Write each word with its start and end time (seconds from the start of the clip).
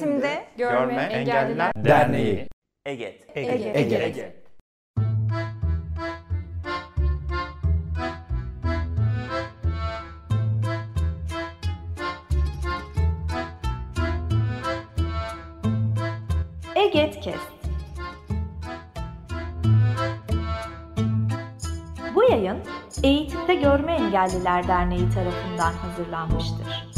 Eğitimde 0.00 0.44
Görme 0.56 0.94
Engelliler 0.94 1.72
Derneği. 1.76 2.48
EGET. 2.86 3.36
Ege. 3.36 3.72
Ege. 3.74 4.34
Egetkest. 16.74 17.52
Bu 22.14 22.22
yayın 22.24 22.58
Eğitimde 23.02 23.54
Görme 23.54 23.92
Engelliler 23.92 24.68
Derneği 24.68 25.10
tarafından 25.10 25.72
hazırlanmıştır. 25.72 26.89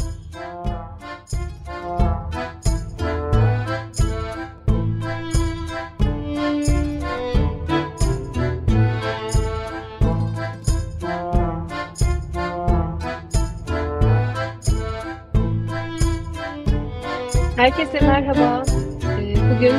Herkese 17.63 17.99
merhaba. 17.99 18.63
Ee, 19.03 19.55
Bugün 19.55 19.73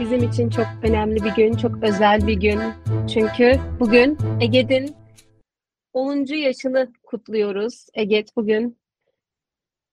bizim 0.00 0.28
için 0.28 0.50
çok 0.50 0.66
önemli 0.82 1.24
bir 1.24 1.34
gün, 1.34 1.52
çok 1.52 1.82
özel 1.82 2.26
bir 2.26 2.40
gün. 2.40 2.60
Çünkü 3.14 3.60
bugün 3.80 4.18
EGED'in 4.40 4.96
10. 5.92 6.34
yaşını 6.34 6.92
kutluyoruz. 7.02 7.86
EGED 7.94 8.28
bugün 8.36 8.78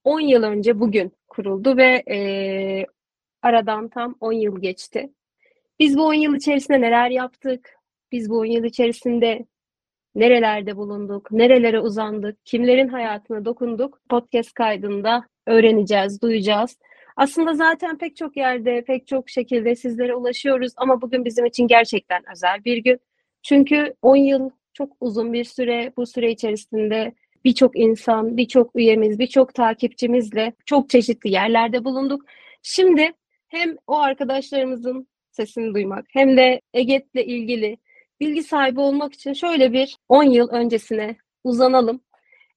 10 0.03 0.19
yıl 0.19 0.43
önce 0.43 0.79
bugün 0.79 1.11
kuruldu 1.27 1.77
ve 1.77 2.03
e, 2.09 2.17
aradan 3.41 3.89
tam 3.89 4.15
10 4.19 4.33
yıl 4.33 4.61
geçti. 4.61 5.13
Biz 5.79 5.97
bu 5.97 6.05
10 6.05 6.13
yıl 6.13 6.35
içerisinde 6.35 6.81
neler 6.81 7.09
yaptık? 7.09 7.69
Biz 8.11 8.29
bu 8.29 8.39
10 8.39 8.45
yıl 8.45 8.63
içerisinde 8.63 9.45
nerelerde 10.15 10.77
bulunduk? 10.77 11.31
Nerelere 11.31 11.79
uzandık? 11.79 12.45
Kimlerin 12.45 12.87
hayatına 12.87 13.45
dokunduk? 13.45 13.99
Podcast 14.09 14.53
kaydında 14.53 15.23
öğreneceğiz, 15.47 16.21
duyacağız. 16.21 16.77
Aslında 17.15 17.53
zaten 17.53 17.97
pek 17.97 18.15
çok 18.15 18.37
yerde, 18.37 18.83
pek 18.83 19.07
çok 19.07 19.29
şekilde 19.29 19.75
sizlere 19.75 20.15
ulaşıyoruz 20.15 20.71
ama 20.77 21.01
bugün 21.01 21.25
bizim 21.25 21.45
için 21.45 21.67
gerçekten 21.67 22.23
özel 22.31 22.65
bir 22.65 22.77
gün. 22.77 22.99
Çünkü 23.43 23.93
10 24.01 24.15
yıl 24.15 24.49
çok 24.73 24.91
uzun 24.99 25.33
bir 25.33 25.43
süre. 25.43 25.93
Bu 25.97 26.05
süre 26.05 26.31
içerisinde 26.31 27.13
birçok 27.45 27.79
insan, 27.79 28.37
birçok 28.37 28.75
üyemiz, 28.75 29.19
birçok 29.19 29.53
takipçimizle 29.53 30.53
çok 30.65 30.89
çeşitli 30.89 31.31
yerlerde 31.31 31.83
bulunduk. 31.85 32.25
Şimdi 32.63 33.11
hem 33.47 33.77
o 33.87 33.97
arkadaşlarımızın 33.97 35.07
sesini 35.31 35.73
duymak 35.73 36.05
hem 36.09 36.37
de 36.37 36.61
EGET'le 36.73 37.15
ilgili 37.15 37.77
bilgi 38.19 38.43
sahibi 38.43 38.79
olmak 38.79 39.13
için 39.13 39.33
şöyle 39.33 39.73
bir 39.73 39.97
10 40.09 40.23
yıl 40.23 40.49
öncesine 40.49 41.15
uzanalım. 41.43 42.01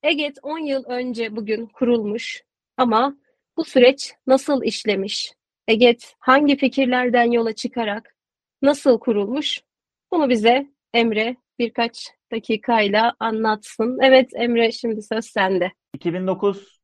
EGET 0.02 0.38
10 0.42 0.58
yıl 0.58 0.84
önce 0.84 1.36
bugün 1.36 1.66
kurulmuş 1.66 2.42
ama 2.77 3.16
bu 3.56 3.64
süreç 3.64 4.12
nasıl 4.27 4.62
işlemiş? 4.62 5.33
EGET 5.69 6.14
hangi 6.19 6.56
fikirlerden 6.56 7.30
yola 7.30 7.52
çıkarak 7.55 8.16
nasıl 8.62 8.98
kurulmuş? 8.98 9.60
Bunu 10.12 10.28
bize 10.28 10.66
Emre 10.94 11.36
birkaç 11.58 12.10
dakikayla 12.32 13.14
anlatsın. 13.20 13.98
Evet 14.02 14.30
Emre 14.34 14.72
şimdi 14.72 15.02
söz 15.02 15.25
sende. 15.25 15.72
2009 15.94 16.80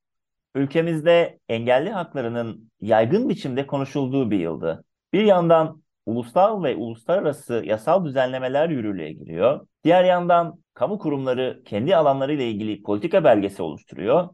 ülkemizde 0.54 1.38
engelli 1.48 1.90
haklarının 1.90 2.70
yaygın 2.80 3.28
biçimde 3.28 3.66
konuşulduğu 3.66 4.30
bir 4.30 4.38
yıldı. 4.38 4.84
Bir 5.12 5.24
yandan 5.24 5.82
ulusal 6.06 6.62
ve 6.62 6.76
uluslararası 6.76 7.62
yasal 7.66 8.04
düzenlemeler 8.04 8.68
yürürlüğe 8.68 9.12
giriyor. 9.12 9.66
Diğer 9.84 10.04
yandan 10.04 10.62
kamu 10.74 10.98
kurumları 10.98 11.62
kendi 11.64 11.96
alanlarıyla 11.96 12.44
ilgili 12.44 12.82
politika 12.82 13.24
belgesi 13.24 13.62
oluşturuyor. 13.62 14.28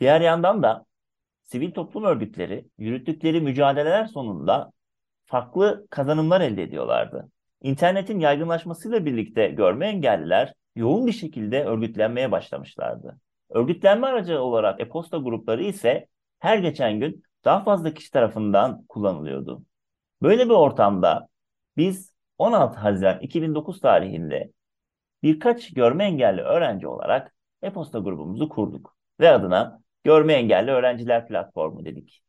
Diğer 0.00 0.20
yandan 0.20 0.62
da 0.62 0.84
sivil 1.44 1.70
toplum 1.72 2.04
örgütleri 2.04 2.66
yürüttükleri 2.78 3.40
mücadeleler 3.40 4.06
sonunda 4.06 4.72
farklı 5.26 5.86
kazanımlar 5.90 6.40
elde 6.40 6.62
ediyorlardı. 6.62 7.30
İnternetin 7.62 8.20
yaygınlaşmasıyla 8.20 9.04
birlikte 9.04 9.48
görme 9.48 9.86
engelliler 9.86 10.54
yoğun 10.76 11.06
bir 11.06 11.12
şekilde 11.12 11.64
örgütlenmeye 11.64 12.32
başlamışlardı. 12.32 13.18
Örgütlenme 13.50 14.06
aracı 14.06 14.40
olarak 14.40 14.80
e-posta 14.80 15.18
grupları 15.18 15.64
ise 15.64 16.06
her 16.38 16.58
geçen 16.58 17.00
gün 17.00 17.22
daha 17.44 17.64
fazla 17.64 17.94
kişi 17.94 18.10
tarafından 18.10 18.84
kullanılıyordu. 18.88 19.64
Böyle 20.22 20.44
bir 20.44 20.54
ortamda 20.54 21.28
biz 21.76 22.14
16 22.38 22.78
Haziran 22.78 23.20
2009 23.20 23.80
tarihinde 23.80 24.52
birkaç 25.22 25.74
görme 25.74 26.04
engelli 26.04 26.40
öğrenci 26.40 26.88
olarak 26.88 27.34
e-posta 27.62 27.98
grubumuzu 27.98 28.48
kurduk 28.48 28.96
ve 29.20 29.30
adına 29.30 29.83
Görme 30.04 30.32
Engelli 30.32 30.70
Öğrenciler 30.70 31.28
Platformu 31.28 31.84
dedik. 31.84 32.22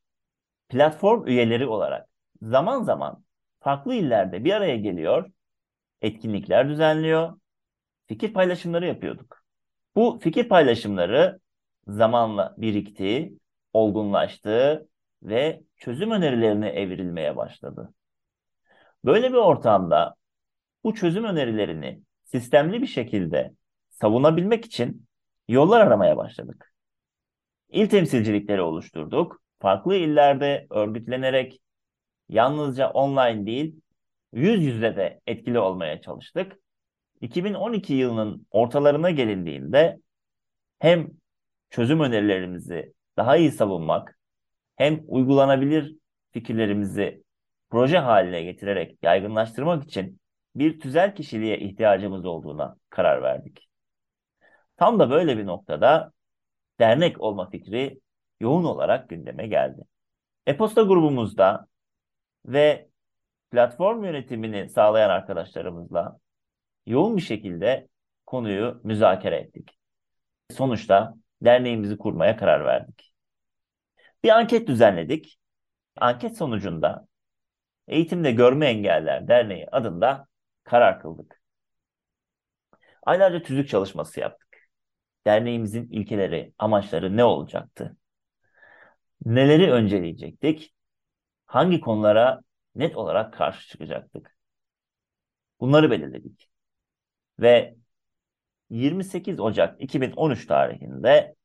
Platform 0.70 1.28
üyeleri 1.28 1.68
olarak 1.68 2.10
zaman 2.42 2.84
zaman 2.84 3.24
farklı 3.60 3.94
illerde 3.94 4.44
bir 4.44 4.54
araya 4.54 4.76
geliyor, 4.76 5.32
etkinlikler 6.02 6.70
düzenliyor, 6.70 7.40
fikir 8.08 8.34
paylaşımları 8.34 8.88
yapıyorduk. 8.88 9.44
Bu 9.96 10.20
fikir 10.22 10.50
paylaşımları 10.50 11.40
zamanla 11.88 12.56
birikti, 12.58 13.34
olgunlaştı 13.74 14.88
ve 15.24 15.62
çözüm 15.78 16.12
önerilerine 16.12 16.70
evrilmeye 16.70 17.38
başladı. 17.38 17.94
Böyle 19.06 19.30
bir 19.30 19.38
ortamda 19.38 20.16
bu 20.84 20.94
çözüm 20.94 21.24
önerilerini 21.24 22.02
sistemli 22.24 22.82
bir 22.82 22.88
şekilde 22.88 23.54
savunabilmek 23.90 24.66
için 24.66 25.08
yollar 25.48 25.82
aramaya 25.82 26.18
başladık. 26.18 26.75
İl 27.76 27.90
temsilcilikleri 27.90 28.62
oluşturduk. 28.62 29.42
Farklı 29.60 29.96
illerde 29.96 30.68
örgütlenerek 30.70 31.62
yalnızca 32.30 32.90
online 32.90 33.46
değil, 33.46 33.82
yüz 34.34 34.64
yüze 34.64 34.96
de 34.96 35.22
etkili 35.28 35.60
olmaya 35.60 36.02
çalıştık. 36.02 36.60
2012 37.22 37.94
yılının 37.94 38.48
ortalarına 38.52 39.12
gelindiğinde 39.12 40.00
hem 40.80 41.08
çözüm 41.70 42.00
önerilerimizi 42.00 42.94
daha 43.18 43.38
iyi 43.38 43.52
savunmak, 43.52 44.20
hem 44.76 45.02
uygulanabilir 45.08 45.96
fikirlerimizi 46.32 47.24
proje 47.70 47.98
haline 47.98 48.44
getirerek 48.44 48.98
yaygınlaştırmak 49.04 49.84
için 49.84 50.20
bir 50.56 50.80
tüzel 50.80 51.16
kişiliğe 51.16 51.60
ihtiyacımız 51.60 52.26
olduğuna 52.26 52.76
karar 52.90 53.22
verdik. 53.22 53.70
Tam 54.78 55.00
da 55.00 55.10
böyle 55.10 55.38
bir 55.38 55.46
noktada 55.46 56.15
dernek 56.80 57.22
olma 57.22 57.50
fikri 57.50 58.00
yoğun 58.40 58.64
olarak 58.64 59.10
gündeme 59.10 59.48
geldi. 59.48 59.82
E-posta 60.48 60.82
grubumuzda 60.82 61.68
ve 62.46 62.90
platform 63.52 64.04
yönetimini 64.04 64.70
sağlayan 64.70 65.10
arkadaşlarımızla 65.10 66.20
yoğun 66.86 67.18
bir 67.18 67.22
şekilde 67.22 67.88
konuyu 68.26 68.82
müzakere 68.84 69.36
ettik. 69.36 69.72
Sonuçta 70.52 71.14
derneğimizi 71.42 71.98
kurmaya 71.98 72.38
karar 72.38 72.66
verdik. 72.66 73.14
Bir 74.24 74.30
anket 74.30 74.68
düzenledik. 74.68 75.40
Anket 75.98 76.38
sonucunda 76.38 77.08
Eğitimde 77.88 78.32
Görme 78.32 78.66
Engeller 78.68 79.28
Derneği 79.28 79.68
adında 79.72 80.28
karar 80.64 81.02
kıldık. 81.02 81.42
Aylarca 83.04 83.42
tüzük 83.42 83.70
çalışması 83.70 84.20
yaptık. 84.20 84.45
Derneğimizin 85.26 85.88
ilkeleri, 85.92 86.54
amaçları 86.58 87.18
ne 87.18 87.24
olacaktı? 87.24 87.98
Neleri 89.26 89.72
önceleyecektik? 89.72 90.74
Hangi 91.46 91.80
konulara 91.80 92.42
net 92.76 92.98
olarak 92.98 93.34
karşı 93.34 93.70
çıkacaktık? 93.70 94.38
Bunları 95.60 95.92
belirledik. 95.92 96.50
Ve 97.40 97.76
28 98.70 99.40
Ocak 99.40 99.82
2013 99.82 100.48
tarihinde 100.48 101.36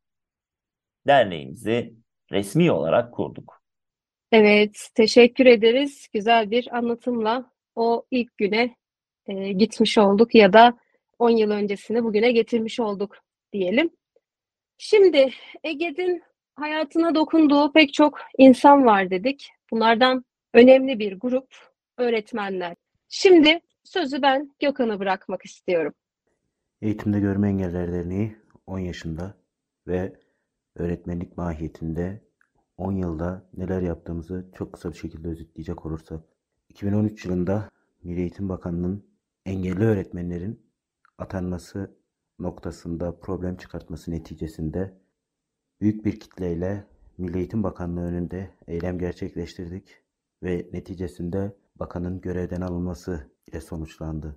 derneğimizi 1.06 1.94
resmi 2.32 2.72
olarak 2.72 3.14
kurduk. 3.14 3.62
Evet, 4.32 4.88
teşekkür 4.94 5.46
ederiz. 5.46 6.08
Güzel 6.12 6.50
bir 6.50 6.76
anlatımla 6.76 7.52
o 7.74 8.06
ilk 8.10 8.36
güne 8.36 8.76
e, 9.26 9.52
gitmiş 9.52 9.98
olduk 9.98 10.34
ya 10.34 10.52
da 10.52 10.78
10 11.18 11.30
yıl 11.30 11.50
öncesini 11.50 12.04
bugüne 12.04 12.32
getirmiş 12.32 12.80
olduk 12.80 13.16
diyelim. 13.52 13.90
Şimdi 14.78 15.30
Ege'nin 15.64 16.22
hayatına 16.54 17.14
dokunduğu 17.14 17.72
pek 17.72 17.94
çok 17.94 18.18
insan 18.38 18.84
var 18.84 19.10
dedik. 19.10 19.50
Bunlardan 19.70 20.24
önemli 20.54 20.98
bir 20.98 21.20
grup 21.20 21.54
öğretmenler. 21.98 22.76
Şimdi 23.08 23.60
sözü 23.84 24.22
ben 24.22 24.54
Gökhan'a 24.60 24.98
bırakmak 24.98 25.44
istiyorum. 25.44 25.94
Eğitimde 26.82 27.20
Görme 27.20 27.48
Engeller 27.48 27.92
Derneği 27.92 28.36
10 28.66 28.78
yaşında 28.78 29.34
ve 29.86 30.12
öğretmenlik 30.76 31.36
mahiyetinde 31.36 32.20
10 32.76 32.92
yılda 32.92 33.50
neler 33.56 33.82
yaptığımızı 33.82 34.50
çok 34.54 34.72
kısa 34.72 34.92
bir 34.92 34.96
şekilde 34.96 35.28
özetleyecek 35.28 35.86
olursak. 35.86 36.24
2013 36.68 37.24
yılında 37.24 37.68
Milli 38.02 38.20
Eğitim 38.20 38.48
Bakanlığı'nın 38.48 39.10
engelli 39.46 39.84
öğretmenlerin 39.84 40.66
atanması 41.18 41.99
noktasında 42.40 43.20
problem 43.20 43.56
çıkartması 43.56 44.10
neticesinde 44.10 44.94
büyük 45.80 46.04
bir 46.04 46.20
kitleyle 46.20 46.84
Milli 47.18 47.38
Eğitim 47.38 47.62
Bakanlığı 47.62 48.04
önünde 48.04 48.50
eylem 48.66 48.98
gerçekleştirdik 48.98 50.02
ve 50.42 50.68
neticesinde 50.72 51.56
bakanın 51.76 52.20
görevden 52.20 52.60
alınması 52.60 53.30
ile 53.46 53.60
sonuçlandı. 53.60 54.36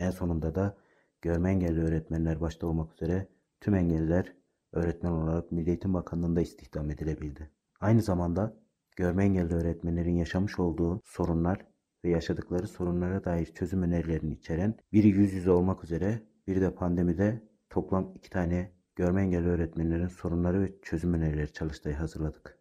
En 0.00 0.10
sonunda 0.10 0.54
da 0.54 0.76
görme 1.22 1.50
engelli 1.50 1.80
öğretmenler 1.80 2.40
başta 2.40 2.66
olmak 2.66 2.92
üzere 2.92 3.28
tüm 3.60 3.74
engelliler 3.74 4.34
öğretmen 4.72 5.10
olarak 5.10 5.52
Milli 5.52 5.68
Eğitim 5.68 5.94
Bakanlığı'nda 5.94 6.40
istihdam 6.40 6.90
edilebildi. 6.90 7.50
Aynı 7.80 8.02
zamanda 8.02 8.56
görme 8.96 9.24
engelli 9.24 9.54
öğretmenlerin 9.54 10.16
yaşamış 10.16 10.58
olduğu 10.58 11.00
sorunlar 11.04 11.66
ve 12.04 12.10
yaşadıkları 12.10 12.68
sorunlara 12.68 13.24
dair 13.24 13.46
çözüm 13.46 13.82
önerilerini 13.82 14.34
içeren 14.34 14.74
biri 14.92 15.08
yüz 15.08 15.32
yüze 15.32 15.50
olmak 15.50 15.84
üzere 15.84 16.22
bir 16.46 16.60
de 16.60 16.74
pandemide 16.74 17.42
toplam 17.70 18.12
iki 18.14 18.30
tane 18.30 18.72
görme 18.96 19.22
engelli 19.22 19.48
öğretmenlerin 19.48 20.08
sorunları 20.08 20.62
ve 20.62 20.80
çözüm 20.82 21.14
önerileri 21.14 21.52
çalıştayı 21.52 21.96
hazırladık. 21.96 22.58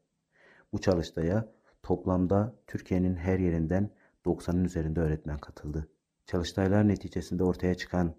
Bu 0.74 0.82
çalıştaya 0.82 1.54
toplamda 1.84 2.56
Türkiye'nin 2.68 3.16
her 3.16 3.40
yerinden 3.40 3.90
90'ın 4.26 4.64
üzerinde 4.64 5.00
öğretmen 5.00 5.38
katıldı. 5.38 5.90
Çalıştaylar 6.26 6.88
neticesinde 6.88 7.44
ortaya 7.44 7.76
çıkan 7.76 8.16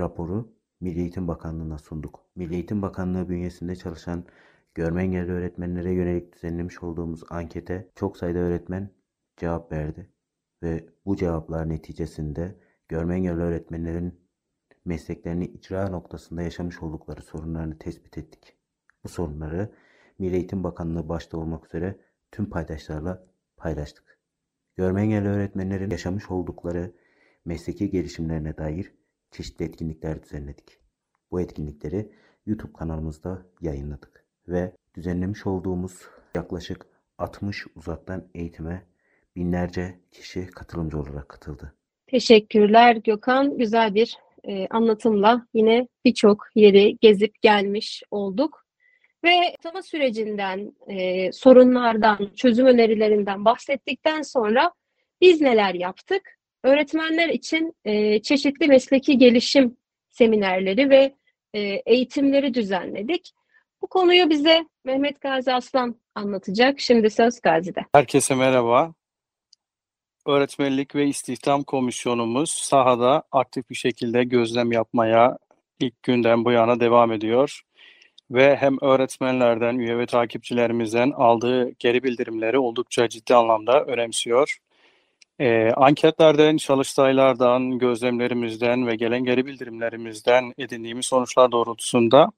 raporu 0.00 0.54
Milli 0.80 1.00
Eğitim 1.00 1.28
Bakanlığı'na 1.28 1.78
sunduk. 1.78 2.20
Milli 2.36 2.54
Eğitim 2.54 2.82
Bakanlığı 2.82 3.28
bünyesinde 3.28 3.76
çalışan 3.76 4.24
görme 4.74 5.02
engelli 5.02 5.32
öğretmenlere 5.32 5.92
yönelik 5.92 6.32
düzenlemiş 6.32 6.82
olduğumuz 6.82 7.24
ankete 7.30 7.90
çok 7.94 8.16
sayıda 8.16 8.38
öğretmen 8.38 8.90
cevap 9.36 9.72
verdi 9.72 10.10
ve 10.62 10.86
bu 11.06 11.16
cevaplar 11.16 11.68
neticesinde 11.68 12.58
görme 12.88 13.14
engelli 13.14 13.40
öğretmenlerin 13.40 14.23
mesleklerini 14.84 15.44
icra 15.44 15.88
noktasında 15.88 16.42
yaşamış 16.42 16.82
oldukları 16.82 17.22
sorunlarını 17.22 17.78
tespit 17.78 18.18
ettik. 18.18 18.56
Bu 19.04 19.08
sorunları 19.08 19.70
Milli 20.18 20.36
Eğitim 20.36 20.64
Bakanlığı 20.64 21.08
başta 21.08 21.38
olmak 21.38 21.66
üzere 21.66 21.98
tüm 22.32 22.50
paydaşlarla 22.50 23.26
paylaştık. 23.56 24.18
Görme 24.76 25.02
engelli 25.02 25.28
öğretmenlerin 25.28 25.90
yaşamış 25.90 26.30
oldukları 26.30 26.92
mesleki 27.44 27.90
gelişimlerine 27.90 28.56
dair 28.56 28.94
çeşitli 29.30 29.64
etkinlikler 29.64 30.22
düzenledik. 30.22 30.78
Bu 31.30 31.40
etkinlikleri 31.40 32.12
YouTube 32.46 32.72
kanalımızda 32.72 33.46
yayınladık 33.60 34.24
ve 34.48 34.72
düzenlemiş 34.94 35.46
olduğumuz 35.46 36.08
yaklaşık 36.34 36.86
60 37.18 37.66
uzaktan 37.76 38.28
eğitime 38.34 38.82
binlerce 39.36 40.00
kişi 40.12 40.46
katılımcı 40.46 40.98
olarak 40.98 41.28
katıldı. 41.28 41.74
Teşekkürler 42.06 42.96
Gökhan. 42.96 43.58
Güzel 43.58 43.94
bir 43.94 44.18
e, 44.48 44.66
anlatımla 44.70 45.46
yine 45.54 45.88
birçok 46.04 46.44
yeri 46.54 46.96
gezip 47.00 47.42
gelmiş 47.42 48.02
olduk. 48.10 48.64
Ve 49.24 49.54
atama 49.58 49.82
sürecinden, 49.82 50.72
e, 50.88 51.32
sorunlardan, 51.32 52.30
çözüm 52.36 52.66
önerilerinden 52.66 53.44
bahsettikten 53.44 54.22
sonra 54.22 54.72
biz 55.20 55.40
neler 55.40 55.74
yaptık? 55.74 56.38
Öğretmenler 56.64 57.28
için 57.28 57.72
e, 57.84 58.22
çeşitli 58.22 58.68
mesleki 58.68 59.18
gelişim 59.18 59.76
seminerleri 60.10 60.90
ve 60.90 61.14
e, 61.54 61.60
eğitimleri 61.86 62.54
düzenledik. 62.54 63.32
Bu 63.82 63.86
konuyu 63.86 64.30
bize 64.30 64.64
Mehmet 64.84 65.20
Gazi 65.20 65.52
Aslan 65.52 66.00
anlatacak. 66.14 66.80
Şimdi 66.80 67.10
söz 67.10 67.40
Gazi'de. 67.40 67.80
Herkese 67.92 68.34
merhaba. 68.34 68.94
Öğretmenlik 70.26 70.94
ve 70.94 71.06
İstihdam 71.06 71.62
Komisyonumuz 71.62 72.50
sahada 72.50 73.22
aktif 73.32 73.70
bir 73.70 73.74
şekilde 73.74 74.24
gözlem 74.24 74.72
yapmaya 74.72 75.38
ilk 75.80 76.02
günden 76.02 76.44
bu 76.44 76.52
yana 76.52 76.80
devam 76.80 77.12
ediyor. 77.12 77.62
Ve 78.30 78.56
hem 78.56 78.78
öğretmenlerden, 78.82 79.78
üye 79.78 79.98
ve 79.98 80.06
takipçilerimizden 80.06 81.10
aldığı 81.10 81.70
geri 81.78 82.02
bildirimleri 82.02 82.58
oldukça 82.58 83.08
ciddi 83.08 83.34
anlamda 83.34 83.84
önemsiyor. 83.84 84.58
Ee, 85.40 85.70
anketlerden, 85.76 86.56
çalıştaylardan, 86.56 87.78
gözlemlerimizden 87.78 88.86
ve 88.86 88.96
gelen 88.96 89.24
geri 89.24 89.46
bildirimlerimizden 89.46 90.54
edindiğimiz 90.58 91.06
sonuçlar 91.06 91.52
doğrultusunda 91.52 92.30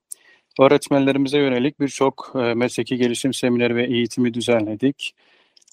öğretmenlerimize 0.60 1.38
yönelik 1.38 1.80
birçok 1.80 2.32
e, 2.34 2.54
mesleki 2.54 2.96
gelişim 2.96 3.34
semineri 3.34 3.76
ve 3.76 3.86
eğitimi 3.86 4.34
düzenledik. 4.34 5.14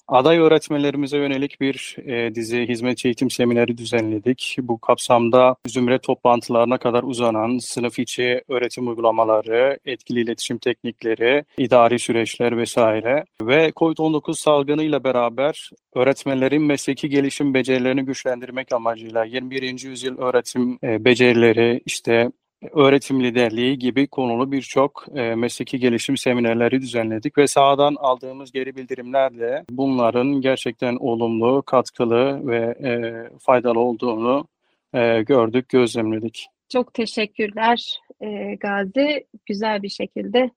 Aday 0.08 0.38
öğretmenlerimize 0.38 1.18
yönelik 1.18 1.60
bir 1.60 1.96
e, 2.06 2.34
dizi 2.34 2.68
hizmet 2.68 3.06
eğitim 3.06 3.30
semineri 3.30 3.78
düzenledik. 3.78 4.56
Bu 4.62 4.78
kapsamda 4.78 5.56
zümre 5.66 5.98
toplantılarına 5.98 6.78
kadar 6.78 7.02
uzanan 7.02 7.58
sınıf 7.58 7.98
içi 7.98 8.42
öğretim 8.48 8.88
uygulamaları, 8.88 9.78
etkili 9.84 10.20
iletişim 10.20 10.58
teknikleri, 10.58 11.44
idari 11.58 11.98
süreçler 11.98 12.58
vesaire 12.58 13.24
ve 13.42 13.72
COVID-19 13.76 14.34
salgınıyla 14.34 15.04
beraber 15.04 15.70
öğretmenlerin 15.94 16.62
mesleki 16.62 17.08
gelişim 17.08 17.54
becerilerini 17.54 18.04
güçlendirmek 18.04 18.72
amacıyla 18.72 19.24
21. 19.24 19.82
yüzyıl 19.84 20.18
öğretim 20.18 20.78
e, 20.82 21.04
becerileri, 21.04 21.80
işte 21.86 22.30
öğretim 22.72 23.24
liderliği 23.24 23.78
gibi 23.78 24.06
konulu 24.06 24.52
birçok 24.52 25.06
e, 25.14 25.34
mesleki 25.34 25.78
gelişim 25.78 26.16
seminerleri 26.16 26.80
düzenledik 26.80 27.38
ve 27.38 27.46
sahadan 27.46 27.94
aldığımız 27.98 28.52
geri 28.52 28.76
bildirimlerle 28.76 29.64
bunların 29.70 30.40
gerçekten 30.40 30.96
olumlu, 30.96 31.62
katkılı 31.62 32.46
ve 32.46 32.58
e, 32.88 33.28
faydalı 33.38 33.80
olduğunu 33.80 34.46
e, 34.94 35.22
gördük, 35.22 35.68
gözlemledik. 35.68 36.46
Çok 36.68 36.94
teşekkürler 36.94 38.00
e, 38.20 38.54
Gazi. 38.54 39.26
Güzel 39.46 39.82
bir 39.82 39.88
şekilde 39.88 40.50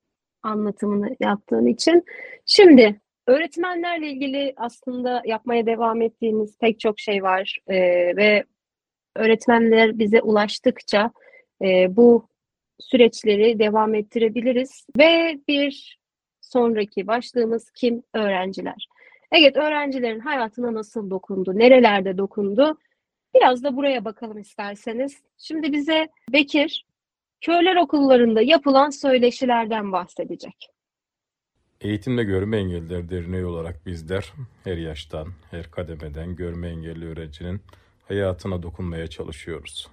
anlatımını 0.43 1.15
yaptığın 1.19 1.65
için. 1.65 2.03
Şimdi 2.45 3.01
öğretmenlerle 3.27 4.07
ilgili 4.07 4.53
aslında 4.57 5.21
yapmaya 5.25 5.65
devam 5.65 6.01
ettiğimiz 6.01 6.57
pek 6.57 6.79
çok 6.79 6.99
şey 6.99 7.23
var 7.23 7.59
e, 7.67 7.75
ve 8.15 8.43
öğretmenler 9.15 9.99
bize 9.99 10.21
ulaştıkça 10.21 11.11
e, 11.61 11.95
bu 11.95 12.27
süreçleri 12.79 13.59
devam 13.59 13.95
ettirebiliriz. 13.95 14.85
Ve 14.97 15.39
bir 15.47 15.99
sonraki 16.41 17.07
başlığımız 17.07 17.71
kim? 17.71 18.03
Öğrenciler. 18.13 18.87
Evet, 19.31 19.57
öğrencilerin 19.57 20.19
hayatına 20.19 20.73
nasıl 20.73 21.09
dokundu, 21.09 21.59
nerelerde 21.59 22.17
dokundu? 22.17 22.77
Biraz 23.35 23.63
da 23.63 23.75
buraya 23.75 24.05
bakalım 24.05 24.37
isterseniz. 24.37 25.17
Şimdi 25.37 25.71
bize 25.71 26.07
Bekir, 26.33 26.85
köyler 27.41 27.75
okullarında 27.75 28.41
yapılan 28.41 28.89
söyleşilerden 28.89 29.91
bahsedecek. 29.91 30.69
Eğitimde 31.81 32.23
Görme 32.23 32.57
Engelliler 32.57 33.09
Derneği 33.09 33.45
olarak 33.45 33.85
bizler 33.85 34.33
her 34.63 34.77
yaştan, 34.77 35.27
her 35.51 35.71
kademeden 35.71 36.35
görme 36.35 36.69
engelli 36.69 37.05
öğrencinin 37.05 37.61
hayatına 38.07 38.63
dokunmaya 38.63 39.07
çalışıyoruz. 39.07 39.87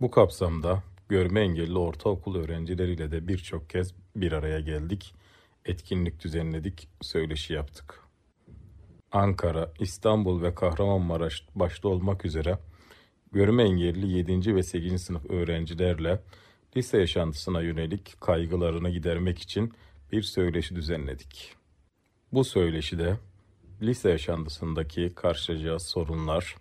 Bu 0.00 0.10
kapsamda 0.10 0.82
görme 1.08 1.40
engelli 1.40 1.78
ortaokul 1.78 2.36
öğrencileriyle 2.36 3.10
de 3.10 3.28
birçok 3.28 3.70
kez 3.70 3.94
bir 4.16 4.32
araya 4.32 4.60
geldik, 4.60 5.14
etkinlik 5.64 6.24
düzenledik, 6.24 6.88
söyleşi 7.00 7.52
yaptık. 7.52 8.00
Ankara, 9.12 9.72
İstanbul 9.80 10.42
ve 10.42 10.54
Kahramanmaraş 10.54 11.48
başta 11.54 11.88
olmak 11.88 12.24
üzere 12.24 12.58
görme 13.32 13.62
engelli 13.62 14.12
7. 14.12 14.54
ve 14.54 14.62
8. 14.62 15.02
sınıf 15.02 15.30
öğrencilerle 15.30 16.22
lise 16.76 16.98
yaşantısına 16.98 17.60
yönelik 17.60 18.20
kaygılarını 18.20 18.90
gidermek 18.90 19.38
için 19.38 19.72
bir 20.12 20.22
söyleşi 20.22 20.76
düzenledik. 20.76 21.54
Bu 22.32 22.44
söyleşide 22.44 23.18
lise 23.82 24.10
yaşantısındaki 24.10 25.12
karşılayacağı 25.14 25.80
sorunlar, 25.80 26.56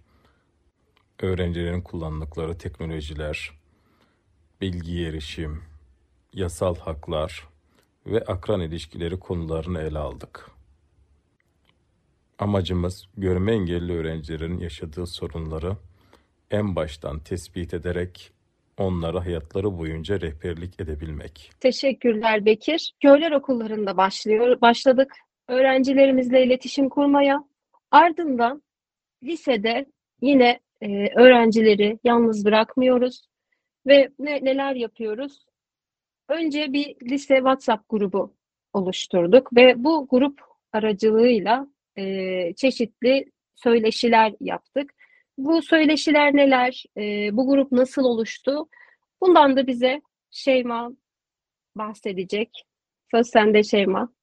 öğrencilerin 1.20 1.82
kullandıkları 1.82 2.58
teknolojiler, 2.58 3.52
bilgi 4.62 5.06
erişim, 5.06 5.64
yasal 6.34 6.76
haklar 6.76 7.48
ve 8.06 8.22
akran 8.22 8.62
ilişkileri 8.62 9.20
konularını 9.20 9.82
ele 9.82 10.00
aldık. 10.00 10.52
Amacımız 12.40 13.08
görme 13.18 13.54
engelli 13.54 13.94
öğrencilerin 13.94 14.60
yaşadığı 14.60 15.08
sorunları 15.08 15.78
en 16.52 16.76
baştan 16.76 17.20
tespit 17.20 17.74
ederek 17.74 18.32
onlara 18.78 19.26
hayatları 19.26 19.78
boyunca 19.78 20.22
rehberlik 20.22 20.80
edebilmek. 20.80 21.52
Teşekkürler 21.60 22.46
Bekir. 22.46 22.94
Köyler 23.02 23.32
okullarında 23.32 23.98
başlıyor, 23.98 24.62
başladık. 24.62 25.14
Öğrencilerimizle 25.48 26.46
iletişim 26.46 26.90
kurmaya. 26.90 27.44
Ardından 27.92 28.64
lisede 29.24 29.86
yine 30.22 30.60
e, 30.86 31.10
öğrencileri 31.16 32.00
yalnız 32.04 32.46
bırakmıyoruz 32.46 33.22
ve 33.88 34.10
ne, 34.20 34.46
neler 34.46 34.76
yapıyoruz? 34.76 35.46
Önce 36.30 36.74
bir 36.74 36.96
lise 37.10 37.36
WhatsApp 37.36 37.90
grubu 37.90 38.34
oluşturduk 38.74 39.56
ve 39.56 39.84
bu 39.84 40.08
grup 40.10 40.42
aracılığıyla 40.74 41.68
e, 41.98 42.54
çeşitli 42.56 43.26
söyleşiler 43.56 44.34
yaptık. 44.42 44.94
Bu 45.38 45.62
söyleşiler 45.62 46.36
neler? 46.36 46.84
E, 46.98 47.30
bu 47.38 47.48
grup 47.48 47.72
nasıl 47.72 48.04
oluştu? 48.04 48.68
Bundan 49.22 49.58
da 49.58 49.68
bize 49.68 50.02
Şeyma 50.32 50.92
bahsedecek. 51.76 52.64
Söz 53.12 53.28
sende 53.30 53.64
Şeyma. 53.64 54.15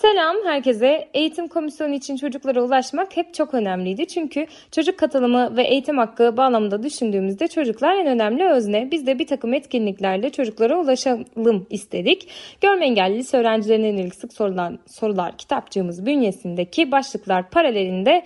Selam 0.00 0.36
herkese. 0.44 1.08
Eğitim 1.14 1.48
komisyonu 1.48 1.94
için 1.94 2.16
çocuklara 2.16 2.62
ulaşmak 2.62 3.16
hep 3.16 3.34
çok 3.34 3.54
önemliydi. 3.54 4.06
Çünkü 4.06 4.46
çocuk 4.72 4.98
katılımı 4.98 5.56
ve 5.56 5.62
eğitim 5.62 5.98
hakkı 5.98 6.36
bağlamında 6.36 6.82
düşündüğümüzde 6.82 7.48
çocuklar 7.48 7.96
en 7.96 8.06
önemli 8.06 8.48
özne. 8.48 8.90
Biz 8.90 9.06
de 9.06 9.18
bir 9.18 9.26
takım 9.26 9.54
etkinliklerle 9.54 10.30
çocuklara 10.30 10.78
ulaşalım 10.78 11.66
istedik. 11.70 12.28
Görme 12.60 12.86
engelli 12.86 13.18
lise 13.18 13.36
öğrencilerine 13.36 13.86
yönelik 13.88 14.14
sık 14.14 14.32
sorulan 14.32 14.78
sorular 14.86 15.36
kitapçığımız 15.36 16.06
bünyesindeki 16.06 16.92
başlıklar 16.92 17.50
paralelinde 17.50 18.24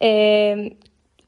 eee, 0.00 0.72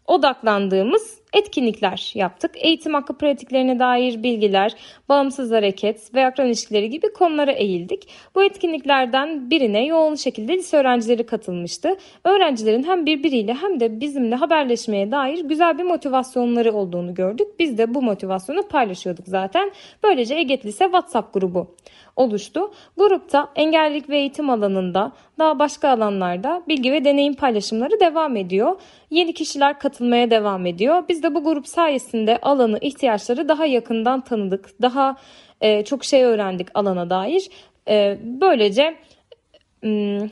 odaklandığımız 0.06 1.21
etkinlikler 1.32 2.12
yaptık. 2.14 2.50
Eğitim 2.54 2.94
hakkı 2.94 3.18
pratiklerine 3.18 3.78
dair 3.78 4.22
bilgiler, 4.22 4.74
bağımsız 5.08 5.50
hareket 5.50 6.14
ve 6.14 6.26
akran 6.26 6.46
ilişkileri 6.46 6.90
gibi 6.90 7.12
konulara 7.12 7.52
eğildik. 7.52 8.08
Bu 8.34 8.44
etkinliklerden 8.44 9.50
birine 9.50 9.86
yoğun 9.86 10.14
şekilde 10.14 10.56
lise 10.56 10.76
öğrencileri 10.76 11.26
katılmıştı. 11.26 11.96
Öğrencilerin 12.24 12.82
hem 12.82 13.06
birbiriyle 13.06 13.54
hem 13.54 13.80
de 13.80 14.00
bizimle 14.00 14.34
haberleşmeye 14.34 15.10
dair 15.10 15.44
güzel 15.44 15.78
bir 15.78 15.84
motivasyonları 15.84 16.72
olduğunu 16.72 17.14
gördük. 17.14 17.48
Biz 17.58 17.78
de 17.78 17.94
bu 17.94 18.02
motivasyonu 18.02 18.62
paylaşıyorduk 18.62 19.28
zaten. 19.28 19.72
Böylece 20.02 20.34
Eget 20.34 20.66
Lise 20.66 20.84
WhatsApp 20.84 21.34
grubu 21.34 21.76
oluştu. 22.16 22.72
Grupta 22.96 23.48
engellilik 23.56 24.08
ve 24.08 24.18
eğitim 24.18 24.50
alanında 24.50 25.12
daha 25.38 25.58
başka 25.58 25.88
alanlarda 25.88 26.62
bilgi 26.68 26.92
ve 26.92 27.04
deneyim 27.04 27.34
paylaşımları 27.34 28.00
devam 28.00 28.36
ediyor. 28.36 28.80
Yeni 29.10 29.34
kişiler 29.34 29.78
katılmaya 29.78 30.30
devam 30.30 30.66
ediyor. 30.66 31.04
Biz 31.08 31.22
de 31.22 31.34
bu 31.34 31.44
grup 31.44 31.68
sayesinde 31.68 32.38
alanı, 32.38 32.78
ihtiyaçları 32.80 33.48
daha 33.48 33.66
yakından 33.66 34.20
tanıdık. 34.20 34.82
Daha 34.82 35.16
e, 35.60 35.84
çok 35.84 36.04
şey 36.04 36.24
öğrendik 36.24 36.68
alana 36.74 37.10
dair. 37.10 37.48
E, 37.88 38.18
böylece 38.24 38.96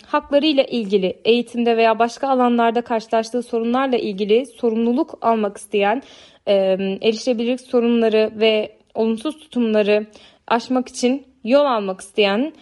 haklarıyla 0.06 0.62
ilgili 0.62 1.06
eğitimde 1.24 1.76
veya 1.76 1.98
başka 1.98 2.28
alanlarda 2.28 2.80
karşılaştığı 2.80 3.42
sorunlarla 3.42 3.96
ilgili 3.96 4.46
sorumluluk 4.46 5.18
almak 5.20 5.56
isteyen, 5.56 6.02
e, 6.46 6.54
erişebilirlik 7.02 7.60
sorunları 7.60 8.30
ve 8.34 8.76
olumsuz 8.94 9.38
tutumları 9.38 10.06
aşmak 10.46 10.88
için 10.88 11.29
yol 11.44 11.64
almak 11.64 12.00
isteyen 12.00 12.52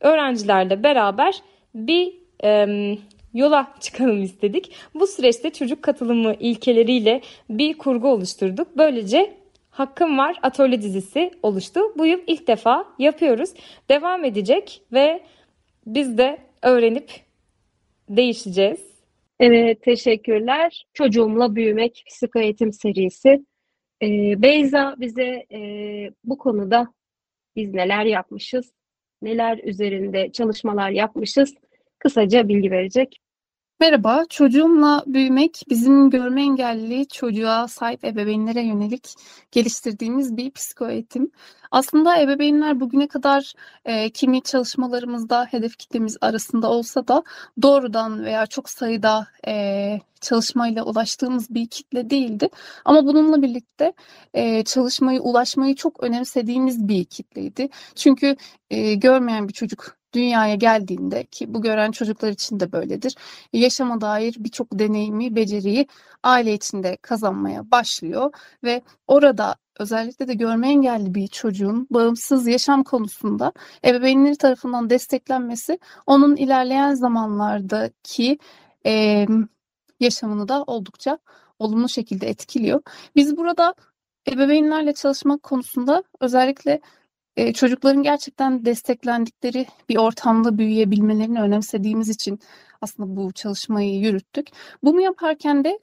öğrencilerle 0.00 0.82
beraber 0.82 1.42
bir 1.74 2.14
e, 2.44 2.66
yola 3.34 3.74
çıkalım 3.80 4.22
istedik. 4.22 4.72
Bu 4.94 5.06
süreçte 5.06 5.50
çocuk 5.50 5.82
katılımı 5.82 6.34
ilkeleriyle 6.34 7.20
bir 7.50 7.78
kurgu 7.78 8.08
oluşturduk. 8.08 8.68
Böylece 8.76 9.34
Hakkım 9.70 10.18
Var 10.18 10.36
Atölye 10.42 10.82
dizisi 10.82 11.30
oluştu. 11.42 11.80
Bu 11.98 12.06
yıl 12.06 12.20
ilk 12.26 12.48
defa 12.48 12.84
yapıyoruz. 12.98 13.50
Devam 13.88 14.24
edecek 14.24 14.82
ve 14.92 15.22
biz 15.86 16.18
de 16.18 16.38
öğrenip 16.62 17.10
değişeceğiz. 18.08 18.80
Evet, 19.40 19.82
teşekkürler. 19.82 20.86
Çocuğumla 20.94 21.54
Büyümek 21.54 22.04
Psikoeğitim 22.06 22.72
serisi. 22.72 23.44
Ee, 24.02 24.42
Beyza 24.42 24.94
bize 24.98 25.46
e, 25.52 25.60
bu 26.24 26.38
konuda 26.38 26.92
biz 27.58 27.74
neler 27.74 28.04
yapmışız, 28.04 28.72
neler 29.22 29.60
üzerinde 29.64 30.32
çalışmalar 30.32 30.90
yapmışız 30.90 31.54
kısaca 31.98 32.48
bilgi 32.48 32.70
verecek. 32.70 33.20
Merhaba, 33.80 34.24
çocuğumla 34.30 35.04
büyümek 35.06 35.62
bizim 35.68 36.10
görme 36.10 36.42
engelli 36.42 37.08
çocuğa 37.08 37.68
sahip 37.68 38.04
ebeveynlere 38.04 38.62
yönelik 38.62 39.14
geliştirdiğimiz 39.52 40.36
bir 40.36 40.50
psikoeğitim. 40.50 41.30
Aslında 41.70 42.20
ebeveynler 42.20 42.80
bugüne 42.80 43.08
kadar 43.08 43.52
e, 43.84 44.10
kimi 44.10 44.42
çalışmalarımızda 44.42 45.44
hedef 45.50 45.76
kitlemiz 45.78 46.16
arasında 46.20 46.70
olsa 46.70 47.08
da 47.08 47.22
doğrudan 47.62 48.24
veya 48.24 48.46
çok 48.46 48.70
sayıda 48.70 49.26
e, 49.46 50.00
çalışmayla 50.20 50.84
ulaştığımız 50.84 51.54
bir 51.54 51.66
kitle 51.66 52.10
değildi. 52.10 52.48
Ama 52.84 53.06
bununla 53.06 53.42
birlikte 53.42 53.92
e, 54.34 54.64
çalışmayı, 54.64 55.20
ulaşmayı 55.20 55.74
çok 55.74 56.02
önemsediğimiz 56.02 56.88
bir 56.88 57.04
kitleydi. 57.04 57.68
Çünkü 57.94 58.36
e, 58.70 58.94
görmeyen 58.94 59.48
bir 59.48 59.52
çocuk 59.52 59.97
dünyaya 60.12 60.54
geldiğinde 60.54 61.24
ki 61.24 61.54
bu 61.54 61.62
gören 61.62 61.90
çocuklar 61.90 62.28
için 62.28 62.60
de 62.60 62.72
böyledir. 62.72 63.14
Yaşama 63.52 64.00
dair 64.00 64.36
birçok 64.38 64.68
deneyimi, 64.72 65.36
beceriyi 65.36 65.86
aile 66.22 66.54
içinde 66.54 66.96
kazanmaya 67.02 67.70
başlıyor 67.70 68.32
ve 68.64 68.82
orada 69.06 69.56
özellikle 69.78 70.28
de 70.28 70.34
görme 70.34 70.68
engelli 70.68 71.14
bir 71.14 71.26
çocuğun 71.26 71.86
bağımsız 71.90 72.46
yaşam 72.46 72.84
konusunda 72.84 73.52
ebeveynleri 73.84 74.36
tarafından 74.36 74.90
desteklenmesi 74.90 75.78
onun 76.06 76.36
ilerleyen 76.36 76.94
zamanlardaki 76.94 78.38
e, 78.86 79.26
yaşamını 80.00 80.48
da 80.48 80.64
oldukça 80.66 81.18
olumlu 81.58 81.88
şekilde 81.88 82.28
etkiliyor. 82.28 82.82
Biz 83.16 83.36
burada 83.36 83.74
ebeveynlerle 84.28 84.92
çalışmak 84.92 85.42
konusunda 85.42 86.02
özellikle 86.20 86.80
e, 87.38 87.52
çocukların 87.52 88.02
gerçekten 88.02 88.64
desteklendikleri 88.64 89.66
bir 89.88 89.96
ortamda 89.96 90.58
büyüyebilmelerini 90.58 91.40
önemsediğimiz 91.40 92.08
için 92.08 92.40
aslında 92.80 93.16
bu 93.16 93.32
çalışmayı 93.32 94.00
yürüttük. 94.00 94.48
Bunu 94.82 95.00
yaparken 95.00 95.64
de 95.64 95.78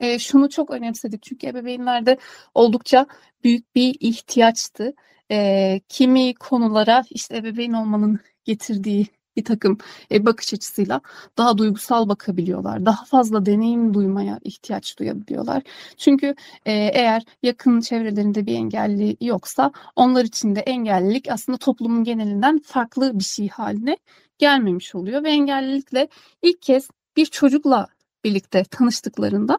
e, 0.00 0.18
şunu 0.18 0.50
çok 0.50 0.70
önemsedik 0.70 1.22
çünkü 1.22 1.46
ebeveynlerde 1.46 2.18
oldukça 2.54 3.06
büyük 3.44 3.74
bir 3.74 3.96
ihtiyaçtı. 4.00 4.94
E, 5.30 5.80
kimi 5.88 6.34
konulara 6.34 7.04
işte 7.10 7.36
ebeveyn 7.36 7.72
olmanın 7.72 8.20
getirdiği 8.44 9.06
bir 9.36 9.44
takım 9.44 9.78
e, 10.12 10.26
bakış 10.26 10.54
açısıyla 10.54 11.00
daha 11.38 11.58
duygusal 11.58 12.08
bakabiliyorlar. 12.08 12.86
Daha 12.86 13.04
fazla 13.04 13.46
deneyim 13.46 13.94
duymaya 13.94 14.38
ihtiyaç 14.44 14.98
duyabiliyorlar. 14.98 15.62
Çünkü 15.96 16.34
e, 16.66 16.72
eğer 16.72 17.22
yakın 17.42 17.80
çevrelerinde 17.80 18.46
bir 18.46 18.54
engelli 18.54 19.16
yoksa 19.20 19.72
onlar 19.96 20.24
için 20.24 20.56
de 20.56 20.60
engellilik 20.60 21.30
aslında 21.30 21.58
toplumun 21.58 22.04
genelinden 22.04 22.60
farklı 22.64 23.18
bir 23.18 23.24
şey 23.24 23.48
haline 23.48 23.96
gelmemiş 24.38 24.94
oluyor 24.94 25.24
ve 25.24 25.30
engellilikle 25.30 26.08
ilk 26.42 26.62
kez 26.62 26.88
bir 27.16 27.26
çocukla 27.26 27.86
birlikte 28.24 28.64
tanıştıklarında 28.64 29.58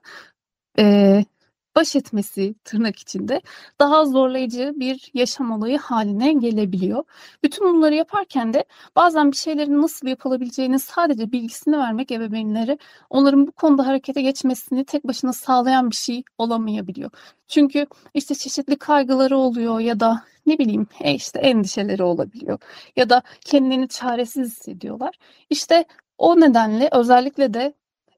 e, 0.79 1.25
baş 1.75 1.95
etmesi 1.95 2.55
tırnak 2.63 2.99
içinde 2.99 3.41
daha 3.79 4.05
zorlayıcı 4.05 4.73
bir 4.75 5.11
yaşam 5.13 5.51
olayı 5.51 5.77
haline 5.77 6.33
gelebiliyor. 6.33 7.03
Bütün 7.43 7.73
bunları 7.73 7.95
yaparken 7.95 8.53
de 8.53 8.65
bazen 8.95 9.31
bir 9.31 9.37
şeylerin 9.37 9.81
nasıl 9.81 10.07
yapılabileceğini 10.07 10.79
sadece 10.79 11.31
bilgisini 11.31 11.77
vermek 11.77 12.11
ebeveynlere 12.11 12.77
onların 13.09 13.47
bu 13.47 13.51
konuda 13.51 13.87
harekete 13.87 14.21
geçmesini 14.21 14.85
tek 14.85 15.07
başına 15.07 15.33
sağlayan 15.33 15.91
bir 15.91 15.95
şey 15.95 16.23
olamayabiliyor. 16.37 17.11
Çünkü 17.47 17.87
işte 18.13 18.35
çeşitli 18.35 18.75
kaygıları 18.77 19.37
oluyor 19.37 19.79
ya 19.79 19.99
da 19.99 20.23
ne 20.45 20.59
bileyim 20.59 20.87
e 21.01 21.13
işte 21.13 21.39
endişeleri 21.39 22.03
olabiliyor 22.03 22.59
ya 22.95 23.09
da 23.09 23.21
kendilerini 23.45 23.87
çaresiz 23.87 24.51
hissediyorlar. 24.51 25.15
İşte 25.49 25.85
o 26.17 26.39
nedenle 26.39 26.89
özellikle 26.91 27.53
de 27.53 27.73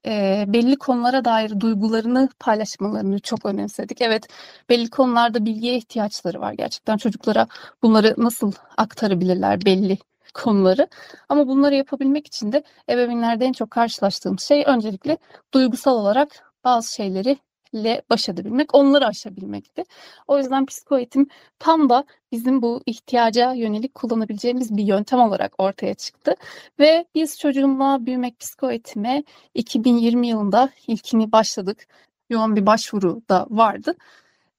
e, 0.06 0.44
belli 0.48 0.76
konulara 0.76 1.24
dair 1.24 1.60
duygularını 1.60 2.28
paylaşmalarını 2.40 3.20
çok 3.20 3.46
önemsedik. 3.46 4.00
Evet, 4.02 4.28
belli 4.68 4.90
konularda 4.90 5.44
bilgiye 5.44 5.76
ihtiyaçları 5.76 6.40
var. 6.40 6.52
Gerçekten 6.52 6.96
çocuklara 6.96 7.46
bunları 7.82 8.14
nasıl 8.18 8.52
aktarabilirler 8.76 9.64
belli 9.64 9.98
konuları. 10.34 10.88
Ama 11.28 11.48
bunları 11.48 11.74
yapabilmek 11.74 12.26
için 12.26 12.52
de 12.52 12.62
ebeveynlerde 12.90 13.44
en 13.44 13.52
çok 13.52 13.70
karşılaştığımız 13.70 14.42
şey 14.42 14.64
öncelikle 14.66 15.18
duygusal 15.54 15.94
olarak 15.94 16.52
bazı 16.64 16.94
şeyleri 16.94 17.38
ile 17.72 18.02
baş 18.10 18.28
edebilmek, 18.28 18.74
onları 18.74 19.06
aşabilmekti. 19.06 19.84
O 20.28 20.38
yüzden 20.38 20.66
psikoeğitim 20.66 21.28
tam 21.58 21.88
da 21.88 22.04
bizim 22.32 22.62
bu 22.62 22.82
ihtiyaca 22.86 23.52
yönelik 23.52 23.94
kullanabileceğimiz 23.94 24.76
bir 24.76 24.84
yöntem 24.84 25.20
olarak 25.20 25.52
ortaya 25.58 25.94
çıktı. 25.94 26.34
Ve 26.78 27.06
biz 27.14 27.38
çocuğumla 27.38 28.06
büyümek 28.06 28.40
psikoeğitime 28.40 29.24
2020 29.54 30.28
yılında 30.28 30.70
ilkini 30.86 31.32
başladık. 31.32 31.86
Yoğun 32.30 32.56
bir 32.56 32.66
başvuru 32.66 33.22
da 33.28 33.46
vardı. 33.50 33.94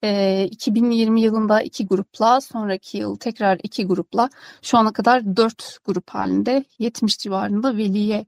E, 0.04 0.44
2020 0.52 1.22
yılında 1.22 1.62
iki 1.62 1.88
grupla, 1.88 2.42
sonraki 2.42 2.98
yıl 2.98 3.16
tekrar 3.16 3.60
iki 3.64 3.86
grupla, 3.88 4.30
şu 4.62 4.78
ana 4.78 4.94
kadar 4.94 5.38
dört 5.38 5.78
grup 5.86 6.10
halinde 6.10 6.66
70 6.80 7.18
civarında 7.18 7.78
veliye 7.78 8.26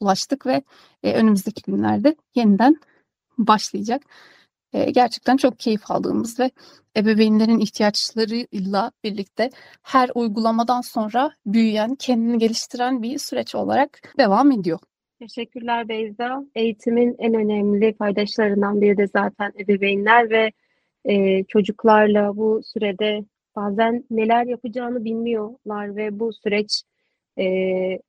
ulaştık 0.00 0.46
ve 0.46 0.62
e, 1.02 1.12
önümüzdeki 1.12 1.62
günlerde 1.62 2.16
yeniden 2.34 2.80
başlayacak. 3.46 4.02
e, 4.72 4.90
gerçekten 4.90 5.36
çok 5.36 5.58
keyif 5.58 5.90
aldığımız 5.90 6.40
ve 6.40 6.50
ebeveynlerin 6.96 7.58
ihtiyaçlarıyla 7.58 8.92
birlikte 9.04 9.50
her 9.82 10.10
uygulamadan 10.14 10.80
sonra 10.80 11.30
büyüyen, 11.46 11.94
kendini 11.94 12.38
geliştiren 12.38 13.02
bir 13.02 13.18
süreç 13.18 13.54
olarak 13.54 14.00
devam 14.18 14.52
ediyor. 14.52 14.78
Teşekkürler 15.18 15.88
Beyza. 15.88 16.44
Eğitimin 16.54 17.16
en 17.18 17.34
önemli 17.34 17.94
paydaşlarından 17.94 18.80
biri 18.80 18.96
de 18.96 19.06
zaten 19.06 19.52
ebeveynler 19.58 20.30
ve 20.30 20.52
e, 21.04 21.44
çocuklarla 21.44 22.36
bu 22.36 22.60
sürede 22.64 23.24
bazen 23.56 24.04
neler 24.10 24.46
yapacağını 24.46 25.04
bilmiyorlar 25.04 25.96
ve 25.96 26.20
bu 26.20 26.32
süreç 26.32 26.82
e, 27.38 27.44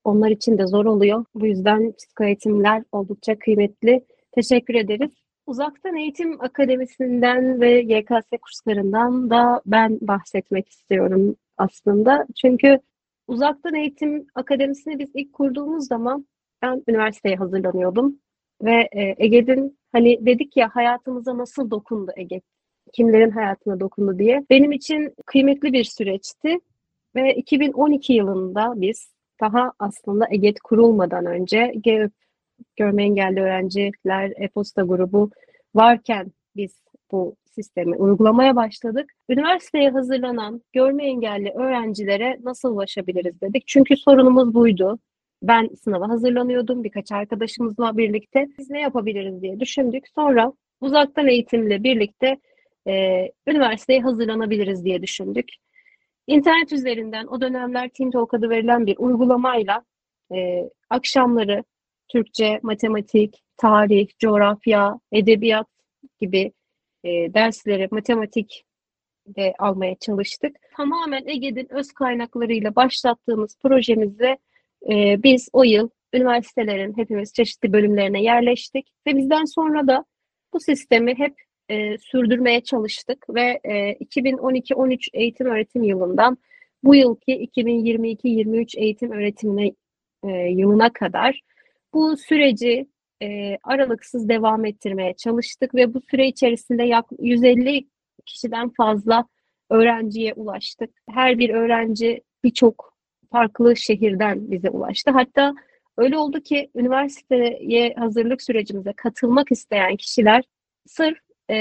onlar 0.04 0.30
için 0.30 0.58
de 0.58 0.68
zor 0.68 0.86
oluyor. 0.86 1.26
Bu 1.36 1.46
yüzden 1.46 1.92
psikoeğitimler 1.92 2.84
oldukça 2.92 3.40
kıymetli. 3.40 4.06
Teşekkür 4.32 4.76
ederiz. 4.76 5.12
Uzaktan 5.52 5.96
Eğitim 5.96 6.42
Akademisi'nden 6.42 7.62
ve 7.62 7.72
YKS 7.72 8.30
kurslarından 8.42 9.30
da 9.30 9.62
ben 9.66 9.98
bahsetmek 10.02 10.70
istiyorum 10.70 11.36
aslında. 11.58 12.26
Çünkü 12.42 12.80
Uzaktan 13.28 13.76
Eğitim 13.76 14.28
Akademisi'ni 14.36 15.00
biz 15.00 15.10
ilk 15.14 15.34
kurduğumuz 15.34 15.88
zaman 15.88 16.28
ben 16.62 16.84
üniversiteye 16.88 17.36
hazırlanıyordum 17.36 18.20
ve 18.62 18.90
e, 18.92 19.16
Ege'nin 19.18 19.78
hani 19.92 20.26
dedik 20.26 20.58
ya 20.58 20.70
hayatımıza 20.74 21.38
nasıl 21.38 21.72
dokundu 21.72 22.12
Ege, 22.16 22.42
kimlerin 22.94 23.32
hayatına 23.32 23.80
dokundu 23.80 24.20
diye. 24.20 24.46
Benim 24.50 24.72
için 24.72 25.14
kıymetli 25.26 25.74
bir 25.74 25.84
süreçti 25.84 26.60
ve 27.16 27.36
2012 27.36 28.14
yılında 28.14 28.74
biz 28.76 29.14
daha 29.42 29.72
aslında 29.80 30.28
EGET 30.30 30.60
kurulmadan 30.60 31.26
önce 31.26 31.72
GÖP, 31.76 32.21
Görme 32.76 33.04
Engelli 33.04 33.42
Öğrenciler 33.42 34.34
E-Posta 34.38 34.82
grubu 34.82 35.30
varken 35.76 36.32
biz 36.56 36.84
bu 37.12 37.36
sistemi 37.52 37.96
uygulamaya 37.96 38.56
başladık. 38.56 39.12
Üniversiteye 39.30 39.90
hazırlanan 39.90 40.62
görme 40.74 41.06
engelli 41.06 41.50
öğrencilere 41.50 42.38
nasıl 42.44 42.76
ulaşabiliriz 42.76 43.42
dedik. 43.42 43.64
Çünkü 43.68 43.98
sorunumuz 43.98 44.54
buydu. 44.54 45.00
Ben 45.44 45.70
sınava 45.84 46.10
hazırlanıyordum 46.10 46.84
birkaç 46.84 47.12
arkadaşımızla 47.12 47.98
birlikte. 47.98 48.48
Biz 48.58 48.70
ne 48.70 48.82
yapabiliriz 48.82 49.42
diye 49.42 49.60
düşündük. 49.60 50.08
Sonra 50.16 50.54
uzaktan 50.82 51.28
eğitimle 51.28 51.84
birlikte 51.84 52.38
e, 52.88 53.26
üniversiteye 53.48 54.02
hazırlanabiliriz 54.02 54.86
diye 54.86 55.02
düşündük. 55.02 55.50
İnternet 56.28 56.74
üzerinden 56.74 57.28
o 57.28 57.42
dönemler 57.42 57.90
Teen 57.90 58.12
Talk 58.12 58.34
adı 58.34 58.50
verilen 58.50 58.86
bir 58.86 58.96
uygulamayla 58.98 59.84
e, 60.34 60.70
akşamları 60.90 61.64
Türkçe, 62.12 62.60
matematik, 62.64 63.44
tarih, 63.58 64.08
coğrafya, 64.20 65.00
edebiyat 65.12 65.68
gibi 66.22 66.52
e, 67.04 67.34
dersleri 67.34 67.88
matematik 67.92 68.64
de 69.28 69.54
almaya 69.60 69.96
çalıştık. 69.96 70.56
Tamamen 70.78 71.24
Ege'nin 71.28 71.68
öz 71.72 71.92
kaynaklarıyla 71.92 72.76
başlattığımız 72.76 73.58
projemizde 73.64 74.38
e, 74.90 75.24
biz 75.24 75.50
o 75.54 75.64
yıl 75.64 75.90
üniversitelerin 76.14 76.98
hepimiz 76.98 77.34
çeşitli 77.34 77.74
bölümlerine 77.74 78.24
yerleştik 78.24 78.88
ve 79.08 79.18
bizden 79.18 79.46
sonra 79.46 79.88
da 79.88 80.06
bu 80.54 80.60
sistemi 80.60 81.18
hep 81.18 81.36
e, 81.70 81.98
sürdürmeye 81.98 82.62
çalıştık 82.62 83.26
ve 83.30 83.60
e, 83.64 83.94
2012-13 83.94 85.10
eğitim 85.14 85.48
öğretim 85.48 85.84
yılından 85.84 86.38
bu 86.84 86.96
yılki 86.96 87.50
2022-23 87.56 88.80
eğitim 88.80 89.12
öğretimine 89.12 89.72
e, 90.24 90.30
yılına 90.30 90.94
kadar 90.94 91.42
bu 91.94 92.18
süreci 92.18 92.88
e, 93.22 93.58
aralıksız 93.64 94.30
devam 94.30 94.66
ettirmeye 94.66 95.14
çalıştık 95.14 95.76
ve 95.76 95.94
bu 95.94 96.02
süre 96.02 96.28
içerisinde 96.28 96.84
yak 96.84 97.06
150 97.20 97.88
kişiden 98.26 98.70
fazla 98.70 99.26
öğrenciye 99.70 100.34
ulaştık. 100.34 100.90
Her 101.10 101.40
bir 101.40 101.50
öğrenci 101.50 102.22
birçok 102.44 102.94
farklı 103.32 103.76
şehirden 103.76 104.52
bize 104.52 104.70
ulaştı. 104.70 105.12
Hatta 105.12 105.54
öyle 105.98 106.18
oldu 106.18 106.42
ki 106.42 106.72
üniversiteye 106.76 107.94
hazırlık 107.98 108.42
sürecimize 108.42 108.94
katılmak 108.94 109.52
isteyen 109.52 109.96
kişiler 109.96 110.44
sırf 110.86 111.18
e, 111.50 111.56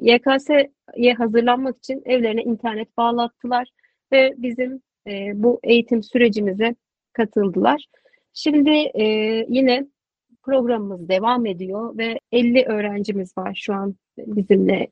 YKS'ye 0.00 1.14
hazırlanmak 1.14 1.78
için 1.78 2.02
evlerine 2.04 2.42
internet 2.42 2.96
bağlattılar 2.96 3.68
ve 4.12 4.34
bizim 4.36 4.82
e, 5.06 5.32
bu 5.34 5.60
eğitim 5.62 6.02
sürecimize 6.02 6.74
katıldılar. 7.12 7.86
Şimdi 8.34 8.70
e, 8.70 9.04
yine 9.48 9.86
programımız 10.42 11.08
devam 11.08 11.46
ediyor 11.46 11.98
ve 11.98 12.18
50 12.32 12.64
öğrencimiz 12.64 13.38
var 13.38 13.54
şu 13.54 13.74
an 13.74 13.96
bizimle 14.18 14.88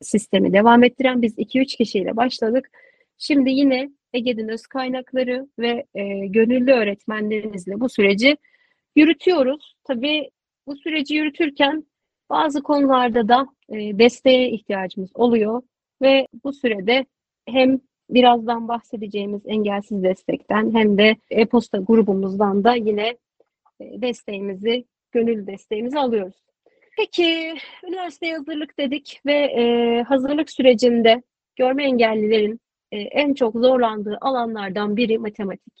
sistemi 0.00 0.52
devam 0.52 0.84
ettiren. 0.84 1.22
Biz 1.22 1.38
2-3 1.38 1.76
kişiyle 1.76 2.16
başladık. 2.16 2.70
Şimdi 3.18 3.50
yine 3.50 3.90
Ege'nin 4.12 4.48
öz 4.48 4.66
kaynakları 4.66 5.48
ve 5.58 5.84
e, 5.94 6.26
gönüllü 6.26 6.72
öğretmenlerimizle 6.72 7.80
bu 7.80 7.88
süreci 7.88 8.36
yürütüyoruz. 8.96 9.74
Tabii 9.84 10.30
bu 10.66 10.76
süreci 10.76 11.14
yürütürken 11.14 11.84
bazı 12.30 12.62
konularda 12.62 13.28
da 13.28 13.46
e, 13.68 13.98
desteğe 13.98 14.50
ihtiyacımız 14.50 15.10
oluyor 15.14 15.62
ve 16.02 16.26
bu 16.44 16.52
sürede 16.52 17.06
hem 17.48 17.80
birazdan 18.10 18.68
bahsedeceğimiz 18.68 19.42
engelsiz 19.46 20.02
destekten 20.02 20.74
hem 20.74 20.98
de 20.98 21.16
e-posta 21.30 21.78
grubumuzdan 21.78 22.64
da 22.64 22.74
yine 22.74 23.08
e, 23.80 24.02
desteğimizi, 24.02 24.84
gönüllü 25.12 25.46
desteğimizi 25.46 25.98
alıyoruz. 25.98 26.44
Peki, 26.96 27.54
üniversiteye 27.88 28.36
hazırlık 28.36 28.78
dedik 28.78 29.20
ve 29.26 29.34
e, 29.34 30.02
hazırlık 30.02 30.50
sürecinde 30.50 31.22
görme 31.56 31.84
engellilerin 31.84 32.60
e, 32.92 33.00
en 33.00 33.34
çok 33.34 33.54
zorlandığı 33.54 34.18
alanlardan 34.20 34.96
biri 34.96 35.18
matematik. 35.18 35.74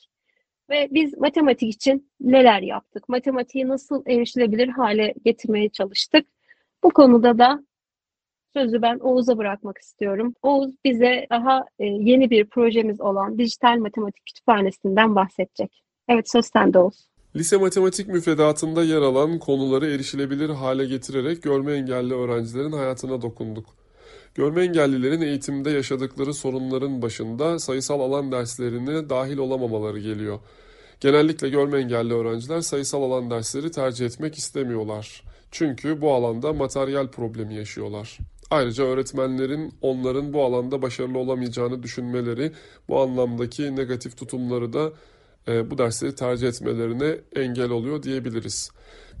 Ve 0.70 0.88
biz 0.90 1.18
matematik 1.18 1.74
için 1.74 2.10
neler 2.20 2.62
yaptık? 2.62 3.08
Matematiği 3.08 3.68
nasıl 3.68 4.02
erişilebilir 4.06 4.68
hale 4.68 5.14
getirmeye 5.24 5.68
çalıştık? 5.68 6.26
Bu 6.84 6.90
konuda 6.90 7.38
da 7.38 7.64
sözü 8.56 8.82
ben 8.82 8.98
Oğuz'a 8.98 9.38
bırakmak 9.38 9.78
istiyorum. 9.78 10.34
Oğuz 10.42 10.74
bize 10.84 11.26
daha 11.30 11.64
e, 11.78 11.84
yeni 11.84 12.30
bir 12.30 12.44
projemiz 12.44 13.00
olan 13.00 13.38
Dijital 13.38 13.78
Matematik 13.78 14.26
Kütüphanesi'nden 14.26 15.14
bahsedecek. 15.14 15.82
Evet 16.08 16.30
söz 16.30 16.46
sende 16.46 16.78
Oğuz. 16.78 17.08
Lise 17.36 17.56
matematik 17.56 18.08
müfredatında 18.08 18.84
yer 18.84 19.02
alan 19.02 19.38
konuları 19.38 19.86
erişilebilir 19.86 20.48
hale 20.48 20.84
getirerek 20.84 21.42
görme 21.42 21.72
engelli 21.72 22.14
öğrencilerin 22.14 22.72
hayatına 22.72 23.22
dokunduk. 23.22 23.66
Görme 24.34 24.62
engellilerin 24.62 25.20
eğitimde 25.20 25.70
yaşadıkları 25.70 26.34
sorunların 26.34 27.02
başında 27.02 27.58
sayısal 27.58 28.00
alan 28.00 28.32
derslerine 28.32 29.10
dahil 29.10 29.38
olamamaları 29.38 29.98
geliyor. 29.98 30.38
Genellikle 31.00 31.48
görme 31.48 31.78
engelli 31.78 32.14
öğrenciler 32.14 32.60
sayısal 32.60 33.02
alan 33.02 33.30
dersleri 33.30 33.70
tercih 33.70 34.06
etmek 34.06 34.38
istemiyorlar. 34.38 35.22
Çünkü 35.50 36.00
bu 36.00 36.14
alanda 36.14 36.52
materyal 36.52 37.08
problemi 37.08 37.54
yaşıyorlar. 37.54 38.18
Ayrıca 38.54 38.84
öğretmenlerin 38.84 39.74
onların 39.82 40.32
bu 40.32 40.44
alanda 40.44 40.82
başarılı 40.82 41.18
olamayacağını 41.18 41.82
düşünmeleri, 41.82 42.52
bu 42.88 43.00
anlamdaki 43.00 43.76
negatif 43.76 44.16
tutumları 44.16 44.72
da 44.72 44.92
e, 45.48 45.70
bu 45.70 45.78
dersleri 45.78 46.14
tercih 46.14 46.48
etmelerine 46.48 47.16
engel 47.36 47.70
oluyor 47.70 48.02
diyebiliriz. 48.02 48.70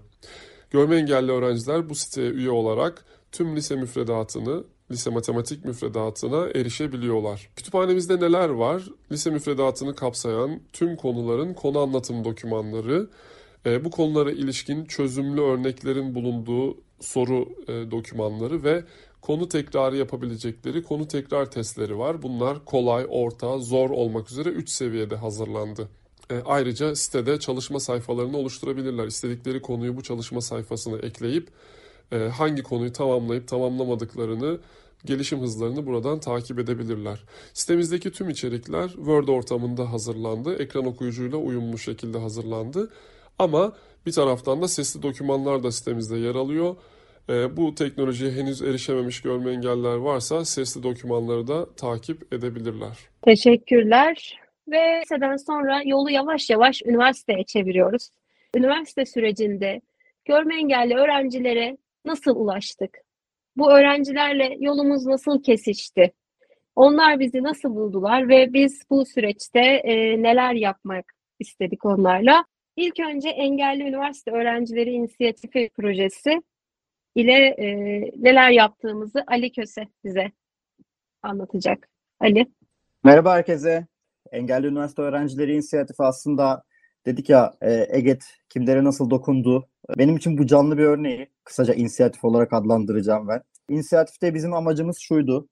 Görme 0.75 0.95
engelli 0.95 1.31
öğrenciler 1.31 1.89
bu 1.89 1.95
siteye 1.95 2.29
üye 2.29 2.51
olarak 2.51 3.05
tüm 3.31 3.55
lise 3.55 3.75
müfredatını, 3.75 4.63
lise 4.91 5.09
matematik 5.09 5.65
müfredatına 5.65 6.47
erişebiliyorlar. 6.47 7.49
Kütüphanemizde 7.55 8.19
neler 8.19 8.49
var? 8.49 8.83
Lise 9.11 9.29
müfredatını 9.29 9.95
kapsayan 9.95 10.61
tüm 10.73 10.95
konuların 10.95 11.53
konu 11.53 11.79
anlatım 11.79 12.23
dokümanları, 12.23 13.09
e, 13.65 13.85
bu 13.85 13.91
konulara 13.91 14.31
ilişkin 14.31 14.85
çözümlü 14.85 15.41
örneklerin 15.41 16.15
bulunduğu 16.15 16.77
soru 16.99 17.49
e, 17.67 17.91
dokümanları 17.91 18.63
ve 18.63 18.83
konu 19.21 19.49
tekrarı 19.49 19.97
yapabilecekleri 19.97 20.83
konu 20.83 21.07
tekrar 21.07 21.51
testleri 21.51 21.97
var. 21.97 22.21
Bunlar 22.21 22.65
kolay, 22.65 23.05
orta, 23.09 23.57
zor 23.57 23.89
olmak 23.89 24.31
üzere 24.31 24.49
3 24.49 24.69
seviyede 24.69 25.15
hazırlandı. 25.15 25.89
E, 26.31 26.35
ayrıca 26.45 26.95
sitede 26.95 27.39
çalışma 27.39 27.79
sayfalarını 27.79 28.37
oluşturabilirler. 28.37 29.07
İstedikleri 29.07 29.61
konuyu 29.61 29.97
bu 29.97 30.03
çalışma 30.03 30.41
sayfasına 30.41 30.97
ekleyip 30.97 31.47
e, 32.11 32.17
hangi 32.17 32.63
konuyu 32.63 32.93
tamamlayıp 32.93 33.47
tamamlamadıklarını, 33.47 34.59
gelişim 35.05 35.39
hızlarını 35.39 35.85
buradan 35.85 36.19
takip 36.19 36.59
edebilirler. 36.59 37.23
Sitemizdeki 37.53 38.11
tüm 38.11 38.29
içerikler 38.29 38.87
Word 38.87 39.27
ortamında 39.27 39.91
hazırlandı. 39.91 40.55
Ekran 40.55 40.85
okuyucuyla 40.85 41.37
uyumlu 41.37 41.77
şekilde 41.77 42.17
hazırlandı. 42.17 42.91
Ama 43.39 43.73
Bir 44.05 44.11
taraftan 44.11 44.61
da 44.61 44.67
sesli 44.67 45.03
dokümanlar 45.03 45.63
da 45.63 45.71
sitemizde 45.71 46.17
yer 46.17 46.35
alıyor. 46.35 46.75
E, 47.29 47.57
bu 47.57 47.75
teknolojiye 47.75 48.31
henüz 48.31 48.61
erişememiş 48.61 49.21
görme 49.21 49.51
engelliler 49.51 49.95
varsa 49.95 50.45
sesli 50.45 50.83
dokümanları 50.83 51.47
da 51.47 51.75
takip 51.75 52.33
edebilirler. 52.33 52.97
Teşekkürler. 53.25 54.44
Ve 54.67 55.01
liseden 55.01 55.35
sonra 55.35 55.81
yolu 55.85 56.11
yavaş 56.11 56.49
yavaş 56.49 56.81
üniversiteye 56.85 57.43
çeviriyoruz. 57.43 58.09
Üniversite 58.55 59.05
sürecinde 59.05 59.81
görme 60.25 60.55
engelli 60.55 60.95
öğrencilere 60.95 61.77
nasıl 62.05 62.35
ulaştık? 62.35 62.97
Bu 63.55 63.71
öğrencilerle 63.71 64.57
yolumuz 64.59 65.05
nasıl 65.05 65.43
kesişti? 65.43 66.13
Onlar 66.75 67.19
bizi 67.19 67.43
nasıl 67.43 67.75
buldular 67.75 68.29
ve 68.29 68.53
biz 68.53 68.81
bu 68.89 69.05
süreçte 69.05 69.59
e, 69.59 70.23
neler 70.23 70.53
yapmak 70.53 71.05
istedik 71.39 71.85
onlarla? 71.85 72.45
İlk 72.75 72.99
önce 72.99 73.29
Engelli 73.29 73.83
Üniversite 73.83 74.31
Öğrencileri 74.31 74.91
İnisiyatifi 74.91 75.69
Projesi 75.75 76.41
ile 77.15 77.47
e, 77.47 77.67
neler 78.23 78.49
yaptığımızı 78.49 79.23
Ali 79.27 79.51
Köse 79.51 79.87
bize 80.03 80.31
anlatacak. 81.23 81.89
Ali. 82.19 82.45
Merhaba 83.03 83.33
herkese. 83.33 83.87
Engelli 84.35 84.67
Üniversite 84.67 85.01
Öğrencileri 85.01 85.53
İnisiyatifi 85.53 86.03
aslında 86.03 86.63
dedik 87.05 87.29
ya 87.29 87.53
e, 87.61 87.87
EGET 87.89 88.23
kimlere 88.49 88.83
nasıl 88.83 89.09
dokundu. 89.09 89.67
Benim 89.97 90.17
için 90.17 90.37
bu 90.37 90.47
canlı 90.47 90.77
bir 90.77 90.83
örneği. 90.83 91.29
Kısaca 91.43 91.73
inisiyatif 91.73 92.25
olarak 92.25 92.53
adlandıracağım 92.53 93.27
ben. 93.27 93.41
İnisiyatifte 93.69 94.33
bizim 94.33 94.53
amacımız 94.53 94.97
şuydu. 94.99 95.47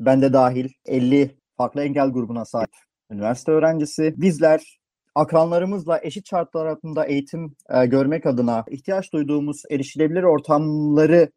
Ben 0.00 0.22
de 0.22 0.32
dahil 0.32 0.68
50 0.86 1.36
farklı 1.56 1.82
engel 1.82 2.10
grubuna 2.10 2.44
sahip 2.44 2.70
üniversite 3.10 3.52
öğrencisi. 3.52 4.14
Bizler 4.16 4.80
akranlarımızla 5.14 6.00
eşit 6.02 6.30
şartlar 6.30 6.66
altında 6.66 7.04
eğitim 7.04 7.56
e, 7.70 7.86
görmek 7.86 8.26
adına 8.26 8.64
ihtiyaç 8.70 9.12
duyduğumuz 9.12 9.62
erişilebilir 9.70 10.22
ortamları 10.22 11.30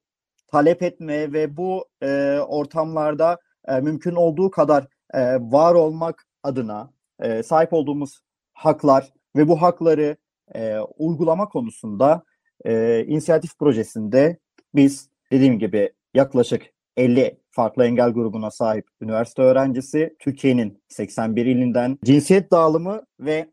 talep 0.47 0.83
etmeye 0.83 1.33
ve 1.33 1.57
bu 1.57 1.85
e, 2.03 2.39
ortamlarda 2.47 3.37
e, 3.67 3.79
mümkün 3.79 4.15
olduğu 4.15 4.51
kadar 4.51 4.87
e, 5.13 5.19
var 5.35 5.75
olmak 5.75 6.25
adına 6.43 6.93
e, 7.19 7.43
sahip 7.43 7.73
olduğumuz 7.73 8.21
haklar 8.53 9.13
ve 9.35 9.47
bu 9.47 9.61
hakları 9.61 10.17
e, 10.55 10.77
uygulama 10.79 11.49
konusunda 11.49 12.23
e, 12.65 13.03
inisiyatif 13.05 13.59
projesinde 13.59 14.37
biz 14.75 15.09
dediğim 15.31 15.59
gibi 15.59 15.93
yaklaşık 16.13 16.73
50 16.97 17.39
farklı 17.49 17.85
engel 17.85 18.09
grubuna 18.09 18.51
sahip 18.51 18.87
üniversite 19.01 19.41
öğrencisi 19.41 20.15
Türkiye'nin 20.19 20.83
81 20.89 21.45
ilinden 21.45 21.97
cinsiyet 22.03 22.51
dağılımı 22.51 23.01
ve 23.19 23.49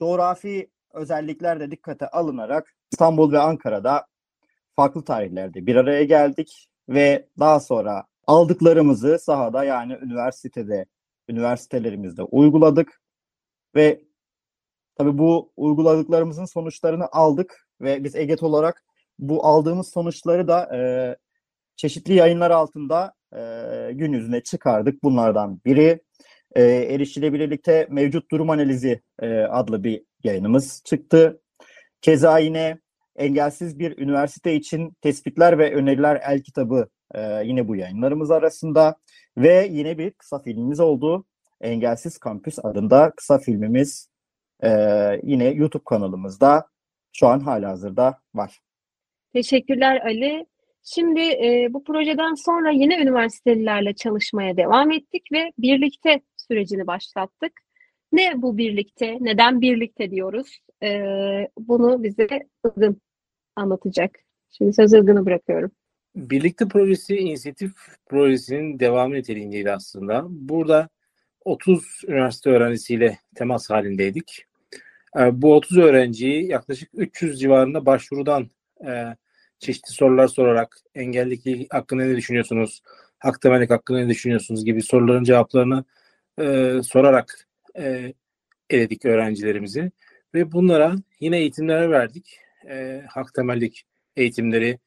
coğrafi 0.00 0.70
özellikler 0.92 1.60
de 1.60 1.70
dikkate 1.70 2.08
alınarak 2.08 2.74
İstanbul 2.92 3.32
ve 3.32 3.38
Ankara'da 3.38 4.06
farklı 4.76 5.04
tarihlerde 5.04 5.66
bir 5.66 5.76
araya 5.76 6.04
geldik 6.04 6.68
ve 6.88 7.28
daha 7.38 7.60
sonra 7.60 8.04
aldıklarımızı 8.26 9.18
sahada 9.18 9.64
yani 9.64 9.98
üniversitede 10.02 10.86
üniversitelerimizde 11.28 12.22
uyguladık 12.22 13.00
ve 13.74 14.00
tabii 14.96 15.18
bu 15.18 15.52
uyguladıklarımızın 15.56 16.44
sonuçlarını 16.44 17.08
aldık 17.12 17.68
ve 17.80 18.04
biz 18.04 18.16
EGET 18.16 18.42
olarak 18.42 18.84
bu 19.18 19.46
aldığımız 19.46 19.88
sonuçları 19.88 20.48
da 20.48 20.76
e, 20.76 20.80
çeşitli 21.76 22.14
yayınlar 22.14 22.50
altında 22.50 23.14
e, 23.32 23.40
gün 23.92 24.12
yüzüne 24.12 24.42
çıkardık. 24.42 25.02
Bunlardan 25.02 25.60
biri 25.64 26.00
e, 26.54 26.62
erişilebilirlikte 26.64 27.86
mevcut 27.90 28.30
durum 28.30 28.50
analizi 28.50 29.02
e, 29.22 29.40
adlı 29.40 29.84
bir 29.84 30.02
yayınımız 30.24 30.82
çıktı. 30.84 31.40
Keza 32.02 32.38
yine 32.38 32.78
engelsiz 33.16 33.78
bir 33.78 33.98
üniversite 33.98 34.54
için 34.54 34.96
tespitler 35.00 35.58
ve 35.58 35.74
öneriler 35.74 36.20
el 36.28 36.42
kitabı 36.42 36.88
e, 37.14 37.42
yine 37.44 37.68
bu 37.68 37.76
yayınlarımız 37.76 38.30
arasında 38.30 38.96
ve 39.38 39.68
yine 39.70 39.98
bir 39.98 40.10
kısa 40.10 40.38
filmimiz 40.38 40.80
oldu. 40.80 41.24
Engelsiz 41.60 42.18
Kampüs 42.18 42.58
adında 42.62 43.12
kısa 43.16 43.38
filmimiz 43.38 44.08
e, 44.62 44.70
yine 45.22 45.44
YouTube 45.44 45.84
kanalımızda 45.84 46.68
şu 47.12 47.26
an 47.26 47.40
halihazırda 47.40 48.20
var. 48.34 48.60
Teşekkürler 49.32 50.00
Ali. 50.00 50.46
Şimdi 50.82 51.20
e, 51.20 51.68
bu 51.70 51.84
projeden 51.84 52.34
sonra 52.34 52.70
yine 52.70 53.02
üniversitelilerle 53.02 53.94
çalışmaya 53.94 54.56
devam 54.56 54.90
ettik 54.90 55.32
ve 55.32 55.52
birlikte 55.58 56.20
sürecini 56.36 56.86
başlattık. 56.86 57.52
Ne 58.12 58.42
bu 58.42 58.56
birlikte? 58.56 59.16
Neden 59.20 59.60
birlikte 59.60 60.10
diyoruz? 60.10 60.58
E, 60.82 61.00
bunu 61.58 62.02
bize 62.02 62.28
Ilgın 62.64 63.00
anlatacak. 63.56 64.18
Şimdi 64.50 64.72
söz 64.72 64.92
Ilgın'a 64.92 65.26
bırakıyorum. 65.26 65.70
Birlikte 66.18 66.68
projesi 66.68 67.16
inisiyatif 67.16 67.72
projesinin 68.06 68.80
devamı 68.80 69.14
niteliğindeydi 69.14 69.72
aslında. 69.72 70.26
Burada 70.28 70.88
30 71.44 72.02
üniversite 72.08 72.50
öğrencisiyle 72.50 73.18
temas 73.34 73.70
halindeydik. 73.70 74.46
E, 75.18 75.42
bu 75.42 75.54
30 75.54 75.78
öğrenciyi 75.78 76.46
yaklaşık 76.46 76.90
300 76.94 77.40
civarında 77.40 77.86
başvurudan 77.86 78.50
e, 78.86 79.04
çeşitli 79.58 79.92
sorular 79.92 80.28
sorarak 80.28 80.76
engellilik 80.94 81.72
hakkında 81.72 82.04
ne 82.04 82.16
düşünüyorsunuz, 82.16 82.82
hak 83.18 83.40
temellik 83.40 83.70
hakkında 83.70 83.98
ne 83.98 84.08
düşünüyorsunuz 84.08 84.64
gibi 84.64 84.82
soruların 84.82 85.24
cevaplarını 85.24 85.84
e, 86.40 86.74
sorarak 86.82 87.48
e, 87.78 88.12
eledik 88.70 89.04
öğrencilerimizi 89.04 89.92
ve 90.34 90.52
bunlara 90.52 90.94
yine 91.20 91.38
eğitimler 91.38 91.90
verdik. 91.90 92.38
Hak 93.08 93.34
temellik 93.34 93.86
eğitimleri, 94.16 94.78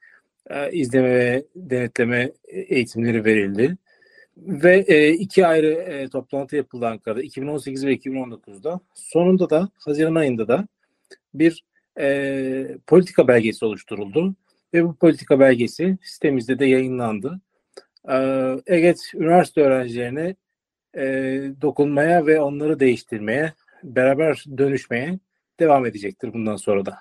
e, 0.50 0.72
izleme 0.72 1.10
ve 1.10 1.46
denetleme 1.56 2.32
eğitimleri 2.48 3.26
verildi. 3.26 3.78
Ve 4.38 4.86
e, 4.88 5.10
iki 5.10 5.48
ayrı 5.48 5.72
e, 5.72 6.10
toplantı 6.10 6.56
yapıldı 6.56 6.88
Ankara'da 6.88 7.22
2018 7.22 7.86
ve 7.86 7.96
2019'da. 7.96 8.80
Sonunda 8.94 9.50
da 9.50 9.70
Haziran 9.86 10.16
ayında 10.16 10.48
da 10.48 10.68
bir 11.34 11.64
e, 12.00 12.78
politika 12.88 13.28
belgesi 13.28 13.66
oluşturuldu. 13.66 14.36
Ve 14.74 14.84
bu 14.84 14.96
politika 14.96 15.40
belgesi 15.40 15.98
sitemizde 16.04 16.60
de 16.60 16.66
yayınlandı. 16.66 17.42
E, 18.10 18.16
EGET 18.68 19.00
üniversite 19.16 19.62
öğrencilerine 19.62 20.36
e, 20.98 21.04
dokunmaya 21.62 22.26
ve 22.26 22.42
onları 22.42 22.80
değiştirmeye, 22.80 23.54
beraber 23.84 24.46
dönüşmeye 24.58 25.20
devam 25.60 25.86
edecektir 25.86 26.34
bundan 26.34 26.56
sonra 26.56 26.86
da. 26.86 26.98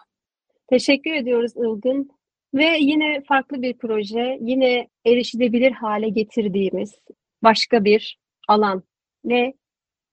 Teşekkür 0.71 1.13
ediyoruz 1.13 1.53
Ilgın. 1.57 2.11
Ve 2.55 2.79
yine 2.81 3.23
farklı 3.29 3.63
bir 3.63 3.79
proje, 3.79 4.39
yine 4.41 4.89
erişilebilir 5.07 5.73
hale 5.73 6.09
getirdiğimiz 6.09 6.95
başka 7.43 7.85
bir 7.85 8.19
alan. 8.49 8.83
Ne 9.25 9.53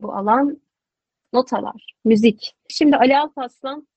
bu 0.02 0.14
alan? 0.14 0.62
Notalar, 1.34 1.94
müzik. 2.06 2.54
Şimdi 2.70 2.96
Ali 2.96 3.18
Alparslan 3.18 3.88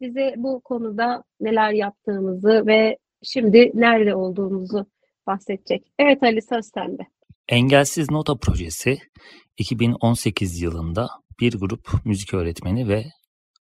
bize 0.00 0.34
bu 0.36 0.60
konuda 0.60 1.24
neler 1.40 1.72
yaptığımızı 1.72 2.66
ve 2.66 2.98
şimdi 3.22 3.70
nerede 3.74 4.14
olduğumuzu 4.14 4.86
bahsedecek. 5.26 5.92
Evet 5.98 6.22
Ali 6.22 6.42
söz 6.42 6.66
sende. 6.74 7.02
Engelsiz 7.48 8.10
Nota 8.10 8.36
Projesi 8.36 8.98
2018 9.58 10.62
yılında 10.62 11.08
bir 11.40 11.60
grup 11.60 11.88
müzik 12.04 12.34
öğretmeni 12.34 12.88
ve 12.88 13.04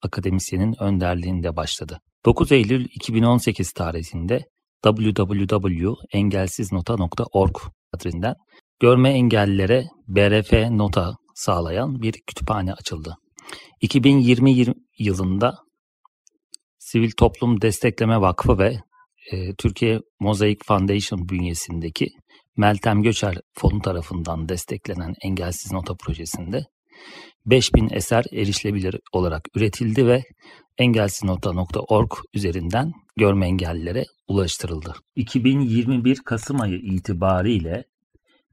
akademisyenin 0.03 0.83
önderliğinde 0.83 1.57
başladı. 1.57 2.01
9 2.25 2.53
Eylül 2.53 2.85
2018 2.85 3.73
tarihinde 3.73 4.45
www.engelsizNota.org 4.85 7.57
adresinden 7.93 8.35
görme 8.81 9.11
engellilere 9.11 9.89
BRF 10.09 10.53
nota 10.53 11.17
sağlayan 11.35 12.03
bir 12.03 12.13
kütüphane 12.27 12.73
açıldı. 12.73 13.17
2020 13.81 14.75
yılında 14.99 15.59
Sivil 16.79 17.11
Toplum 17.11 17.61
Destekleme 17.61 18.21
Vakfı 18.21 18.59
ve 18.59 18.79
e, 19.33 19.55
Türkiye 19.55 20.01
Mosaic 20.21 20.59
Foundation 20.67 21.29
bünyesindeki 21.29 22.09
Meltem 22.57 23.03
Göçer 23.03 23.37
Fonu 23.53 23.83
tarafından 23.83 24.49
desteklenen 24.49 25.15
Engelsiz 25.23 25.73
Nota 25.73 25.95
projesinde 25.95 26.65
5000 27.47 27.89
eser 27.93 28.25
erişilebilir 28.33 29.01
olarak 29.13 29.49
üretildi 29.55 30.07
ve 30.07 30.23
engelsizNota.org 30.79 32.11
üzerinden 32.35 32.93
görme 33.17 33.47
engellilere 33.47 34.05
ulaştırıldı. 34.29 34.95
2021 35.17 36.19
Kasım 36.25 36.61
ayı 36.61 36.79
itibariyle 36.79 37.85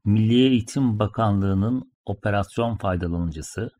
Milli 0.04 0.48
Eğitim 0.48 0.98
Bakanlığı'nın 0.98 1.92
operasyon 2.06 2.76
faydalanıcısı, 2.76 3.70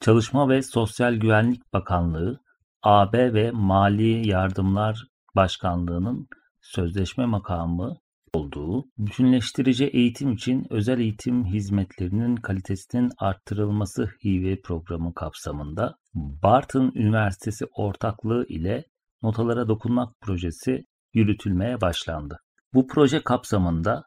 Çalışma 0.00 0.48
ve 0.48 0.62
Sosyal 0.62 1.14
Güvenlik 1.14 1.72
Bakanlığı, 1.72 2.40
AB 2.82 3.34
ve 3.34 3.50
Mali 3.50 4.28
Yardımlar 4.28 5.04
Başkanlığı'nın 5.36 6.28
sözleşme 6.60 7.26
makamı 7.26 7.96
olduğu, 8.32 8.84
bütünleştirici 8.98 9.84
eğitim 9.84 10.32
için 10.32 10.66
özel 10.70 10.98
eğitim 10.98 11.44
hizmetlerinin 11.44 12.36
kalitesinin 12.36 13.10
arttırılması 13.18 14.10
hibe 14.24 14.60
programı 14.60 15.14
kapsamında 15.14 15.94
Bartın 16.14 16.92
Üniversitesi 16.94 17.64
ortaklığı 17.72 18.46
ile 18.48 18.84
Notalara 19.22 19.68
Dokunmak 19.68 20.20
projesi 20.20 20.84
yürütülmeye 21.14 21.80
başlandı. 21.80 22.38
Bu 22.74 22.86
proje 22.86 23.22
kapsamında 23.22 24.02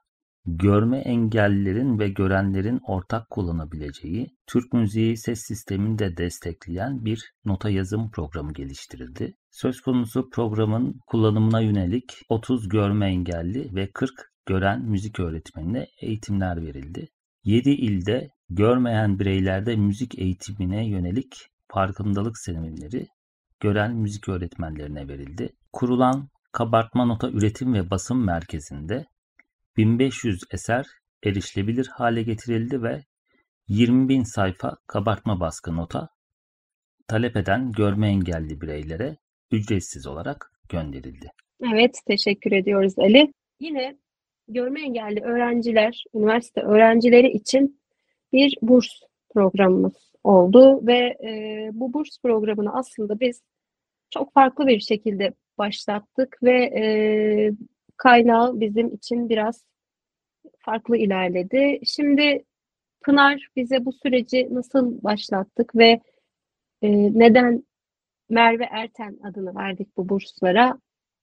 görme 0.46 0.98
engellilerin 0.98 2.00
ve 2.00 2.10
görenlerin 2.10 2.80
ortak 2.88 3.30
kullanabileceği 3.30 4.38
Türk 4.48 4.74
müziği 4.74 5.18
ses 5.18 5.40
sistemini 5.40 6.00
de 6.00 6.18
destekleyen 6.18 7.06
bir 7.06 7.34
nota 7.46 7.70
yazım 7.70 8.12
programı 8.12 8.54
geliştirildi. 8.54 9.36
Söz 9.50 9.82
konusu 9.82 10.30
programın 10.30 11.00
kullanımına 11.08 11.62
yönelik 11.62 12.22
30 12.30 12.70
görme 12.70 13.08
engelli 13.08 13.76
ve 13.76 13.92
40 13.92 14.12
gören 14.46 14.82
müzik 14.86 15.20
öğretmenine 15.20 15.88
eğitimler 16.02 16.62
verildi. 16.62 17.08
7 17.44 17.70
ilde 17.70 18.30
görmeyen 18.50 19.20
bireylerde 19.20 19.76
müzik 19.76 20.20
eğitimine 20.20 20.90
yönelik 20.90 21.48
farkındalık 21.68 22.38
seminerleri 22.38 23.08
gören 23.60 23.96
müzik 23.96 24.30
öğretmenlerine 24.30 25.08
verildi. 25.08 25.50
Kurulan 25.74 26.30
Kabartma 26.52 27.06
Nota 27.06 27.30
Üretim 27.30 27.74
ve 27.74 27.90
Basım 27.90 28.26
Merkezi'nde 28.26 29.06
1500 29.78 30.42
eser 30.52 30.86
erişilebilir 31.24 31.88
hale 31.88 32.24
getirildi 32.24 32.84
ve 32.84 33.04
20.000 33.70 34.26
sayfa 34.26 34.78
kabartma 34.88 35.40
baskı 35.40 35.76
nota 35.76 36.10
talep 37.08 37.38
eden 37.38 37.72
görme 37.72 38.08
engelli 38.08 38.62
bireylere 38.62 39.18
ücretsiz 39.52 40.08
olarak 40.08 40.52
gönderildi. 40.70 41.32
Evet, 41.74 42.00
teşekkür 42.08 42.52
ediyoruz 42.52 43.00
Ali. 43.00 43.34
Yine 43.60 43.98
görme 44.48 44.82
engelli 44.82 45.22
öğrenciler, 45.22 46.04
üniversite 46.14 46.62
öğrencileri 46.62 47.32
için 47.32 47.82
bir 48.34 48.58
burs 48.62 48.88
programımız 49.34 50.12
oldu 50.24 50.88
ve 50.88 50.98
e, 50.98 51.70
bu 51.74 51.94
burs 51.94 52.22
programını 52.24 52.74
aslında 52.74 53.20
biz 53.20 53.42
çok 54.10 54.34
farklı 54.34 54.68
bir 54.68 54.80
şekilde 54.80 55.34
başlattık 55.58 56.38
ve 56.44 56.64
e, 56.64 56.84
kaynağı 58.02 58.60
bizim 58.60 58.94
için 58.94 59.30
biraz 59.30 59.66
farklı 60.60 60.98
ilerledi. 60.98 61.80
Şimdi 61.86 62.44
Pınar 63.02 63.48
bize 63.56 63.86
bu 63.86 63.92
süreci 63.92 64.48
nasıl 64.52 65.04
başlattık 65.04 65.76
ve 65.76 66.02
e, 66.82 66.90
neden 67.20 67.64
Merve 68.30 68.64
Erten 68.64 69.18
adını 69.24 69.56
verdik 69.56 69.98
bu 69.98 70.10
burslara 70.10 70.78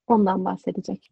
ondan 0.06 0.44
bahsedecek. 0.44 1.10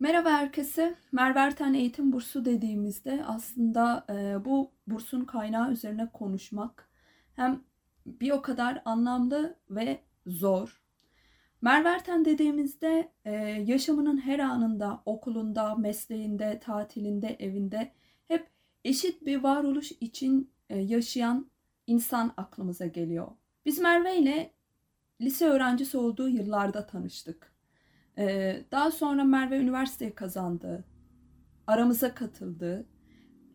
Merhaba 0.00 0.30
herkese. 0.30 0.94
Merve 1.12 1.38
Erten 1.38 1.74
Eğitim 1.74 2.12
Bursu 2.12 2.44
dediğimizde 2.44 3.24
aslında 3.26 4.06
e, 4.10 4.44
bu 4.44 4.72
bursun 4.86 5.24
kaynağı 5.24 5.72
üzerine 5.72 6.08
konuşmak 6.12 6.88
hem 7.36 7.60
bir 8.06 8.30
o 8.30 8.42
kadar 8.42 8.82
anlamlı 8.84 9.56
ve 9.70 10.00
zor. 10.26 10.82
Merve 11.60 11.88
Erten 11.88 12.24
dediğimizde 12.24 13.12
e, 13.24 13.32
yaşamının 13.66 14.18
her 14.18 14.38
anında, 14.38 15.02
okulunda, 15.06 15.74
mesleğinde, 15.74 16.60
tatilinde, 16.60 17.36
evinde 17.38 17.92
hep 18.28 18.50
eşit 18.84 19.26
bir 19.26 19.36
varoluş 19.42 19.92
için 19.92 20.50
e, 20.70 20.78
yaşayan 20.78 21.50
insan 21.86 22.34
aklımıza 22.36 22.86
geliyor. 22.86 23.28
Biz 23.66 23.78
Merve 23.78 24.18
ile 24.18 24.50
lise 25.20 25.46
öğrencisi 25.46 25.98
olduğu 25.98 26.28
yıllarda 26.28 26.86
tanıştık. 26.86 27.52
Ee, 28.18 28.64
daha 28.70 28.90
sonra 28.90 29.24
Merve 29.24 29.58
üniversiteyi 29.58 30.14
kazandı. 30.14 30.84
Aramıza 31.66 32.14
katıldı. 32.14 32.86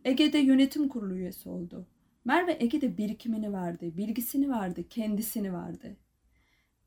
Ege'de 0.06 0.38
yönetim 0.38 0.90
kurulu 0.90 1.14
üyesi 1.16 1.50
oldu. 1.50 1.88
Merve 2.26 2.58
Ege'de 2.60 2.98
birikimini 2.98 3.54
verdi, 3.54 3.98
bilgisini 3.98 4.50
verdi, 4.50 4.90
kendisini 4.90 5.54
verdi. 5.54 5.98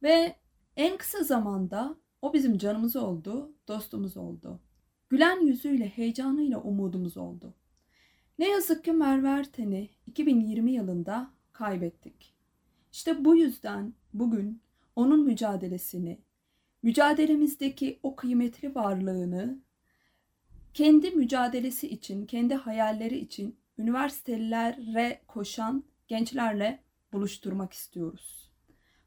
Ve 0.03 0.37
en 0.77 0.97
kısa 0.97 1.23
zamanda 1.23 1.97
o 2.23 2.33
bizim 2.33 2.59
canımız 2.59 2.97
oldu, 2.97 3.53
dostumuz 3.69 4.17
oldu. 4.17 4.61
Gülen 5.09 5.41
yüzüyle, 5.41 5.89
heyecanıyla 5.89 6.61
umudumuz 6.61 7.17
oldu. 7.17 7.55
Ne 8.39 8.49
yazık 8.49 8.85
ki 8.85 8.93
Merve 8.93 9.29
Erten'i 9.29 9.91
2020 10.07 10.73
yılında 10.73 11.31
kaybettik. 11.53 12.35
İşte 12.93 13.25
bu 13.25 13.37
yüzden 13.37 13.95
bugün 14.15 14.61
onun 14.97 15.25
mücadelesini, 15.25 16.21
mücadelemizdeki 16.83 18.01
o 18.03 18.17
kıymetli 18.17 18.75
varlığını 18.75 19.59
kendi 20.75 21.11
mücadelesi 21.11 21.89
için, 21.89 22.27
kendi 22.27 22.55
hayalleri 22.55 23.19
için 23.19 23.57
üniversitelere 23.79 25.21
koşan 25.29 25.85
gençlerle 26.09 26.83
buluşturmak 27.13 27.73
istiyoruz. 27.73 28.51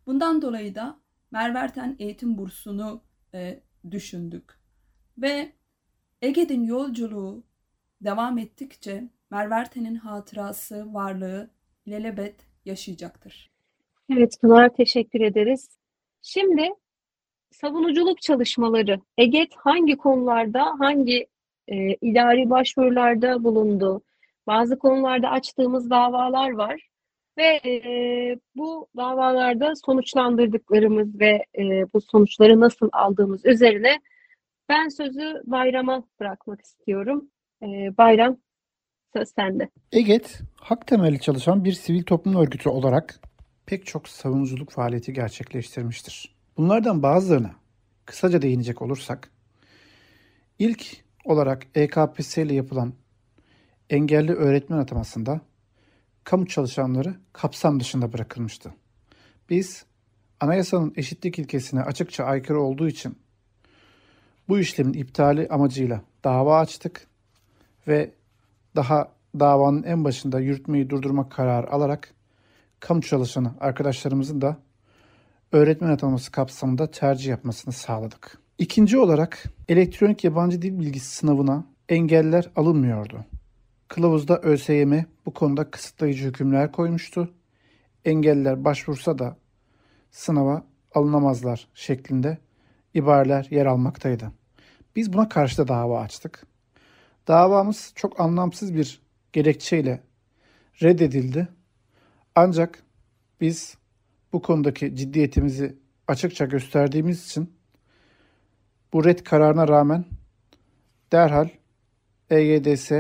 Bundan 0.05 0.41
dolayı 0.41 0.75
da 0.75 0.99
Merverten 1.32 1.96
Eğitim 2.00 2.38
Bursu'nu 2.38 3.02
e, 3.34 3.60
düşündük. 3.92 4.60
Ve 5.18 5.52
Ege'nin 6.22 6.63
yolculuğu 6.63 7.44
devam 8.02 8.38
ettikçe 8.38 9.10
Merverten'in 9.32 9.96
hatırası, 9.96 10.94
varlığı 10.94 11.50
ilelebet 11.86 12.36
yaşayacaktır. 12.65 13.52
Evet 14.13 14.42
Pınar 14.42 14.70
teşekkür 14.70 15.22
ederiz. 15.22 15.70
Şimdi 16.22 16.70
savunuculuk 17.52 18.22
çalışmaları 18.22 19.00
EGET 19.18 19.54
hangi 19.56 19.98
konularda 19.98 20.65
hangi 20.80 21.28
e, 21.68 21.96
idari 21.96 22.50
başvurularda 22.50 23.44
bulundu? 23.44 24.02
Bazı 24.48 24.80
konularda 24.80 25.30
açtığımız 25.30 25.89
davalar 25.89 26.52
var 26.52 26.88
ve 27.39 27.60
e, 27.65 28.39
bu 28.56 28.88
davalarda 28.97 29.73
sonuçlandırdıklarımız 29.86 31.19
ve 31.19 31.45
e, 31.58 31.63
bu 31.93 32.02
sonuçları 32.02 32.60
nasıl 32.60 32.89
aldığımız 32.91 33.45
üzerine 33.45 33.99
ben 34.69 34.88
sözü 34.88 35.41
Bayram'a 35.45 36.04
bırakmak 36.19 36.62
istiyorum. 36.62 37.30
E, 37.63 37.67
Bayram 37.97 38.38
söz 39.15 39.30
sende. 39.36 39.69
EGET, 39.91 40.41
hak 40.56 40.88
temelli 40.88 41.19
çalışan 41.19 41.65
bir 41.65 41.73
sivil 41.73 42.04
toplum 42.04 42.36
örgütü 42.36 42.69
olarak 42.69 43.19
pek 43.65 43.86
çok 43.86 44.08
savunuculuk 44.08 44.71
faaliyeti 44.71 45.13
gerçekleştirmiştir. 45.13 46.36
Bunlardan 46.58 47.04
bazılarına 47.04 47.52
kısaca 48.06 48.41
değinecek 48.41 48.82
olursak, 48.82 49.32
ilk 50.60 50.86
olarak 51.25 51.67
EKPS 51.75 52.38
ile 52.38 52.54
yapılan 52.54 52.93
engelli 53.89 54.34
öğretmen 54.34 54.78
atamasında 54.78 55.41
kamu 56.30 56.48
çalışanları 56.48 57.15
kapsam 57.34 57.80
dışında 57.80 58.13
bırakılmıştı. 58.13 58.74
Biz 59.50 59.86
anayasanın 60.39 60.94
eşitlik 60.96 61.39
ilkesine 61.39 61.82
açıkça 61.82 62.24
aykırı 62.24 62.62
olduğu 62.62 62.88
için 62.88 63.18
bu 64.50 64.60
işlemin 64.60 64.94
iptali 64.94 65.48
amacıyla 65.48 66.02
dava 66.24 66.60
açtık 66.60 67.08
ve 67.88 68.12
daha 68.76 69.12
davanın 69.39 69.84
en 69.84 70.04
başında 70.04 70.39
yürütmeyi 70.39 70.89
durdurmak 70.89 71.32
kararı 71.32 71.72
alarak 71.72 72.13
kamu 72.80 73.02
çalışanı 73.02 73.54
arkadaşlarımızın 73.60 74.42
da 74.42 74.58
öğretmen 75.52 75.89
ataması 75.89 76.32
kapsamında 76.32 76.92
tercih 76.92 77.30
yapmasını 77.30 77.74
sağladık. 77.74 78.39
İkinci 78.58 78.98
olarak 78.98 79.44
elektronik 79.70 80.24
yabancı 80.24 80.62
dil 80.62 80.80
bilgisi 80.80 81.15
sınavına 81.15 81.65
engeller 81.89 82.50
alınmıyordu. 82.56 83.26
Kılavuzda 83.89 84.39
ÖSYM 84.39 85.06
bu 85.25 85.34
konuda 85.34 85.71
kısıtlayıcı 85.71 86.28
hükümler 86.28 86.71
koymuştu. 86.71 87.34
Engelliler 88.06 88.63
başvursa 88.63 89.19
da 89.19 89.38
sınava 90.12 90.65
alınamazlar 90.95 91.67
şeklinde 91.73 92.38
ibareler 92.93 93.47
yer 93.49 93.65
almaktaydı. 93.65 94.32
Biz 94.95 95.13
buna 95.13 95.30
karşı 95.30 95.58
da 95.58 95.67
dava 95.67 96.02
açtık. 96.02 96.45
Davamız 97.28 97.91
çok 97.95 98.19
anlamsız 98.19 98.75
bir 98.75 99.02
gerekçeyle 99.34 100.04
reddedildi. 100.82 101.47
Ancak 102.36 102.84
biz 103.41 103.78
bu 104.34 104.41
konudaki 104.41 104.95
ciddiyetimizi 104.95 105.75
açıkça 106.08 106.45
gösterdiğimiz 106.45 107.25
için 107.25 107.54
bu 108.93 109.06
red 109.06 109.19
kararına 109.19 109.67
rağmen 109.67 110.06
derhal 111.12 111.49
EYDS 112.30 112.91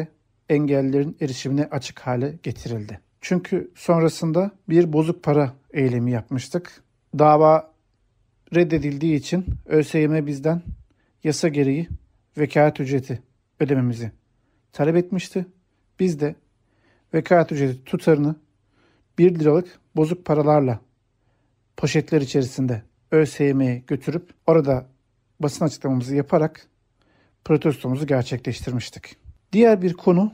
engellilerin 0.49 1.17
erişimine 1.21 1.65
açık 1.71 1.99
hale 1.99 2.35
getirildi. 2.43 2.99
Çünkü 3.21 3.71
sonrasında 3.75 4.51
bir 4.69 4.93
bozuk 4.93 5.23
para 5.23 5.53
eylemi 5.73 6.11
yapmıştık. 6.11 6.83
Dava 7.19 7.73
reddedildiği 8.55 9.15
için 9.15 9.45
ÖSYM 9.65 10.27
bizden 10.27 10.61
yasa 11.23 11.47
gereği 11.47 11.87
vekalet 12.37 12.79
ücreti 12.79 13.21
ödememizi 13.59 14.11
talep 14.73 14.95
etmişti. 14.95 15.45
Biz 15.99 16.19
de 16.19 16.35
vekalet 17.13 17.51
ücreti 17.51 17.83
tutarını 17.83 18.35
1 19.17 19.39
liralık 19.39 19.79
bozuk 19.95 20.25
paralarla 20.25 20.79
poşetler 21.77 22.21
içerisinde 22.21 22.83
ÖSYM'ye 23.11 23.83
götürüp 23.87 24.29
orada 24.47 24.85
basın 25.39 25.65
açıklamamızı 25.65 26.15
yaparak 26.15 26.67
protestomuzu 27.45 28.07
gerçekleştirmiştik. 28.07 29.28
Diğer 29.53 29.81
bir 29.81 29.93
konu 29.93 30.31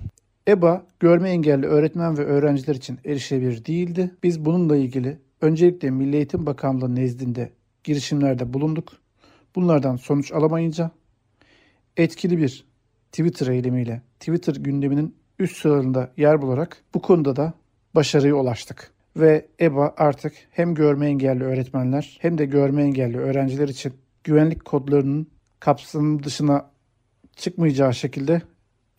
EBA 0.47 0.85
görme 0.99 1.29
engelli 1.29 1.65
öğretmen 1.65 2.17
ve 2.17 2.25
öğrenciler 2.25 2.75
için 2.75 2.99
erişilebilir 3.05 3.65
değildi. 3.65 4.15
Biz 4.23 4.45
bununla 4.45 4.77
ilgili 4.77 5.17
öncelikle 5.41 5.91
Milli 5.91 6.15
Eğitim 6.15 6.45
Bakanlığı 6.45 6.95
nezdinde 6.95 7.51
girişimlerde 7.83 8.53
bulunduk 8.53 8.93
bunlardan 9.55 9.95
sonuç 9.95 10.31
alamayınca 10.31 10.91
etkili 11.97 12.37
bir 12.37 12.65
Twitter 13.11 13.47
eylemiyle 13.47 14.01
Twitter 14.19 14.55
gündeminin 14.55 15.15
üst 15.39 15.57
sıralarında 15.57 16.11
yer 16.17 16.41
bularak 16.41 16.83
bu 16.93 17.01
konuda 17.01 17.35
da 17.35 17.53
başarıya 17.95 18.35
ulaştık. 18.35 18.91
Ve 19.17 19.47
EBA 19.61 19.93
artık 19.97 20.33
hem 20.51 20.75
görme 20.75 21.07
engelli 21.07 21.43
öğretmenler 21.43 22.17
hem 22.21 22.37
de 22.37 22.45
görme 22.45 22.83
engelli 22.83 23.17
öğrenciler 23.17 23.67
için 23.67 23.93
güvenlik 24.23 24.65
kodlarının 24.65 25.27
kapsamı 25.59 26.23
dışına 26.23 26.71
çıkmayacağı 27.35 27.93
şekilde 27.93 28.41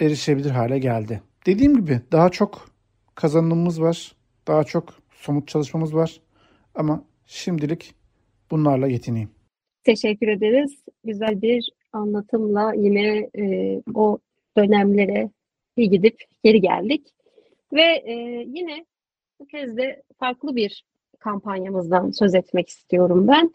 erişebilir 0.01 0.51
hale 0.51 0.79
geldi. 0.79 1.23
Dediğim 1.47 1.77
gibi 1.77 2.01
daha 2.13 2.31
çok 2.31 2.71
kazanımımız 3.15 3.81
var. 3.83 4.13
Daha 4.47 4.65
çok 4.65 4.95
somut 5.11 5.49
çalışmamız 5.49 5.95
var. 5.95 6.21
Ama 6.75 7.05
şimdilik 7.27 7.95
bunlarla 8.51 8.87
yetineyim. 8.87 9.31
Teşekkür 9.85 10.29
ederiz. 10.29 10.85
Güzel 11.05 11.43
bir 11.43 11.71
anlatımla 11.93 12.73
yine 12.75 13.31
e, 13.39 13.77
o 13.95 14.19
dönemlere 14.57 15.31
bir 15.77 15.87
gidip 15.87 16.25
geri 16.45 16.61
geldik. 16.61 17.07
Ve 17.73 17.83
e, 17.83 18.15
yine 18.47 18.87
bu 19.41 19.47
kez 19.47 19.77
de 19.77 20.03
farklı 20.19 20.57
bir 20.57 20.85
kampanyamızdan 21.19 22.11
söz 22.11 22.35
etmek 22.35 22.69
istiyorum 22.69 23.29
ben. 23.29 23.55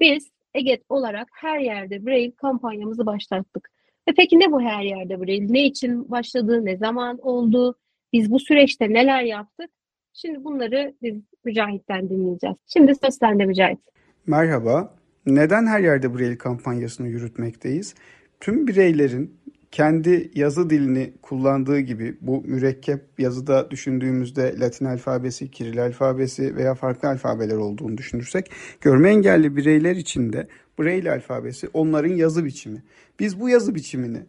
Biz 0.00 0.30
EGET 0.54 0.82
olarak 0.88 1.28
her 1.32 1.58
yerde 1.58 2.06
Braille 2.06 2.34
kampanyamızı 2.36 3.06
başlattık. 3.06 3.70
Ve 4.08 4.12
peki 4.16 4.38
ne 4.38 4.52
bu 4.52 4.60
her 4.60 4.82
yerde 4.82 5.20
Braille? 5.20 5.52
Ne 5.52 5.66
için 5.66 6.10
başladı? 6.10 6.64
Ne 6.64 6.76
zaman 6.76 7.18
oldu? 7.22 7.78
Biz 8.12 8.30
bu 8.30 8.40
süreçte 8.40 8.88
neler 8.88 9.22
yaptık? 9.22 9.70
Şimdi 10.12 10.44
bunları 10.44 10.94
biz 11.02 11.16
Mücahit'ten 11.44 12.10
dinleyeceğiz. 12.10 12.56
Şimdi 12.66 12.92
söz 12.94 13.14
sende 13.14 13.46
Mücahit. 13.46 13.78
Merhaba. 14.26 14.94
Neden 15.26 15.66
her 15.66 15.80
yerde 15.80 16.14
Braille 16.14 16.38
kampanyasını 16.38 17.08
yürütmekteyiz? 17.08 17.94
Tüm 18.40 18.66
bireylerin 18.66 19.40
kendi 19.70 20.30
yazı 20.34 20.70
dilini 20.70 21.12
kullandığı 21.22 21.80
gibi 21.80 22.16
bu 22.20 22.42
mürekkep 22.46 23.00
yazıda 23.18 23.70
düşündüğümüzde 23.70 24.54
Latin 24.60 24.84
alfabesi, 24.84 25.50
Kiril 25.50 25.82
alfabesi 25.82 26.56
veya 26.56 26.74
farklı 26.74 27.08
alfabeler 27.08 27.56
olduğunu 27.56 27.98
düşünürsek 27.98 28.50
görme 28.80 29.10
engelli 29.10 29.56
bireyler 29.56 29.96
için 29.96 30.32
de 30.32 30.48
Braille 30.80 31.10
alfabesi 31.10 31.68
onların 31.72 32.14
yazı 32.14 32.44
biçimi. 32.44 32.82
Biz 33.20 33.40
bu 33.40 33.48
yazı 33.48 33.74
biçimini 33.74 34.22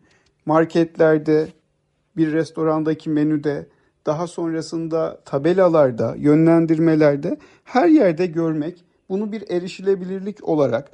marketlerde, 0.45 1.47
bir 2.17 2.31
restorandaki 2.31 3.09
menüde, 3.09 3.67
daha 4.05 4.27
sonrasında 4.27 5.21
tabelalarda, 5.25 6.15
yönlendirmelerde 6.17 7.37
her 7.63 7.87
yerde 7.87 8.25
görmek, 8.25 8.83
bunu 9.09 9.31
bir 9.31 9.49
erişilebilirlik 9.49 10.47
olarak 10.47 10.91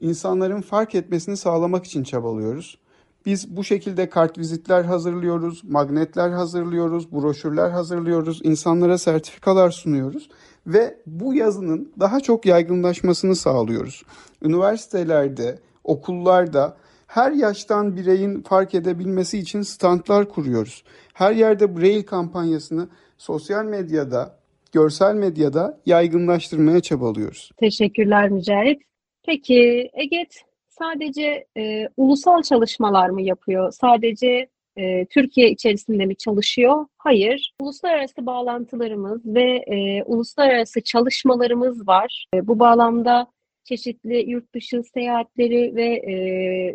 insanların 0.00 0.60
fark 0.60 0.94
etmesini 0.94 1.36
sağlamak 1.36 1.84
için 1.84 2.04
çabalıyoruz. 2.04 2.78
Biz 3.26 3.56
bu 3.56 3.64
şekilde 3.64 4.10
kartvizitler 4.10 4.84
hazırlıyoruz, 4.84 5.64
magnetler 5.64 6.30
hazırlıyoruz, 6.30 7.12
broşürler 7.12 7.70
hazırlıyoruz, 7.70 8.40
insanlara 8.44 8.98
sertifikalar 8.98 9.70
sunuyoruz 9.70 10.28
ve 10.66 10.96
bu 11.06 11.34
yazının 11.34 11.92
daha 12.00 12.20
çok 12.20 12.46
yaygınlaşmasını 12.46 13.36
sağlıyoruz. 13.36 14.02
Üniversitelerde, 14.42 15.58
okullarda 15.84 16.76
her 17.06 17.32
yaştan 17.32 17.96
bireyin 17.96 18.42
fark 18.42 18.74
edebilmesi 18.74 19.38
için 19.38 19.62
standlar 19.62 20.28
kuruyoruz. 20.28 20.84
Her 21.14 21.32
yerde 21.32 21.76
Braille 21.76 22.04
kampanyasını 22.04 22.88
sosyal 23.18 23.64
medyada, 23.64 24.38
görsel 24.72 25.14
medyada 25.14 25.80
yaygınlaştırmaya 25.86 26.80
çabalıyoruz. 26.80 27.50
Teşekkürler 27.56 28.28
Mücahit. 28.28 28.82
Peki 29.26 29.90
EGET 29.94 30.42
sadece 30.68 31.46
e, 31.56 31.88
ulusal 31.96 32.42
çalışmalar 32.42 33.08
mı 33.08 33.22
yapıyor? 33.22 33.72
Sadece 33.72 34.48
e, 34.76 35.06
Türkiye 35.06 35.50
içerisinde 35.50 36.06
mi 36.06 36.16
çalışıyor? 36.16 36.86
Hayır. 36.98 37.54
Uluslararası 37.60 38.26
bağlantılarımız 38.26 39.26
ve 39.26 39.64
e, 39.66 40.02
uluslararası 40.02 40.80
çalışmalarımız 40.80 41.88
var. 41.88 42.26
E, 42.34 42.46
bu 42.46 42.58
bağlamda 42.58 43.26
çeşitli 43.64 44.30
yurt 44.30 44.54
dışı 44.54 44.82
seyahatleri 44.82 45.76
ve 45.76 45.86
e, 45.86 46.14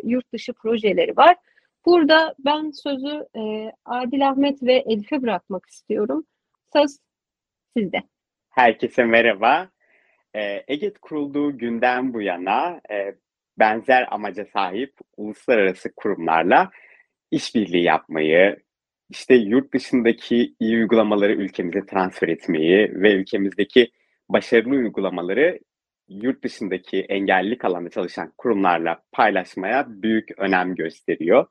yurt 0.04 0.32
dışı 0.32 0.52
projeleri 0.52 1.16
var. 1.16 1.36
Burada 1.86 2.34
ben 2.38 2.70
sözü 2.70 3.26
e, 3.36 3.72
Adil 3.84 4.28
Ahmet 4.28 4.62
ve 4.62 4.74
Elif'e 4.74 5.22
bırakmak 5.22 5.66
istiyorum. 5.66 6.24
Söz 6.72 6.98
sizde. 7.76 8.02
Herkese 8.50 9.04
merhaba. 9.04 9.68
Ee, 10.34 10.64
EGET 10.68 10.98
kurulduğu 10.98 11.58
günden 11.58 12.14
bu 12.14 12.22
yana 12.22 12.80
e, 12.90 13.14
benzer 13.58 14.08
amaca 14.10 14.44
sahip 14.44 14.94
uluslararası 15.16 15.92
kurumlarla 15.96 16.70
işbirliği 17.32 17.82
yapmayı, 17.84 18.56
işte 19.10 19.34
yurt 19.34 19.74
dışındaki 19.74 20.54
iyi 20.60 20.76
uygulamaları 20.76 21.32
ülkemize 21.32 21.86
transfer 21.86 22.28
etmeyi 22.28 22.90
ve 22.94 23.14
ülkemizdeki 23.14 23.90
başarılı 24.28 24.74
uygulamaları 24.74 25.58
yurt 26.08 26.44
dışındaki 26.44 27.00
engellilik 27.00 27.64
alanında 27.64 27.90
çalışan 27.90 28.32
kurumlarla 28.38 29.02
paylaşmaya 29.12 29.86
büyük 29.88 30.38
önem 30.38 30.74
gösteriyor. 30.74 31.46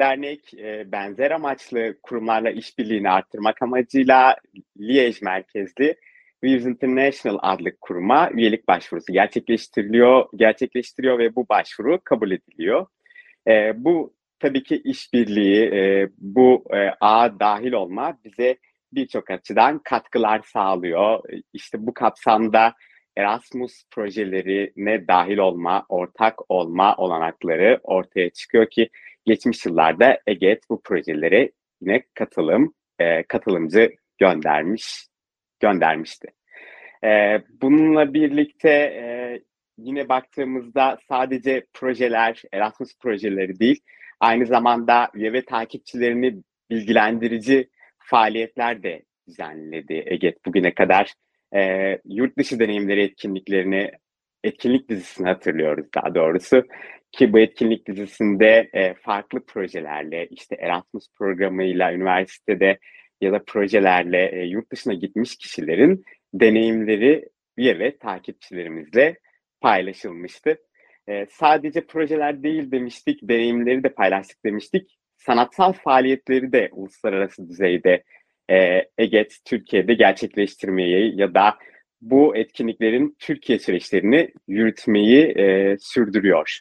Dernek 0.00 0.54
e, 0.54 0.92
benzer 0.92 1.30
amaçlı 1.30 1.98
kurumlarla 2.02 2.50
işbirliğini 2.50 3.10
arttırmak 3.10 3.62
amacıyla 3.62 4.36
Liège 4.78 5.24
merkezli 5.24 5.96
Weaves 6.44 6.66
International 6.66 7.38
adlı 7.42 7.76
kuruma 7.80 8.30
üyelik 8.30 8.68
başvurusu 8.68 9.12
gerçekleştiriliyor, 9.12 10.26
gerçekleştiriyor 10.36 11.18
ve 11.18 11.36
bu 11.36 11.48
başvuru 11.48 12.00
kabul 12.04 12.30
ediliyor. 12.30 12.86
E, 13.48 13.72
bu 13.84 14.17
tabii 14.40 14.62
ki 14.62 14.80
işbirliği, 14.84 15.64
e, 15.74 16.08
bu 16.18 16.64
e, 16.74 16.90
ağa 17.00 17.40
dahil 17.40 17.72
olma 17.72 18.18
bize 18.24 18.56
birçok 18.92 19.30
açıdan 19.30 19.78
katkılar 19.78 20.42
sağlıyor. 20.44 21.20
İşte 21.52 21.86
bu 21.86 21.94
kapsamda 21.94 22.74
Erasmus 23.16 23.82
projelerine 23.90 25.08
dahil 25.08 25.38
olma, 25.38 25.86
ortak 25.88 26.50
olma 26.50 26.96
olanakları 26.96 27.80
ortaya 27.82 28.30
çıkıyor 28.30 28.70
ki 28.70 28.88
geçmiş 29.26 29.66
yıllarda 29.66 30.20
EGET 30.26 30.70
bu 30.70 30.82
projelere 30.82 31.50
yine 31.80 32.02
katılım, 32.14 32.74
e, 32.98 33.22
katılımcı 33.22 33.92
göndermiş, 34.18 35.06
göndermişti. 35.60 36.28
E, 37.04 37.42
bununla 37.62 38.14
birlikte 38.14 38.70
e, 38.70 39.40
yine 39.78 40.08
baktığımızda 40.08 40.98
sadece 41.08 41.66
projeler, 41.72 42.42
Erasmus 42.52 42.98
projeleri 42.98 43.60
değil, 43.60 43.80
aynı 44.20 44.46
zamanda 44.46 45.10
üye 45.14 45.32
ve 45.32 45.44
takipçilerini 45.44 46.42
bilgilendirici 46.70 47.68
faaliyetler 47.98 48.82
de 48.82 49.02
düzenledi 49.28 50.02
EGET 50.06 50.46
bugüne 50.46 50.74
kadar 50.74 51.14
e, 51.54 51.98
yurt 52.04 52.38
dışı 52.38 52.58
deneyimleri 52.58 53.02
etkinliklerini, 53.02 53.92
etkinlik 54.44 54.88
dizisini 54.88 55.26
hatırlıyoruz 55.26 55.86
daha 55.94 56.14
doğrusu. 56.14 56.62
Ki 57.12 57.32
bu 57.32 57.38
etkinlik 57.38 57.86
dizisinde 57.86 58.70
e, 58.72 58.94
farklı 58.94 59.46
projelerle, 59.46 60.26
işte 60.30 60.56
Erasmus 60.58 61.06
programıyla, 61.18 61.92
üniversitede 61.92 62.78
ya 63.20 63.32
da 63.32 63.44
projelerle 63.44 64.30
e, 64.32 64.44
yurt 64.44 64.72
dışına 64.72 64.94
gitmiş 64.94 65.36
kişilerin 65.36 66.04
deneyimleri 66.34 67.28
üye 67.56 67.78
ve 67.78 67.98
takipçilerimizle 67.98 69.18
paylaşılmıştı. 69.60 70.58
E, 71.08 71.26
sadece 71.30 71.86
projeler 71.86 72.42
değil 72.42 72.70
demiştik, 72.70 73.20
deneyimleri 73.22 73.84
de 73.84 73.88
paylaştık 73.88 74.44
demiştik. 74.44 74.98
Sanatsal 75.16 75.72
faaliyetleri 75.72 76.52
de 76.52 76.68
uluslararası 76.72 77.48
düzeyde 77.48 78.02
e, 78.50 78.88
EGET 78.98 79.36
Türkiye'de 79.44 79.94
gerçekleştirmeyi 79.94 81.20
ya 81.20 81.34
da 81.34 81.58
bu 82.00 82.36
etkinliklerin 82.36 83.16
Türkiye 83.18 83.58
süreçlerini 83.58 84.30
yürütmeyi 84.48 85.24
e, 85.24 85.76
sürdürüyor 85.80 86.58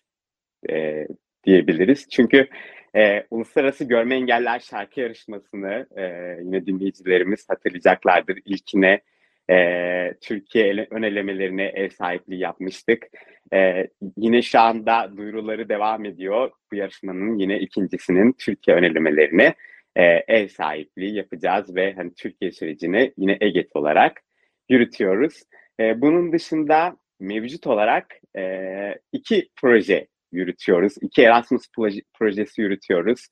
e, 0.69 1.07
diyebiliriz. 1.45 2.09
Çünkü 2.09 2.47
e, 2.95 3.23
Uluslararası 3.31 3.83
Görme 3.83 4.15
Engeller 4.15 4.59
Şarkı 4.59 4.99
Yarışması'nı 4.99 5.87
e, 5.97 6.03
yine 6.43 6.65
dinleyicilerimiz 6.65 7.49
hatırlayacaklardır. 7.49 8.39
İlkine 8.45 9.01
e, 9.49 10.13
Türkiye 10.21 10.87
ön 10.91 11.03
elemelerine 11.03 11.63
ev 11.65 11.89
sahipliği 11.89 12.39
yapmıştık. 12.39 13.07
E, 13.53 13.87
yine 14.17 14.41
şu 14.41 14.59
anda 14.59 15.17
duyuruları 15.17 15.69
devam 15.69 16.05
ediyor. 16.05 16.51
Bu 16.71 16.75
yarışmanın 16.75 17.37
yine 17.37 17.59
ikincisinin 17.59 18.33
Türkiye 18.33 18.77
ön 18.77 18.83
elemelerine 18.83 19.55
e, 19.95 20.03
ev 20.27 20.47
sahipliği 20.47 21.15
yapacağız 21.15 21.75
ve 21.75 21.93
hani 21.93 22.13
Türkiye 22.13 22.51
sürecini 22.51 23.13
yine 23.17 23.37
EGET 23.41 23.75
olarak 23.75 24.21
yürütüyoruz. 24.69 25.43
E, 25.79 26.01
bunun 26.01 26.31
dışında 26.31 26.97
mevcut 27.19 27.67
olarak 27.67 28.15
e, 28.37 28.95
iki 29.11 29.49
proje 29.61 30.07
yürütüyoruz. 30.31 30.93
İki 31.01 31.21
Erasmus 31.21 31.63
proje, 31.75 32.01
projesi 32.13 32.61
yürütüyoruz. 32.61 33.27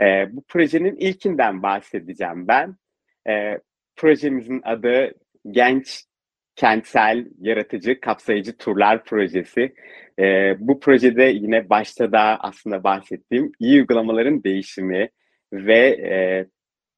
E, 0.00 0.26
bu 0.32 0.44
projenin 0.48 0.96
ilkinden 0.96 1.62
bahsedeceğim 1.62 2.48
ben. 2.48 2.76
E, 3.28 3.58
projemizin 3.96 4.60
adı 4.64 5.14
Genç 5.50 6.04
kentsel, 6.56 7.26
yaratıcı, 7.40 8.00
kapsayıcı 8.00 8.56
turlar 8.56 9.04
projesi. 9.04 9.74
E, 10.18 10.56
bu 10.58 10.80
projede 10.80 11.24
yine 11.24 11.70
başta 11.70 12.12
da 12.12 12.20
aslında 12.40 12.84
bahsettiğim 12.84 13.52
iyi 13.58 13.80
uygulamaların 13.80 14.44
değişimi 14.44 15.08
ve 15.52 15.78
e, 15.88 16.46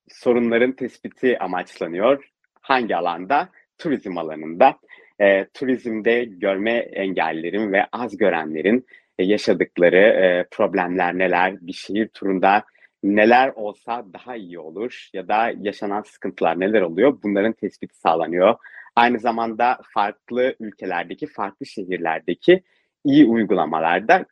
sorunların 0.09 0.73
tespiti 0.73 1.39
amaçlanıyor. 1.39 2.29
Hangi 2.61 2.97
alanda? 2.97 3.49
Turizm 3.79 4.19
alanında. 4.19 4.79
E, 5.21 5.47
turizmde 5.55 6.25
görme 6.25 6.73
engellilerin 6.73 7.73
ve 7.73 7.87
az 7.93 8.17
görenlerin 8.17 8.87
e, 9.19 9.25
yaşadıkları 9.25 9.97
e, 9.97 10.47
problemler 10.51 11.19
neler, 11.19 11.57
bir 11.61 11.73
şehir 11.73 12.09
turunda 12.09 12.65
neler 13.03 13.53
olsa 13.57 14.07
daha 14.13 14.37
iyi 14.37 14.59
olur 14.59 15.09
ya 15.13 15.29
da 15.29 15.53
yaşanan 15.61 16.03
sıkıntılar 16.03 16.61
neler 16.61 16.81
oluyor 16.83 17.19
bunların 17.23 17.53
tespiti 17.53 17.99
sağlanıyor. 17.99 18.55
Aynı 18.97 19.19
zamanda 19.19 19.79
farklı 19.95 20.55
ülkelerdeki, 20.61 21.27
farklı 21.27 21.67
şehirlerdeki 21.67 22.63
iyi 23.05 23.25
uygulamalarda 23.27 24.27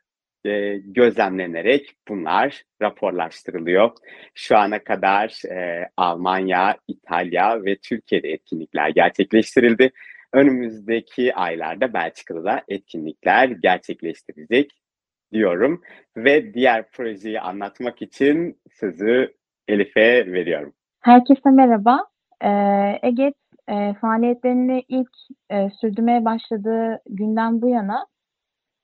e, 0.45 0.77
gözlemlenerek 0.77 1.95
bunlar 2.07 2.63
raporlaştırılıyor. 2.81 3.91
Şu 4.35 4.57
ana 4.57 4.83
kadar 4.83 5.45
e, 5.51 5.89
Almanya, 5.97 6.77
İtalya 6.87 7.65
ve 7.65 7.75
Türkiye'de 7.75 8.29
etkinlikler 8.29 8.89
gerçekleştirildi. 8.89 9.91
Önümüzdeki 10.33 11.35
aylarda 11.35 11.93
Belçika'da 11.93 12.43
da 12.43 12.63
etkinlikler 12.67 13.49
gerçekleştirecek 13.49 14.71
diyorum 15.33 15.81
ve 16.17 16.53
diğer 16.53 16.91
projeyi 16.91 17.41
anlatmak 17.41 18.01
için 18.01 18.61
sözü 18.71 19.33
Elif'e 19.67 20.31
veriyorum. 20.31 20.73
Herkese 20.99 21.49
merhaba. 21.49 22.05
Ee, 22.43 22.99
Ege 23.07 23.33
e, 23.67 23.93
faaliyetlerini 24.01 24.83
ilk 24.87 25.09
e, 25.49 25.69
sürdürmeye 25.81 26.25
başladığı 26.25 27.01
günden 27.09 27.61
bu 27.61 27.69
yana 27.69 28.07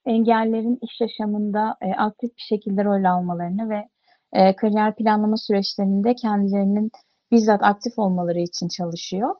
engellerin 0.06 0.80
iş 0.82 1.02
yaşamında 1.02 1.78
e, 1.82 1.92
aktif 1.92 2.30
bir 2.38 2.42
şekilde 2.42 2.84
rol 2.84 3.04
almalarını 3.04 3.70
ve 3.70 3.88
e, 4.34 4.56
kariyer 4.56 4.96
planlama 4.96 5.38
süreçlerinde 5.38 6.16
kendilerinin 6.16 6.92
bizzat 7.32 7.64
aktif 7.64 8.00
olmaları 8.00 8.40
için 8.40 8.68
çalışıyor. 8.68 9.36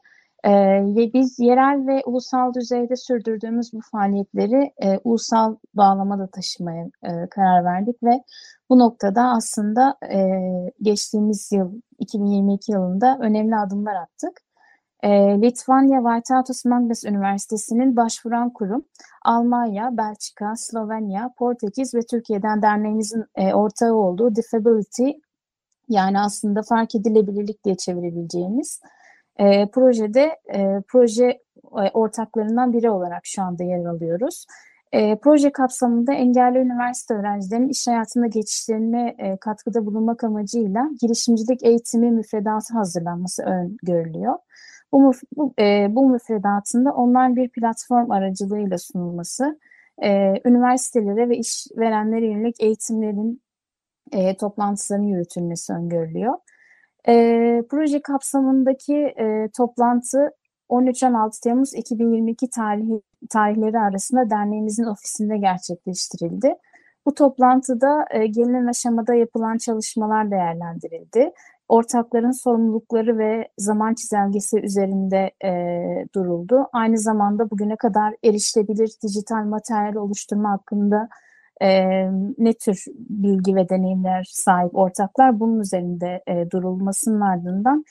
E, 0.46 1.12
biz 1.14 1.38
yerel 1.38 1.86
ve 1.86 2.02
ulusal 2.06 2.54
düzeyde 2.54 2.96
sürdürdüğümüz 2.96 3.72
bu 3.72 3.80
faaliyetleri 3.92 4.72
e, 4.82 4.98
ulusal 5.04 5.56
bağlama 5.74 6.18
da 6.18 6.26
taşımaya 6.26 6.84
e, 7.02 7.26
karar 7.30 7.64
verdik 7.64 8.02
ve 8.02 8.22
bu 8.70 8.78
noktada 8.78 9.22
aslında 9.22 9.96
e, 10.12 10.20
geçtiğimiz 10.82 11.52
yıl 11.52 11.80
2022 11.98 12.72
yılında 12.72 13.18
önemli 13.20 13.56
adımlar 13.56 13.94
attık. 13.94 14.40
E, 15.02 15.10
Litvanya 15.42 16.04
Valtautas 16.04 16.64
Magnus 16.64 17.04
Üniversitesi'nin 17.04 17.96
başvuran 17.96 18.50
kurum 18.50 18.84
Almanya, 19.24 19.96
Belçika, 19.96 20.52
Slovenya, 20.56 21.30
Portekiz 21.38 21.94
ve 21.94 22.00
Türkiye'den 22.10 22.62
derneğimizin 22.62 23.24
e, 23.34 23.54
ortağı 23.54 23.94
olduğu 23.94 24.34
Disability 24.34 25.10
yani 25.88 26.20
aslında 26.20 26.62
fark 26.62 26.94
edilebilirlik 26.94 27.64
diye 27.64 27.76
çevirebileceğimiz 27.76 28.80
e, 29.38 29.66
projede 29.66 30.36
e, 30.54 30.82
proje 30.88 31.24
e, 31.64 31.90
ortaklarından 31.94 32.72
biri 32.72 32.90
olarak 32.90 33.20
şu 33.24 33.42
anda 33.42 33.64
yer 33.64 33.84
alıyoruz. 33.84 34.46
E, 34.92 35.16
proje 35.16 35.52
kapsamında 35.52 36.12
engelli 36.12 36.58
üniversite 36.58 37.14
öğrencilerinin 37.14 37.68
iş 37.68 37.86
hayatına 37.86 38.26
geçişlerine 38.26 39.14
e, 39.18 39.36
katkıda 39.36 39.86
bulunmak 39.86 40.24
amacıyla 40.24 40.90
girişimcilik 41.00 41.62
eğitimi 41.62 42.10
müfredatı 42.10 42.74
hazırlanması 42.74 43.42
öngörülüyor. 43.42 44.34
Bu, 44.92 45.12
bu, 45.36 45.54
e, 45.58 45.86
bu 45.90 46.08
müfredatında 46.08 46.92
online 46.92 47.36
bir 47.36 47.48
platform 47.48 48.10
aracılığıyla 48.10 48.78
sunulması, 48.78 49.58
e, 50.02 50.34
üniversitelere 50.44 51.28
ve 51.28 51.36
işverenlere 51.36 52.26
yönelik 52.26 52.60
eğitimlerin 52.60 53.42
e, 54.12 54.36
toplantılarının 54.36 55.06
yürütülmesi 55.06 55.72
öngörülüyor. 55.72 56.34
E, 57.08 57.62
proje 57.70 58.02
kapsamındaki 58.02 58.96
e, 58.96 59.48
toplantı 59.56 60.30
13-16 60.70 61.42
Temmuz 61.42 61.74
2022 61.74 62.50
tarihi, 62.50 63.00
tarihleri 63.30 63.78
arasında 63.78 64.30
derneğimizin 64.30 64.84
ofisinde 64.84 65.36
gerçekleştirildi. 65.36 66.54
Bu 67.06 67.14
toplantıda 67.14 68.04
e, 68.10 68.26
gelinen 68.26 68.66
aşamada 68.66 69.14
yapılan 69.14 69.58
çalışmalar 69.58 70.30
değerlendirildi. 70.30 71.32
Ortakların 71.68 72.30
sorumlulukları 72.30 73.18
ve 73.18 73.48
zaman 73.58 73.94
çizelgesi 73.94 74.60
üzerinde 74.60 75.30
e, 75.44 75.52
duruldu. 76.14 76.68
Aynı 76.72 76.98
zamanda 76.98 77.50
bugüne 77.50 77.76
kadar 77.76 78.14
erişilebilir 78.24 78.90
dijital 79.02 79.44
materyal 79.44 79.94
oluşturma 79.94 80.50
hakkında 80.50 81.08
e, 81.62 81.86
ne 82.38 82.52
tür 82.52 82.84
bilgi 82.98 83.54
ve 83.54 83.68
deneyimler 83.68 84.26
sahip 84.30 84.76
ortaklar 84.76 85.40
bunun 85.40 85.60
üzerinde 85.60 86.22
e, 86.26 86.50
durulmasının 86.50 87.20
ardından 87.20 87.84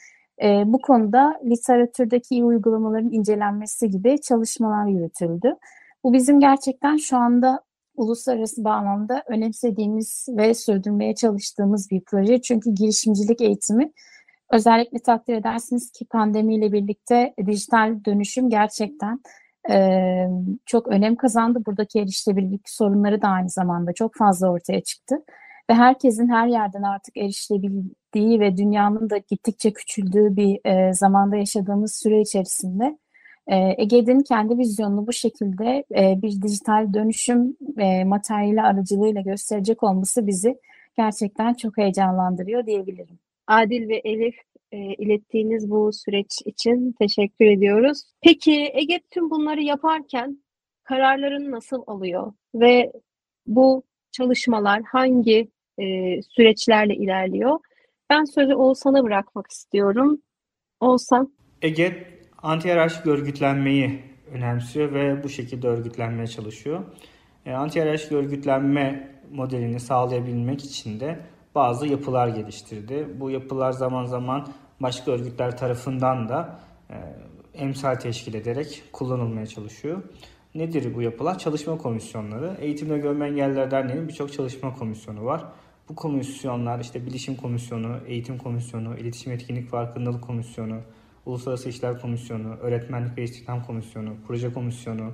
e, 0.44 0.64
bu 0.66 0.82
konuda 0.82 1.40
literatürdeki 1.46 2.36
iyi 2.36 2.44
uygulamaların 2.44 3.12
incelenmesi 3.12 3.90
gibi 3.90 4.22
çalışmalar 4.22 4.86
yürütüldü. 4.88 5.56
Bu 6.04 6.14
bizim 6.14 6.40
gerçekten 6.40 6.98
şu 6.98 7.18
anda 7.18 7.62
uluslararası 7.96 8.64
bağlamda 8.64 9.24
önemsediğimiz 9.28 10.28
ve 10.30 10.54
sürdürmeye 10.54 11.16
çalıştığımız 11.16 11.92
bir 11.92 12.02
proje. 12.02 12.42
Çünkü 12.42 12.72
girişimcilik 12.72 13.42
eğitimi 13.42 13.92
özellikle 14.52 15.00
takdir 15.00 15.34
edersiniz 15.34 15.92
ki 15.92 16.06
pandemiyle 16.06 16.72
birlikte 16.72 17.34
dijital 17.46 18.06
dönüşüm 18.06 18.50
gerçekten 18.50 19.20
e, 19.70 20.28
çok 20.66 20.88
önem 20.88 21.16
kazandı. 21.16 21.60
Buradaki 21.66 22.00
erişilebilirlik 22.00 22.70
sorunları 22.70 23.22
da 23.22 23.28
aynı 23.28 23.50
zamanda 23.50 23.94
çok 23.94 24.16
fazla 24.16 24.52
ortaya 24.52 24.82
çıktı. 24.82 25.16
Ve 25.70 25.74
herkesin 25.74 26.30
her 26.30 26.48
yerden 26.48 26.84
artık 26.84 27.18
erişilebildiği 27.18 28.40
ve 28.40 28.58
dünyanın 28.58 29.10
da 29.10 29.18
gittikçe 29.18 29.74
küçüldüğü 29.74 30.36
bir 30.36 30.60
e, 30.66 30.94
zamanda 30.94 31.36
yaşadığımız 31.36 31.96
süre 31.96 32.22
içerisinde 32.22 32.98
e, 33.48 33.76
Ege'nin 33.78 34.20
kendi 34.20 34.58
vizyonunu 34.58 35.08
bu 35.08 35.14
şekilde 35.14 35.84
e, 35.96 36.22
bir 36.22 36.42
dijital 36.42 36.94
dönüşüm 36.94 37.58
e, 37.78 38.04
materyali 38.04 38.62
aracılığıyla 38.62 39.22
gösterecek 39.22 39.84
olması 39.84 40.28
bizi 40.28 40.60
gerçekten 40.98 41.54
çok 41.54 41.78
heyecanlandırıyor 41.78 42.66
diyebilirim. 42.66 43.20
Adil 43.48 43.90
ve 43.90 43.96
Elif 43.96 44.36
e, 44.76 44.94
ilettiğiniz 44.94 45.70
bu 45.70 45.94
süreç 45.94 46.42
için 46.46 46.96
teşekkür 47.00 47.46
ediyoruz. 47.46 48.04
Peki 48.22 48.72
Ege 48.74 49.00
tüm 49.12 49.30
bunları 49.30 49.62
yaparken 49.62 50.44
kararlarını 50.84 51.52
nasıl 51.52 51.84
alıyor 51.88 52.34
ve 52.56 52.92
bu 53.48 53.84
çalışmalar 54.12 54.82
hangi 54.84 55.52
e, 55.78 55.86
süreçlerle 56.22 56.96
ilerliyor? 56.96 57.60
Ben 58.10 58.24
sözü 58.24 58.54
Oğuzhan'a 58.54 59.04
bırakmak 59.04 59.52
istiyorum. 59.52 60.22
Oğuzhan. 60.80 61.34
Ege 61.62 62.08
anti-hiyerarşik 62.42 63.08
örgütlenmeyi 63.08 64.00
önemsiyor 64.32 64.94
ve 64.94 65.24
bu 65.24 65.30
şekilde 65.30 65.68
örgütlenmeye 65.68 66.28
çalışıyor. 66.28 66.84
E, 67.46 67.52
anti-hiyerarşik 67.52 68.16
örgütlenme 68.16 69.12
modelini 69.32 69.80
sağlayabilmek 69.80 70.66
için 70.66 71.00
de 71.00 71.20
bazı 71.56 71.88
yapılar 71.88 72.28
geliştirdi. 72.28 73.08
Bu 73.20 73.30
yapılar 73.30 73.72
zaman 73.72 74.06
zaman 74.06 74.48
başka 74.80 75.12
örgütler 75.12 75.58
tarafından 75.58 76.30
da 76.30 76.60
e, 76.90 76.96
emsal 77.54 77.96
teşkil 77.96 78.34
ederek 78.34 78.84
kullanılmaya 78.92 79.48
çalışıyor. 79.48 80.04
Nedir 80.56 80.96
bu 80.96 81.02
yapılar? 81.02 81.40
Çalışma 81.40 81.78
komisyonları. 81.78 82.58
Eğitimde 82.60 82.98
Görme 82.98 83.28
Engelliler 83.28 83.72
Derneği'nin 83.72 84.08
birçok 84.08 84.34
çalışma 84.34 84.74
komisyonu 84.74 85.26
var. 85.26 85.46
Bu 85.90 85.96
komisyonlar 85.96 86.80
işte 86.80 87.06
Bilişim 87.06 87.36
Komisyonu, 87.36 87.98
Eğitim 88.08 88.38
Komisyonu, 88.38 88.98
İletişim 88.98 89.32
Etkinlik 89.32 89.70
Farkındalık 89.70 90.24
Komisyonu, 90.24 90.80
Uluslararası 91.26 91.70
İşler 91.70 92.02
Komisyonu, 92.02 92.56
Öğretmenlik 92.56 93.18
ve 93.18 93.24
İstihdam 93.24 93.64
Komisyonu, 93.64 94.16
Proje 94.28 94.54
Komisyonu, 94.54 95.12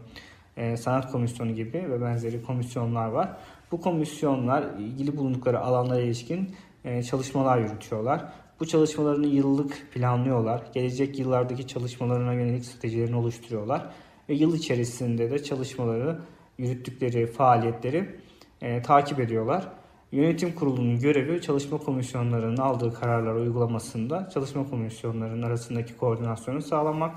e, 0.57 0.77
Sanat 0.77 1.11
Komisyonu 1.11 1.55
gibi 1.55 1.77
ve 1.89 2.01
benzeri 2.01 2.43
komisyonlar 2.43 3.07
var. 3.07 3.37
Bu 3.71 3.81
komisyonlar 3.81 4.63
ilgili 4.79 5.17
bulundukları 5.17 5.59
alanlara 5.59 6.01
ilişkin 6.01 6.55
e, 6.85 7.03
çalışmalar 7.03 7.57
yürütüyorlar. 7.57 8.33
Bu 8.61 8.67
çalışmalarını 8.67 9.27
yıllık 9.27 9.91
planlıyorlar. 9.93 10.63
Gelecek 10.73 11.19
yıllardaki 11.19 11.67
çalışmalarına 11.67 12.33
yönelik 12.33 12.65
stratejilerini 12.65 13.15
oluşturuyorlar. 13.15 13.85
Ve 14.29 14.33
yıl 14.33 14.55
içerisinde 14.55 15.31
de 15.31 15.43
çalışmaları, 15.43 16.19
yürüttükleri 16.57 17.27
faaliyetleri 17.27 18.15
e, 18.61 18.81
takip 18.81 19.19
ediyorlar. 19.19 19.67
Yönetim 20.11 20.55
kurulunun 20.55 20.99
görevi 20.99 21.41
çalışma 21.41 21.77
komisyonlarının 21.77 22.57
aldığı 22.57 22.93
kararlar 22.93 23.35
uygulamasında 23.35 24.29
çalışma 24.33 24.69
komisyonlarının 24.69 25.41
arasındaki 25.41 25.97
koordinasyonu 25.97 26.61
sağlamak 26.61 27.15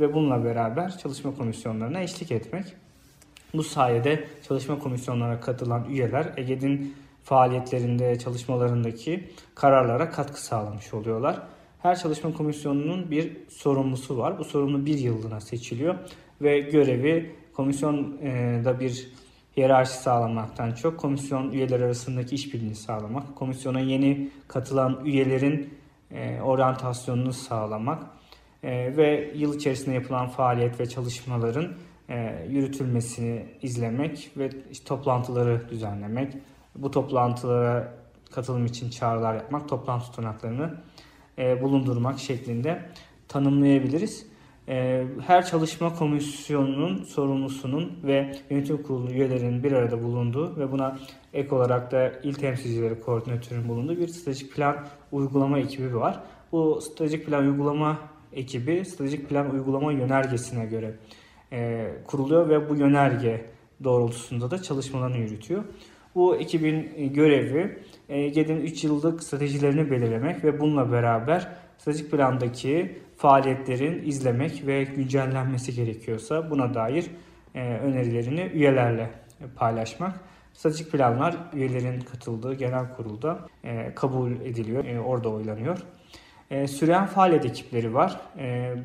ve 0.00 0.14
bununla 0.14 0.44
beraber 0.44 0.98
çalışma 0.98 1.36
komisyonlarına 1.36 2.00
eşlik 2.00 2.32
etmek. 2.32 2.64
Bu 3.54 3.62
sayede 3.62 4.28
çalışma 4.48 4.78
komisyonlarına 4.78 5.40
katılan 5.40 5.84
üyeler 5.84 6.32
EGED'in 6.36 6.94
faaliyetlerinde, 7.24 8.18
çalışmalarındaki 8.18 9.28
kararlara 9.54 10.10
katkı 10.10 10.42
sağlamış 10.42 10.94
oluyorlar. 10.94 11.42
Her 11.82 11.98
çalışma 11.98 12.32
komisyonunun 12.32 13.10
bir 13.10 13.36
sorumlusu 13.48 14.18
var. 14.18 14.38
Bu 14.38 14.44
sorumlu 14.44 14.86
bir 14.86 14.98
yıllığına 14.98 15.40
seçiliyor 15.40 15.94
ve 16.42 16.60
görevi 16.60 17.36
komisyonda 17.52 18.80
bir 18.80 19.08
hiyerarşi 19.56 19.92
sağlamaktan 19.92 20.72
çok 20.72 21.00
komisyon 21.00 21.52
üyeleri 21.52 21.84
arasındaki 21.84 22.34
işbirliğini 22.34 22.74
sağlamak, 22.74 23.36
komisyona 23.36 23.80
yeni 23.80 24.30
katılan 24.48 25.04
üyelerin 25.04 25.74
e, 26.10 26.40
oryantasyonunu 26.40 27.32
sağlamak 27.32 28.02
e, 28.62 28.96
ve 28.96 29.32
yıl 29.34 29.56
içerisinde 29.56 29.94
yapılan 29.94 30.28
faaliyet 30.28 30.80
ve 30.80 30.88
çalışmaların 30.88 31.72
e, 32.08 32.46
yürütülmesini 32.48 33.46
izlemek 33.62 34.30
ve 34.36 34.50
toplantıları 34.84 35.68
düzenlemek, 35.70 36.32
bu 36.76 36.90
toplantılara 36.90 37.94
katılım 38.30 38.66
için 38.66 38.90
çağrılar 38.90 39.34
yapmak, 39.34 39.68
toplantı 39.68 40.04
tutanaklarını 40.06 40.74
e, 41.38 41.62
bulundurmak 41.62 42.18
şeklinde 42.18 42.82
tanımlayabiliriz. 43.28 44.26
E, 44.68 45.06
her 45.26 45.46
çalışma 45.46 45.94
komisyonunun 45.94 47.04
sorumlusunun 47.04 47.98
ve 48.02 48.36
yönetim 48.50 48.82
kurulu 48.82 49.10
üyelerinin 49.10 49.62
bir 49.62 49.72
arada 49.72 50.02
bulunduğu 50.02 50.56
ve 50.56 50.72
buna 50.72 50.98
ek 51.32 51.54
olarak 51.54 51.92
da 51.92 52.12
il 52.22 52.34
temsilcileri 52.34 53.00
koordinatörün 53.00 53.68
bulunduğu 53.68 53.96
bir 53.96 54.08
stratejik 54.08 54.54
plan 54.54 54.76
uygulama 55.12 55.58
ekibi 55.58 55.96
var. 55.96 56.20
Bu 56.52 56.80
stratejik 56.80 57.26
plan 57.26 57.46
uygulama 57.46 57.98
ekibi 58.32 58.84
stratejik 58.84 59.28
plan 59.28 59.50
uygulama 59.50 59.92
yönergesine 59.92 60.66
göre 60.66 60.94
e, 61.52 61.90
kuruluyor 62.06 62.48
ve 62.48 62.68
bu 62.68 62.76
yönerge 62.76 63.46
doğrultusunda 63.84 64.50
da 64.50 64.62
çalışmalarını 64.62 65.16
yürütüyor. 65.16 65.64
Bu 66.14 66.36
ekibin 66.36 67.12
görevi 67.14 67.78
GED'in 68.08 68.60
3 68.60 68.84
yıllık 68.84 69.22
stratejilerini 69.22 69.90
belirlemek 69.90 70.44
ve 70.44 70.60
bununla 70.60 70.92
beraber 70.92 71.48
stratejik 71.78 72.10
plandaki 72.10 72.98
faaliyetlerin 73.16 74.02
izlemek 74.08 74.66
ve 74.66 74.84
güncellenmesi 74.84 75.74
gerekiyorsa 75.74 76.50
buna 76.50 76.74
dair 76.74 77.06
önerilerini 77.54 78.50
üyelerle 78.54 79.10
paylaşmak. 79.56 80.20
Stratejik 80.52 80.92
planlar 80.92 81.36
üyelerin 81.54 82.00
katıldığı 82.00 82.54
genel 82.54 82.94
kurulda 82.96 83.38
kabul 83.94 84.32
ediliyor, 84.32 84.84
orada 85.04 85.28
oylanıyor. 85.28 85.78
Süren 86.66 87.06
faaliyet 87.06 87.44
ekipleri 87.44 87.94
var. 87.94 88.20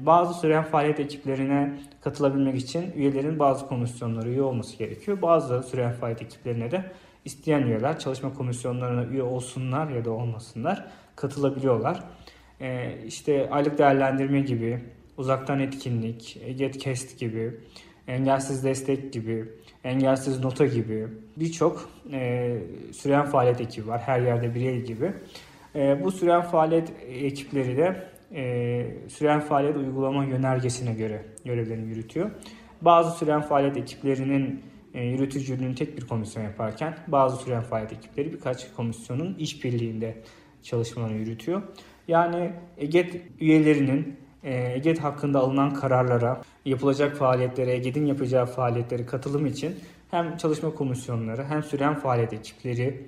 Bazı 0.01 0.33
süren 0.33 0.63
faaliyet 0.63 0.99
ekiplerine 0.99 1.79
katılabilmek 2.01 2.55
için 2.55 2.91
üyelerin 2.95 3.39
bazı 3.39 3.67
komisyonlara 3.67 4.27
üye 4.27 4.41
olması 4.41 4.77
gerekiyor. 4.77 5.21
Bazı 5.21 5.63
süren 5.63 5.93
faaliyet 5.93 6.21
ekiplerine 6.21 6.71
de 6.71 6.85
isteyen 7.25 7.61
üyeler 7.61 7.99
çalışma 7.99 8.33
komisyonlarına 8.33 9.05
üye 9.05 9.23
olsunlar 9.23 9.89
ya 9.89 10.05
da 10.05 10.11
olmasınlar 10.11 10.85
katılabiliyorlar. 11.15 12.03
Ee, 12.61 12.97
işte 13.05 13.49
aylık 13.49 13.77
değerlendirme 13.77 14.39
gibi, 14.39 14.79
uzaktan 15.17 15.59
etkinlik, 15.59 16.41
GetCast 16.57 17.19
gibi, 17.19 17.59
engelsiz 18.07 18.63
destek 18.63 19.13
gibi, 19.13 19.45
engelsiz 19.83 20.39
nota 20.39 20.65
gibi 20.65 21.07
birçok 21.37 21.89
e, 22.11 22.57
süren 22.93 23.25
faaliyet 23.25 23.61
ekibi 23.61 23.87
var. 23.87 24.01
Her 24.01 24.21
yerde 24.21 24.55
bir 24.55 24.85
gibi. 24.85 25.13
E, 25.75 26.03
bu 26.03 26.11
süren 26.11 26.41
faaliyet 26.41 26.93
ekipleri 27.07 27.77
de 27.77 28.09
e, 28.35 28.85
süren 29.09 29.39
faaliyet 29.39 29.77
uygulama 29.77 30.25
yönergesine 30.25 30.93
göre 30.93 31.25
görevlerini 31.45 31.89
yürütüyor. 31.89 32.31
Bazı 32.81 33.17
süren 33.17 33.41
faaliyet 33.41 33.77
ekiplerinin 33.77 34.45
e, 34.45 34.74
yürütücülüğünü 35.03 35.75
tek 35.75 35.97
bir 35.97 36.07
komisyon 36.07 36.43
yaparken 36.43 36.97
bazı 37.07 37.43
süren 37.43 37.63
faaliyet 37.63 37.93
ekipleri 37.93 38.33
birkaç 38.33 38.73
komisyonun 38.73 39.35
işbirliğinde 39.35 40.23
çalışmalarını 40.63 41.17
yürütüyor. 41.17 41.61
Yani 42.07 42.53
EGET 42.77 43.21
üyelerinin 43.39 44.15
EGET 44.43 44.99
hakkında 44.99 45.39
alınan 45.39 45.73
kararlara, 45.73 46.41
yapılacak 46.65 47.17
faaliyetlere, 47.17 47.75
EGET'in 47.75 48.05
yapacağı 48.05 48.45
faaliyetlere 48.45 49.05
katılım 49.05 49.45
için 49.45 49.75
hem 50.11 50.37
çalışma 50.37 50.73
komisyonları 50.73 51.45
hem 51.45 51.63
süren 51.63 51.95
faaliyet 51.95 52.33
ekipleri 52.33 53.07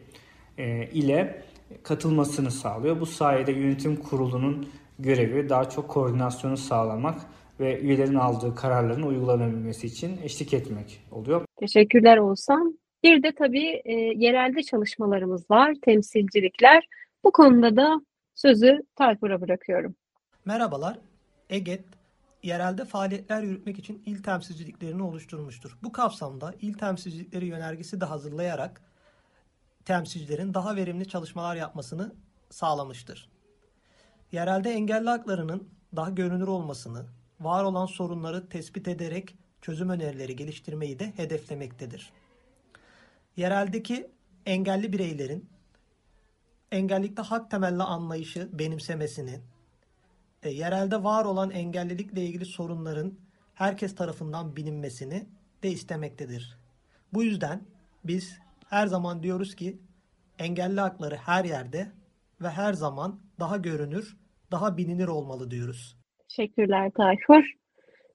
ile 0.93 1.43
katılmasını 1.83 2.51
sağlıyor. 2.51 2.99
Bu 2.99 3.05
sayede 3.05 3.51
yönetim 3.51 3.95
kurulunun 3.95 4.69
görevi 4.99 5.49
daha 5.49 5.69
çok 5.69 5.89
koordinasyonu 5.89 6.57
sağlamak 6.57 7.21
ve 7.59 7.79
üyelerin 7.79 8.15
aldığı 8.15 8.55
kararların 8.55 9.03
uygulanabilmesi 9.03 9.87
için 9.87 10.19
eşlik 10.23 10.53
etmek 10.53 11.01
oluyor. 11.11 11.45
Teşekkürler 11.59 12.17
Oğuzhan. 12.17 12.79
Bir 13.03 13.23
de 13.23 13.31
tabii 13.35 13.81
e, 13.85 13.93
yerelde 13.93 14.63
çalışmalarımız 14.63 15.51
var, 15.51 15.73
temsilcilikler. 15.81 16.87
Bu 17.23 17.31
konuda 17.31 17.75
da 17.75 18.01
sözü 18.35 18.79
Tayfur'a 18.95 19.41
bırakıyorum. 19.41 19.95
Merhabalar. 20.45 20.99
EGET, 21.49 21.83
yerelde 22.43 22.85
faaliyetler 22.85 23.43
yürütmek 23.43 23.79
için 23.79 24.03
il 24.05 24.23
temsilciliklerini 24.23 25.03
oluşturmuştur. 25.03 25.77
Bu 25.83 25.91
kapsamda 25.91 26.53
il 26.61 26.73
temsilcilikleri 26.73 27.45
yönergesi 27.45 28.01
de 28.01 28.05
hazırlayarak 28.05 28.81
temsilcilerin 29.85 30.53
daha 30.53 30.75
verimli 30.75 31.07
çalışmalar 31.07 31.55
yapmasını 31.55 32.15
sağlamıştır. 32.49 33.29
Yerelde 34.31 34.71
engelli 34.71 35.09
haklarının 35.09 35.69
daha 35.95 36.09
görünür 36.09 36.47
olmasını, 36.47 37.05
var 37.39 37.63
olan 37.63 37.85
sorunları 37.85 38.49
tespit 38.49 38.87
ederek 38.87 39.35
çözüm 39.61 39.89
önerileri 39.89 40.35
geliştirmeyi 40.35 40.99
de 40.99 41.13
hedeflemektedir. 41.15 42.11
Yereldeki 43.37 44.11
engelli 44.45 44.93
bireylerin 44.93 45.49
engellilikte 46.71 47.21
hak 47.21 47.51
temelli 47.51 47.83
anlayışı 47.83 48.49
benimsemesini, 48.53 49.39
e, 50.43 50.49
yerelde 50.49 51.03
var 51.03 51.25
olan 51.25 51.51
engellilikle 51.51 52.25
ilgili 52.25 52.45
sorunların 52.45 53.13
herkes 53.53 53.95
tarafından 53.95 54.55
bilinmesini 54.55 55.27
de 55.63 55.69
istemektedir. 55.71 56.57
Bu 57.13 57.23
yüzden 57.23 57.65
biz 58.03 58.39
her 58.69 58.87
zaman 58.87 59.23
diyoruz 59.23 59.55
ki 59.55 59.81
engelli 60.39 60.79
hakları 60.79 61.15
her 61.15 61.45
yerde 61.45 61.91
ve 62.41 62.49
her 62.49 62.73
zaman 62.73 63.19
daha 63.39 63.57
görünür, 63.57 64.17
daha 64.51 64.77
bilinir 64.77 65.07
olmalı 65.07 65.51
diyoruz. 65.51 65.96
Teşekkürler 66.27 66.91
Tayfur. 66.91 67.53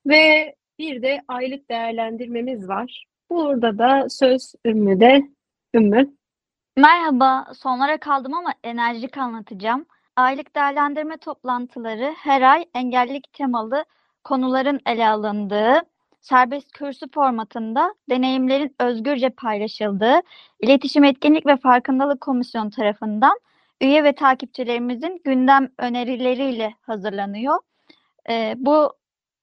Ve 0.07 0.55
bir 0.79 1.03
de 1.03 1.23
aylık 1.29 1.71
değerlendirmemiz 1.71 2.69
var. 2.69 3.05
Burada 3.31 3.79
da 3.79 4.09
söz 4.09 4.55
Ümmü'de. 4.67 5.23
Ümmü. 5.75 6.11
Merhaba, 6.77 7.53
sonlara 7.55 7.99
kaldım 7.99 8.35
ama 8.35 8.55
enerjik 8.65 9.19
anlatacağım. 9.19 9.87
Aylık 10.17 10.57
değerlendirme 10.57 11.17
toplantıları 11.17 12.15
her 12.17 12.43
ay 12.43 12.65
engellilik 12.75 13.33
temalı 13.33 13.85
konuların 14.25 14.81
ele 14.87 15.09
alındığı, 15.09 15.81
serbest 16.21 16.73
kürsü 16.73 17.07
formatında 17.15 17.95
deneyimlerin 18.11 18.75
özgürce 18.81 19.31
paylaşıldığı, 19.31 20.21
İletişim 20.61 21.05
Etkinlik 21.05 21.47
ve 21.47 21.57
Farkındalık 21.57 22.21
Komisyonu 22.21 22.71
tarafından 22.71 23.39
üye 23.81 24.05
ve 24.05 24.15
takipçilerimizin 24.15 25.21
gündem 25.25 25.69
önerileriyle 25.79 26.75
hazırlanıyor. 26.83 27.59
Ee, 28.31 28.55
bu 28.57 28.93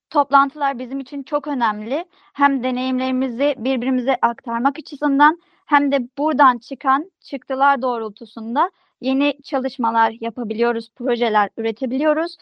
toplantılar 0.09 0.79
bizim 0.79 0.99
için 0.99 1.23
çok 1.23 1.47
önemli. 1.47 2.05
Hem 2.33 2.63
deneyimlerimizi 2.63 3.55
birbirimize 3.57 4.17
aktarmak 4.21 4.79
açısından 4.79 5.39
hem 5.65 5.91
de 5.91 5.99
buradan 6.17 6.57
çıkan 6.57 7.11
çıktılar 7.19 7.81
doğrultusunda 7.81 8.71
yeni 9.01 9.41
çalışmalar 9.43 10.13
yapabiliyoruz, 10.21 10.91
projeler 10.95 11.49
üretebiliyoruz. 11.57 12.37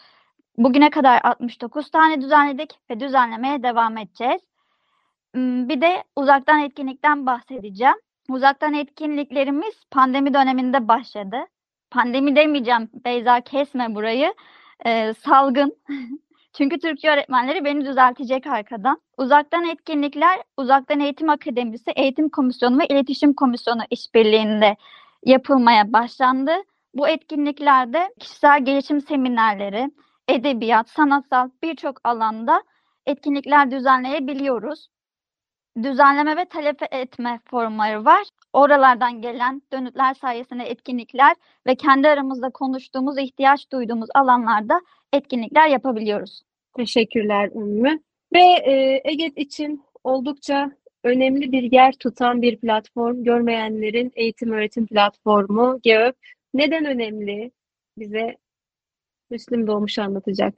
Bugüne 0.58 0.90
kadar 0.90 1.20
69 1.24 1.90
tane 1.90 2.20
düzenledik 2.20 2.70
ve 2.90 3.00
düzenlemeye 3.00 3.62
devam 3.62 3.98
edeceğiz. 3.98 4.42
Bir 5.34 5.80
de 5.80 6.04
uzaktan 6.16 6.60
etkinlikten 6.60 7.26
bahsedeceğim. 7.26 7.94
Uzaktan 8.28 8.74
etkinliklerimiz 8.74 9.74
pandemi 9.90 10.34
döneminde 10.34 10.88
başladı. 10.88 11.36
Pandemi 11.90 12.36
demeyeceğim 12.36 12.90
Beyza 13.04 13.40
kesme 13.40 13.94
burayı. 13.94 14.34
Ee, 14.86 15.14
salgın. 15.14 15.76
Çünkü 16.58 16.78
Türkçe 16.78 17.10
öğretmenleri 17.10 17.64
beni 17.64 17.84
düzeltecek 17.84 18.46
arkadan. 18.46 19.00
Uzaktan 19.18 19.64
etkinlikler, 19.64 20.42
Uzaktan 20.56 21.00
Eğitim 21.00 21.30
Akademisi, 21.30 21.90
Eğitim 21.96 22.28
Komisyonu 22.28 22.78
ve 22.78 22.86
İletişim 22.86 23.34
Komisyonu 23.34 23.82
işbirliğinde 23.90 24.76
yapılmaya 25.26 25.92
başlandı. 25.92 26.50
Bu 26.94 27.08
etkinliklerde 27.08 28.14
kişisel 28.20 28.64
gelişim 28.64 29.00
seminerleri, 29.00 29.90
edebiyat, 30.28 30.90
sanatsal 30.90 31.50
birçok 31.62 32.00
alanda 32.04 32.62
etkinlikler 33.06 33.70
düzenleyebiliyoruz. 33.70 34.88
Düzenleme 35.82 36.36
ve 36.36 36.44
talep 36.44 36.82
etme 36.90 37.40
forumları 37.50 38.04
var. 38.04 38.22
Oralardan 38.52 39.22
gelen 39.22 39.62
dönütler 39.72 40.14
sayesinde 40.14 40.64
etkinlikler 40.64 41.36
ve 41.66 41.74
kendi 41.74 42.08
aramızda 42.08 42.50
konuştuğumuz, 42.50 43.18
ihtiyaç 43.18 43.72
duyduğumuz 43.72 44.08
alanlarda 44.14 44.80
etkinlikler 45.12 45.68
yapabiliyoruz. 45.68 46.47
Teşekkürler 46.78 47.50
Ümmü. 47.54 48.00
Ve 48.32 48.42
e, 48.42 49.00
EGET 49.04 49.38
için 49.38 49.84
oldukça 50.04 50.72
önemli 51.04 51.52
bir 51.52 51.72
yer 51.72 51.94
tutan 52.00 52.42
bir 52.42 52.56
platform, 52.56 53.24
görmeyenlerin 53.24 54.12
eğitim 54.14 54.52
öğretim 54.52 54.86
platformu 54.86 55.80
GEÖP. 55.82 56.16
Neden 56.54 56.84
önemli? 56.84 57.50
Bize 57.98 58.36
Müslüm 59.30 59.66
Doğmuş 59.66 59.98
anlatacak. 59.98 60.54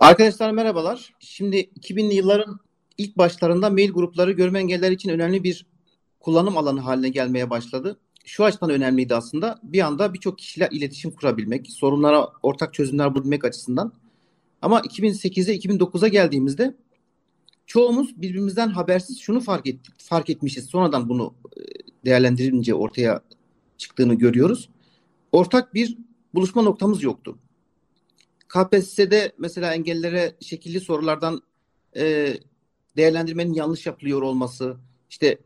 Arkadaşlar 0.00 0.50
merhabalar. 0.50 1.12
Şimdi 1.20 1.56
2000'li 1.56 2.14
yılların 2.14 2.58
ilk 2.98 3.18
başlarında 3.18 3.70
mail 3.70 3.92
grupları 3.92 4.32
görme 4.32 4.58
engelliler 4.58 4.90
için 4.90 5.10
önemli 5.10 5.44
bir 5.44 5.66
kullanım 6.20 6.56
alanı 6.56 6.80
haline 6.80 7.08
gelmeye 7.08 7.50
başladı. 7.50 8.00
Şu 8.24 8.44
açıdan 8.44 8.70
önemliydi 8.70 9.14
aslında. 9.14 9.60
Bir 9.62 9.80
anda 9.80 10.14
birçok 10.14 10.38
kişiyle 10.38 10.68
iletişim 10.72 11.10
kurabilmek, 11.10 11.70
sorunlara 11.70 12.28
ortak 12.42 12.74
çözümler 12.74 13.14
bulmak 13.14 13.44
açısından. 13.44 13.99
Ama 14.62 14.80
2008'e 14.80 15.56
2009'a 15.56 16.08
geldiğimizde 16.08 16.74
çoğumuz 17.66 18.22
birbirimizden 18.22 18.68
habersiz 18.68 19.18
şunu 19.20 19.40
fark 19.40 19.66
ettik, 19.66 19.94
fark 19.98 20.30
etmişiz. 20.30 20.66
Sonradan 20.66 21.08
bunu 21.08 21.34
e, 21.56 21.60
değerlendirince 22.04 22.74
ortaya 22.74 23.20
çıktığını 23.78 24.14
görüyoruz. 24.14 24.68
Ortak 25.32 25.74
bir 25.74 25.98
buluşma 26.34 26.62
noktamız 26.62 27.02
yoktu. 27.02 27.38
KPSS'de 28.48 29.32
mesela 29.38 29.74
engellilere 29.74 30.36
şekilli 30.40 30.80
sorulardan 30.80 31.42
e, 31.96 32.34
değerlendirmenin 32.96 33.52
yanlış 33.52 33.86
yapılıyor 33.86 34.22
olması, 34.22 34.76
işte 35.10 35.38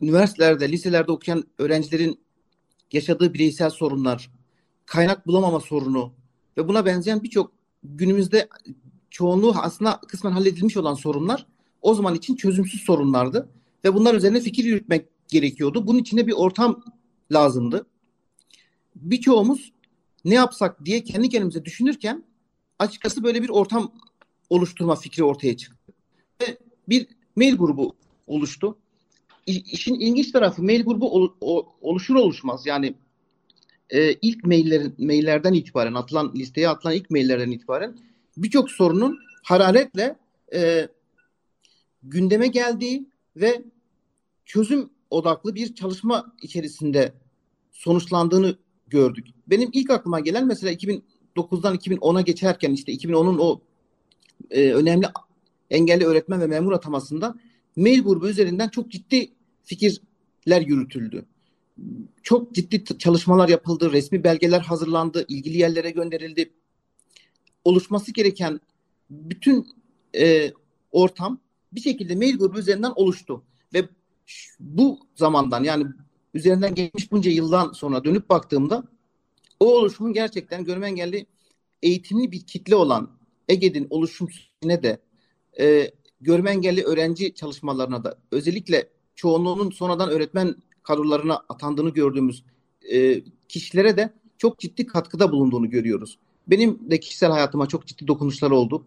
üniversitelerde, 0.00 0.72
liselerde 0.72 1.12
okuyan 1.12 1.44
öğrencilerin 1.58 2.20
yaşadığı 2.92 3.34
bireysel 3.34 3.70
sorunlar, 3.70 4.30
kaynak 4.86 5.26
bulamama 5.26 5.60
sorunu 5.60 6.12
ve 6.56 6.68
buna 6.68 6.86
benzeyen 6.86 7.22
birçok 7.22 7.59
günümüzde 7.82 8.48
çoğunluğu 9.10 9.54
aslında 9.56 10.00
kısmen 10.08 10.32
halledilmiş 10.32 10.76
olan 10.76 10.94
sorunlar 10.94 11.46
o 11.82 11.94
zaman 11.94 12.14
için 12.14 12.36
çözümsüz 12.36 12.80
sorunlardı 12.80 13.48
ve 13.84 13.94
bunlar 13.94 14.14
üzerine 14.14 14.40
fikir 14.40 14.64
yürütmek 14.64 15.06
gerekiyordu. 15.28 15.86
Bunun 15.86 15.98
içinde 15.98 16.26
bir 16.26 16.32
ortam 16.32 16.84
lazımdı. 17.32 17.86
Birçoğumuz 18.96 19.72
ne 20.24 20.34
yapsak 20.34 20.84
diye 20.84 21.04
kendi 21.04 21.28
kendimize 21.28 21.64
düşünürken 21.64 22.24
açıkçası 22.78 23.22
böyle 23.22 23.42
bir 23.42 23.48
ortam 23.48 23.92
oluşturma 24.50 24.96
fikri 24.96 25.24
ortaya 25.24 25.56
çıktı. 25.56 25.92
Ve 26.42 26.58
bir 26.88 27.06
mail 27.36 27.56
grubu 27.56 27.96
oluştu. 28.26 28.78
İşin 29.46 29.94
ilginç 29.94 30.32
tarafı 30.32 30.62
mail 30.62 30.84
grubu 30.84 31.34
oluşur 31.80 32.14
oluşmaz 32.14 32.66
yani 32.66 32.94
e, 33.92 34.12
ilk 34.12 34.44
maillerin 34.44 34.94
maillerden 34.98 35.52
itibaren 35.52 35.94
atılan 35.94 36.32
listeye 36.34 36.68
atılan 36.68 36.94
ilk 36.94 37.10
maillerden 37.10 37.50
itibaren 37.50 37.96
birçok 38.36 38.70
sorunun 38.70 39.18
hararetle 39.42 40.16
e, 40.54 40.88
gündeme 42.02 42.46
geldiği 42.46 43.06
ve 43.36 43.62
çözüm 44.44 44.90
odaklı 45.10 45.54
bir 45.54 45.74
çalışma 45.74 46.32
içerisinde 46.42 47.12
sonuçlandığını 47.72 48.56
gördük. 48.88 49.26
Benim 49.46 49.70
ilk 49.72 49.90
aklıma 49.90 50.20
gelen 50.20 50.46
mesela 50.46 50.72
2009'dan 50.72 51.76
2010'a 51.76 52.20
geçerken 52.20 52.72
işte 52.72 52.92
2010'un 52.92 53.38
o 53.38 53.60
e, 54.50 54.72
önemli 54.72 55.06
engelli 55.70 56.04
öğretmen 56.04 56.40
ve 56.40 56.46
memur 56.46 56.72
atamasında 56.72 57.34
mail 57.76 58.02
grubu 58.02 58.28
üzerinden 58.28 58.68
çok 58.68 58.90
ciddi 58.90 59.30
fikirler 59.64 60.60
yürütüldü. 60.60 61.24
Çok 62.22 62.54
ciddi 62.54 62.98
çalışmalar 62.98 63.48
yapıldı, 63.48 63.92
resmi 63.92 64.24
belgeler 64.24 64.60
hazırlandı, 64.60 65.24
ilgili 65.28 65.58
yerlere 65.58 65.90
gönderildi. 65.90 66.52
Oluşması 67.64 68.12
gereken 68.12 68.60
bütün 69.10 69.66
e, 70.16 70.52
ortam 70.92 71.40
bir 71.72 71.80
şekilde 71.80 72.14
mail 72.14 72.38
grubu 72.38 72.58
üzerinden 72.58 72.92
oluştu 72.96 73.42
ve 73.74 73.88
bu 74.60 74.98
zamandan 75.14 75.64
yani 75.64 75.86
üzerinden 76.34 76.74
geçmiş 76.74 77.12
bunca 77.12 77.30
yıldan 77.30 77.72
sonra 77.72 78.04
dönüp 78.04 78.28
baktığımda 78.28 78.84
o 79.60 79.78
oluşumun 79.78 80.12
gerçekten 80.12 80.64
görme 80.64 80.86
engelli 80.86 81.26
eğitimli 81.82 82.32
bir 82.32 82.46
kitle 82.46 82.76
olan 82.76 83.10
EGED'in 83.48 83.86
oluşum 83.90 84.28
sürecine 84.30 84.82
de 84.82 85.00
e, 85.60 85.90
görme 86.20 86.50
engelli 86.50 86.84
öğrenci 86.84 87.34
çalışmalarına 87.34 88.04
da 88.04 88.18
özellikle 88.30 88.88
çoğunluğunun 89.14 89.70
sonradan 89.70 90.10
öğretmen 90.10 90.54
kadrolarına 90.82 91.42
atandığını 91.48 91.90
gördüğümüz 91.90 92.44
e, 92.92 93.22
kişilere 93.48 93.96
de 93.96 94.12
çok 94.38 94.58
ciddi 94.58 94.86
katkıda 94.86 95.32
bulunduğunu 95.32 95.70
görüyoruz. 95.70 96.18
Benim 96.46 96.90
de 96.90 97.00
kişisel 97.00 97.30
hayatıma 97.30 97.66
çok 97.66 97.86
ciddi 97.86 98.06
dokunuşları 98.06 98.54
oldu. 98.54 98.84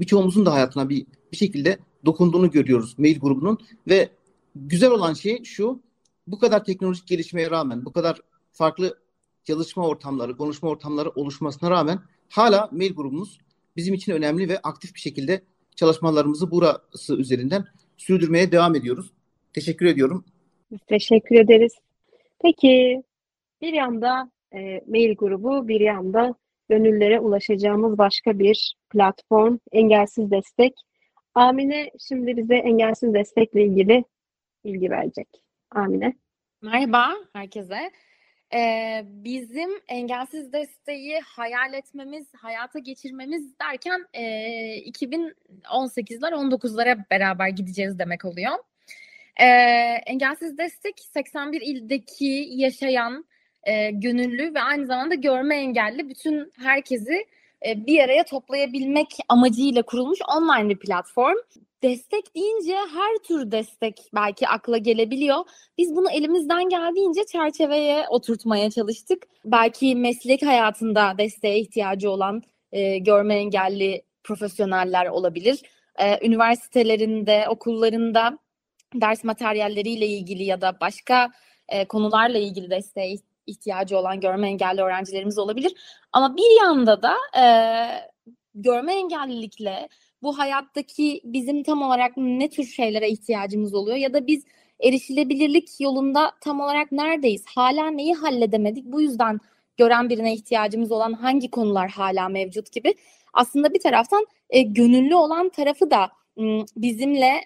Birçoğumuzun 0.00 0.46
da 0.46 0.52
hayatına 0.52 0.88
bir 0.88 1.06
bir 1.32 1.36
şekilde 1.36 1.78
dokunduğunu 2.04 2.50
görüyoruz 2.50 2.98
mail 2.98 3.20
grubunun 3.20 3.58
ve 3.88 4.10
güzel 4.56 4.90
olan 4.90 5.14
şey 5.14 5.44
şu 5.44 5.80
bu 6.26 6.38
kadar 6.38 6.64
teknolojik 6.64 7.06
gelişmeye 7.06 7.50
rağmen 7.50 7.84
bu 7.84 7.92
kadar 7.92 8.20
farklı 8.52 8.98
çalışma 9.44 9.86
ortamları, 9.86 10.36
konuşma 10.36 10.68
ortamları 10.68 11.10
oluşmasına 11.10 11.70
rağmen 11.70 12.00
hala 12.28 12.68
mail 12.72 12.94
grubumuz 12.94 13.38
bizim 13.76 13.94
için 13.94 14.12
önemli 14.12 14.48
ve 14.48 14.58
aktif 14.58 14.94
bir 14.94 15.00
şekilde 15.00 15.42
çalışmalarımızı 15.76 16.50
burası 16.50 17.16
üzerinden 17.16 17.64
sürdürmeye 17.96 18.52
devam 18.52 18.74
ediyoruz. 18.74 19.10
Teşekkür 19.52 19.86
ediyorum. 19.86 20.24
Biz 20.70 20.78
teşekkür 20.86 21.36
ederiz. 21.36 21.72
Peki 22.42 23.02
bir 23.60 23.72
yanda 23.72 24.30
e, 24.54 24.80
mail 24.86 25.16
grubu, 25.16 25.68
bir 25.68 25.80
yanda 25.80 26.34
gönüllere 26.68 27.20
ulaşacağımız 27.20 27.98
başka 27.98 28.38
bir 28.38 28.74
platform 28.90 29.58
Engelsiz 29.72 30.30
Destek. 30.30 30.74
Amine 31.34 31.90
şimdi 32.08 32.36
bize 32.36 32.56
engelsiz 32.56 33.14
destekle 33.14 33.64
ilgili 33.64 34.04
bilgi 34.64 34.90
verecek. 34.90 35.28
Amine. 35.70 36.14
Merhaba 36.62 37.14
herkese. 37.32 37.90
Ee, 38.54 39.02
bizim 39.04 39.70
engelsiz 39.88 40.52
desteği 40.52 41.20
hayal 41.20 41.74
etmemiz, 41.74 42.26
hayata 42.34 42.78
geçirmemiz 42.78 43.58
derken 43.58 44.06
e, 44.12 44.22
2018'ler 44.90 46.32
19'lara 46.32 47.10
beraber 47.10 47.48
gideceğiz 47.48 47.98
demek 47.98 48.24
oluyor. 48.24 48.52
Ee, 49.38 49.44
engelsiz 50.06 50.58
destek 50.58 51.00
81 51.00 51.60
ildeki 51.60 52.46
yaşayan 52.50 53.24
e, 53.64 53.90
gönüllü 53.90 54.54
ve 54.54 54.60
aynı 54.60 54.86
zamanda 54.86 55.14
görme 55.14 55.56
engelli 55.56 56.08
bütün 56.08 56.52
herkesi 56.56 57.26
e, 57.66 57.86
bir 57.86 58.00
araya 58.00 58.24
toplayabilmek 58.24 59.06
amacıyla 59.28 59.82
kurulmuş 59.82 60.18
online 60.36 60.68
bir 60.68 60.78
platform. 60.78 61.36
Destek 61.82 62.34
deyince 62.34 62.74
her 62.74 63.18
tür 63.28 63.50
destek 63.50 64.10
belki 64.14 64.48
akla 64.48 64.78
gelebiliyor. 64.78 65.44
Biz 65.78 65.96
bunu 65.96 66.10
elimizden 66.10 66.68
geldiğince 66.68 67.26
çerçeveye 67.26 68.08
oturtmaya 68.08 68.70
çalıştık. 68.70 69.22
Belki 69.44 69.96
meslek 69.96 70.42
hayatında 70.42 71.14
desteğe 71.18 71.58
ihtiyacı 71.58 72.10
olan 72.10 72.42
e, 72.72 72.98
görme 72.98 73.34
engelli 73.34 74.02
profesyoneller 74.24 75.06
olabilir. 75.06 75.62
E, 75.98 76.26
üniversitelerinde, 76.26 77.44
okullarında 77.48 78.38
ders 78.94 79.24
materyalleriyle 79.24 80.06
ilgili 80.06 80.44
ya 80.44 80.60
da 80.60 80.80
başka 80.80 81.30
e, 81.68 81.84
konularla 81.84 82.38
ilgili 82.38 82.70
desteğe 82.70 83.16
ihtiyacı 83.46 83.98
olan 83.98 84.20
görme 84.20 84.48
engelli 84.48 84.82
öğrencilerimiz 84.82 85.38
olabilir. 85.38 85.72
Ama 86.12 86.36
bir 86.36 86.60
yanda 86.60 87.02
da 87.02 87.14
e, 87.36 87.44
görme 88.54 88.94
engellilikle 88.94 89.88
bu 90.22 90.38
hayattaki 90.38 91.20
bizim 91.24 91.62
tam 91.62 91.82
olarak 91.82 92.12
ne 92.16 92.50
tür 92.50 92.64
şeylere 92.64 93.08
ihtiyacımız 93.10 93.74
oluyor 93.74 93.96
ya 93.96 94.14
da 94.14 94.26
biz 94.26 94.44
erişilebilirlik 94.80 95.80
yolunda 95.80 96.32
tam 96.40 96.60
olarak 96.60 96.92
neredeyiz? 96.92 97.44
Hala 97.54 97.90
neyi 97.90 98.14
halledemedik? 98.14 98.84
Bu 98.84 99.00
yüzden 99.00 99.40
gören 99.76 100.10
birine 100.10 100.34
ihtiyacımız 100.34 100.92
olan 100.92 101.12
hangi 101.12 101.50
konular 101.50 101.90
hala 101.90 102.28
mevcut 102.28 102.72
gibi. 102.72 102.94
Aslında 103.32 103.74
bir 103.74 103.80
taraftan 103.80 104.26
e, 104.50 104.62
gönüllü 104.62 105.14
olan 105.14 105.48
tarafı 105.48 105.90
da 105.90 106.10
bizimle 106.76 107.40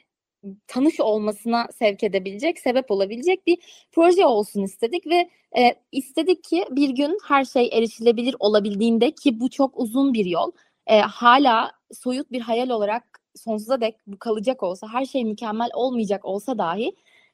tanış 0.67 1.01
olmasına 1.01 1.69
sevk 1.79 2.05
edebilecek, 2.05 2.59
sebep 2.59 2.91
olabilecek 2.91 3.47
bir 3.47 3.59
proje 3.93 4.27
olsun 4.27 4.63
istedik 4.63 5.07
ve 5.07 5.31
e, 5.59 5.75
istedik 5.93 6.45
ki 6.45 6.65
bir 6.71 6.91
gün 6.91 7.19
her 7.29 7.45
şey 7.45 7.71
erişilebilir 7.73 8.37
olabildiğinde 8.39 9.11
ki 9.11 9.41
bu 9.41 9.51
çok 9.51 9.79
uzun 9.79 10.15
bir 10.15 10.25
yol. 10.25 10.53
E, 10.87 11.01
hala 11.01 11.73
soyut 11.93 12.33
bir 12.33 12.41
hayal 12.41 12.69
olarak 12.71 13.05
sonsuza 13.37 13.81
dek 13.81 13.97
bu 14.07 14.19
kalacak 14.19 14.63
olsa, 14.63 14.89
her 14.93 15.05
şey 15.05 15.25
mükemmel 15.25 15.71
olmayacak 15.75 16.25
olsa 16.25 16.59
dahi 16.59 16.93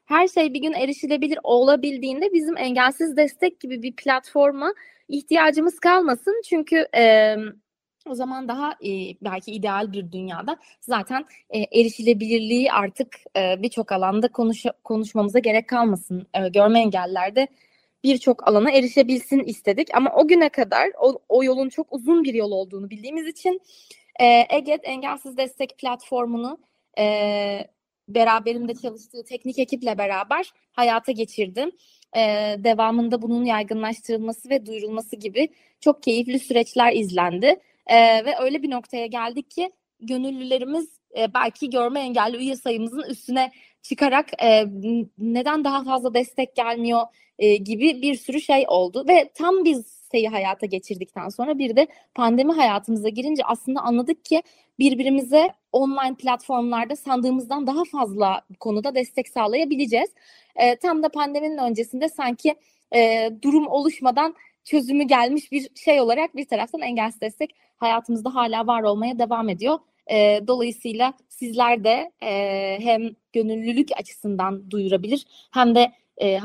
her 0.09 0.27
şey 0.27 0.53
bir 0.53 0.61
gün 0.61 0.73
erişilebilir 0.73 1.39
olabildiğinde 1.43 2.33
bizim 2.33 2.57
engelsiz 2.57 3.17
destek 3.17 3.59
gibi 3.59 3.81
bir 3.83 3.95
platforma 3.95 4.73
ihtiyacımız 5.07 5.79
kalmasın. 5.79 6.41
Çünkü 6.49 6.87
e, 6.95 7.35
o 8.07 8.15
zaman 8.15 8.47
daha 8.47 8.71
e, 8.71 9.15
belki 9.21 9.51
ideal 9.51 9.91
bir 9.91 10.11
dünyada 10.11 10.57
zaten 10.81 11.25
e, 11.49 11.79
erişilebilirliği 11.79 12.71
artık 12.71 13.17
e, 13.37 13.61
birçok 13.61 13.91
alanda 13.91 14.27
konuş, 14.27 14.63
konuşmamıza 14.83 15.39
gerek 15.39 15.67
kalmasın. 15.67 16.27
E, 16.33 16.49
görme 16.49 16.79
engellilerde 16.79 17.47
birçok 18.03 18.47
alana 18.47 18.71
erişebilsin 18.71 19.39
istedik. 19.39 19.95
Ama 19.95 20.11
o 20.15 20.27
güne 20.27 20.49
kadar 20.49 20.89
o, 21.01 21.19
o 21.29 21.43
yolun 21.43 21.69
çok 21.69 21.93
uzun 21.93 22.23
bir 22.23 22.33
yol 22.33 22.51
olduğunu 22.51 22.89
bildiğimiz 22.89 23.27
için 23.27 23.61
e, 24.19 24.45
EGED 24.49 24.79
Engelsiz 24.83 25.37
Destek 25.37 25.77
Platformu'nu 25.77 26.57
e, 26.99 27.67
beraberimde 28.07 28.75
çalıştığı 28.75 29.23
teknik 29.23 29.59
ekiple 29.59 29.97
beraber 29.97 30.51
hayata 30.71 31.11
geçirdim. 31.11 31.71
E, 32.15 32.21
devamında 32.63 33.21
bunun 33.21 33.45
yaygınlaştırılması 33.45 34.49
ve 34.49 34.65
duyurulması 34.65 35.15
gibi 35.15 35.49
çok 35.79 36.03
keyifli 36.03 36.39
süreçler 36.39 36.93
izlendi. 36.93 37.59
E, 37.89 38.25
ve 38.25 38.35
öyle 38.39 38.63
bir 38.63 38.71
noktaya 38.71 39.05
geldik 39.05 39.51
ki 39.51 39.71
gönüllülerimiz 39.99 40.99
e, 41.17 41.33
belki 41.33 41.69
görme 41.69 41.99
engelli 41.99 42.37
üye 42.37 42.55
sayımızın 42.55 43.03
üstüne 43.09 43.51
çıkarak 43.81 44.43
e, 44.43 44.65
neden 45.17 45.63
daha 45.63 45.83
fazla 45.83 46.13
destek 46.13 46.55
gelmiyor 46.55 47.01
e, 47.39 47.55
gibi 47.55 48.01
bir 48.01 48.15
sürü 48.15 48.41
şey 48.41 48.65
oldu 48.67 49.05
ve 49.07 49.29
tam 49.33 49.65
biz 49.65 49.99
listeyi 50.09 50.29
hayata 50.29 50.65
geçirdikten 50.65 51.29
sonra 51.29 51.57
bir 51.57 51.75
de 51.75 51.87
pandemi 52.15 52.53
hayatımıza 52.53 53.09
girince 53.09 53.43
aslında 53.45 53.81
anladık 53.81 54.25
ki 54.25 54.43
birbirimize 54.79 55.49
online 55.71 56.15
platformlarda 56.15 56.95
sandığımızdan 56.95 57.67
daha 57.67 57.83
fazla 57.91 58.41
konuda 58.59 58.95
destek 58.95 59.27
sağlayabileceğiz. 59.27 60.09
E, 60.55 60.75
tam 60.75 61.03
da 61.03 61.09
pandeminin 61.09 61.57
öncesinde 61.57 62.09
sanki 62.09 62.55
e, 62.95 63.29
durum 63.41 63.67
oluşmadan 63.67 64.35
çözümü 64.63 65.03
gelmiş 65.03 65.51
bir 65.51 65.69
şey 65.75 66.01
olarak 66.01 66.35
bir 66.35 66.47
taraftan 66.47 66.81
engelsiz 66.81 67.21
destek 67.21 67.55
hayatımızda 67.77 68.35
hala 68.35 68.67
var 68.67 68.83
olmaya 68.83 69.19
devam 69.19 69.49
ediyor. 69.49 69.79
E, 70.11 70.41
dolayısıyla 70.47 71.13
sizler 71.29 71.83
de 71.83 72.11
e, 72.23 72.77
hem 72.79 73.01
gönüllülük 73.33 73.89
açısından 73.97 74.71
duyurabilir 74.71 75.25
hem 75.51 75.75
de 75.75 75.91
e, 76.21 76.39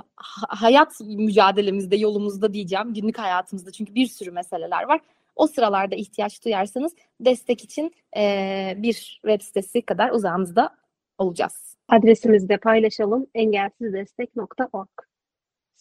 hayat 0.48 1.00
mücadelemizde, 1.00 1.96
yolumuzda 1.96 2.52
diyeceğim, 2.52 2.94
günlük 2.94 3.18
hayatımızda 3.18 3.72
çünkü 3.72 3.94
bir 3.94 4.06
sürü 4.06 4.30
meseleler 4.30 4.82
var. 4.82 5.00
O 5.36 5.46
sıralarda 5.46 5.94
ihtiyaç 5.94 6.44
duyarsanız 6.44 6.94
destek 7.20 7.64
için 7.64 7.92
e, 8.16 8.74
bir 8.76 9.20
web 9.22 9.40
sitesi 9.40 9.82
kadar 9.82 10.10
uzağınızda 10.10 10.70
olacağız. 11.18 11.76
Adresimizi 11.88 12.48
de 12.48 12.56
paylaşalım 12.56 13.26
engelsizdestek.org. 13.34 14.88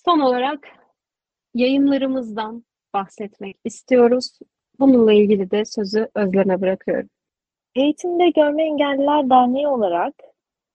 Son 0.06 0.20
olarak 0.20 0.60
yayınlarımızdan 1.54 2.64
bahsetmek 2.94 3.58
istiyoruz. 3.66 4.40
Bununla 4.80 5.14
ilgili 5.14 5.52
de 5.52 5.66
sözü 5.66 6.10
Özlem'e 6.16 6.62
bırakıyorum. 6.62 7.10
Eğitimde 7.76 8.30
Görme 8.30 8.64
Engelliler 8.64 9.30
Derneği 9.30 9.68
olarak 9.68 10.14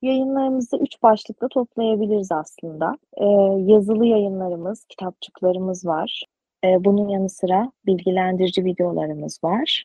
Yayınlarımızı 0.03 0.77
üç 0.77 1.03
başlıkta 1.03 1.49
toplayabiliriz 1.49 2.33
aslında. 2.33 2.99
Ee, 3.17 3.25
yazılı 3.73 4.07
yayınlarımız, 4.07 4.85
kitapçıklarımız 4.85 5.87
var. 5.87 6.23
Ee, 6.65 6.85
bunun 6.85 7.09
yanı 7.09 7.29
sıra 7.29 7.73
bilgilendirici 7.87 8.65
videolarımız 8.65 9.45
var 9.45 9.85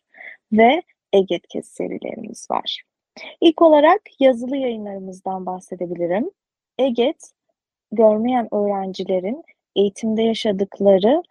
ve 0.51 0.81
Egetkes 1.13 1.67
serilerimiz 1.67 2.47
var. 2.51 2.83
İlk 3.41 3.61
olarak 3.61 4.01
yazılı 4.19 4.57
yayınlarımızdan 4.57 5.45
bahsedebilirim. 5.45 6.31
Eget, 6.77 7.31
görmeyen 7.91 8.53
öğrencilerin 8.55 9.43
eğitimde 9.75 10.21
yaşadıkları 10.21 11.23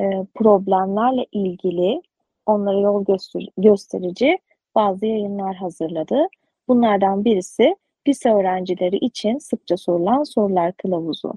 e, 0.00 0.04
problemlerle 0.34 1.26
ilgili 1.32 2.02
onlara 2.46 2.80
yol 2.80 3.04
göster 3.04 3.46
gösterici 3.58 4.38
bazı 4.74 5.06
yayınlar 5.06 5.56
hazırladı. 5.56 6.28
Bunlardan 6.68 7.24
birisi 7.24 7.76
lise 8.08 8.30
öğrencileri 8.32 8.96
için 8.96 9.38
sıkça 9.38 9.76
sorulan 9.76 10.22
sorular 10.22 10.72
kılavuzu. 10.72 11.32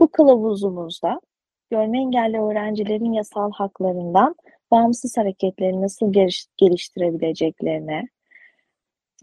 Bu 0.00 0.08
kılavuzumuzda 0.08 1.20
görme 1.70 1.98
engelli 1.98 2.40
öğrencilerin 2.40 3.12
yasal 3.12 3.52
haklarından 3.52 4.36
bağımsız 4.70 5.16
hareketleri 5.16 5.80
nasıl 5.80 6.12
geliştirebileceklerine, 6.56 8.08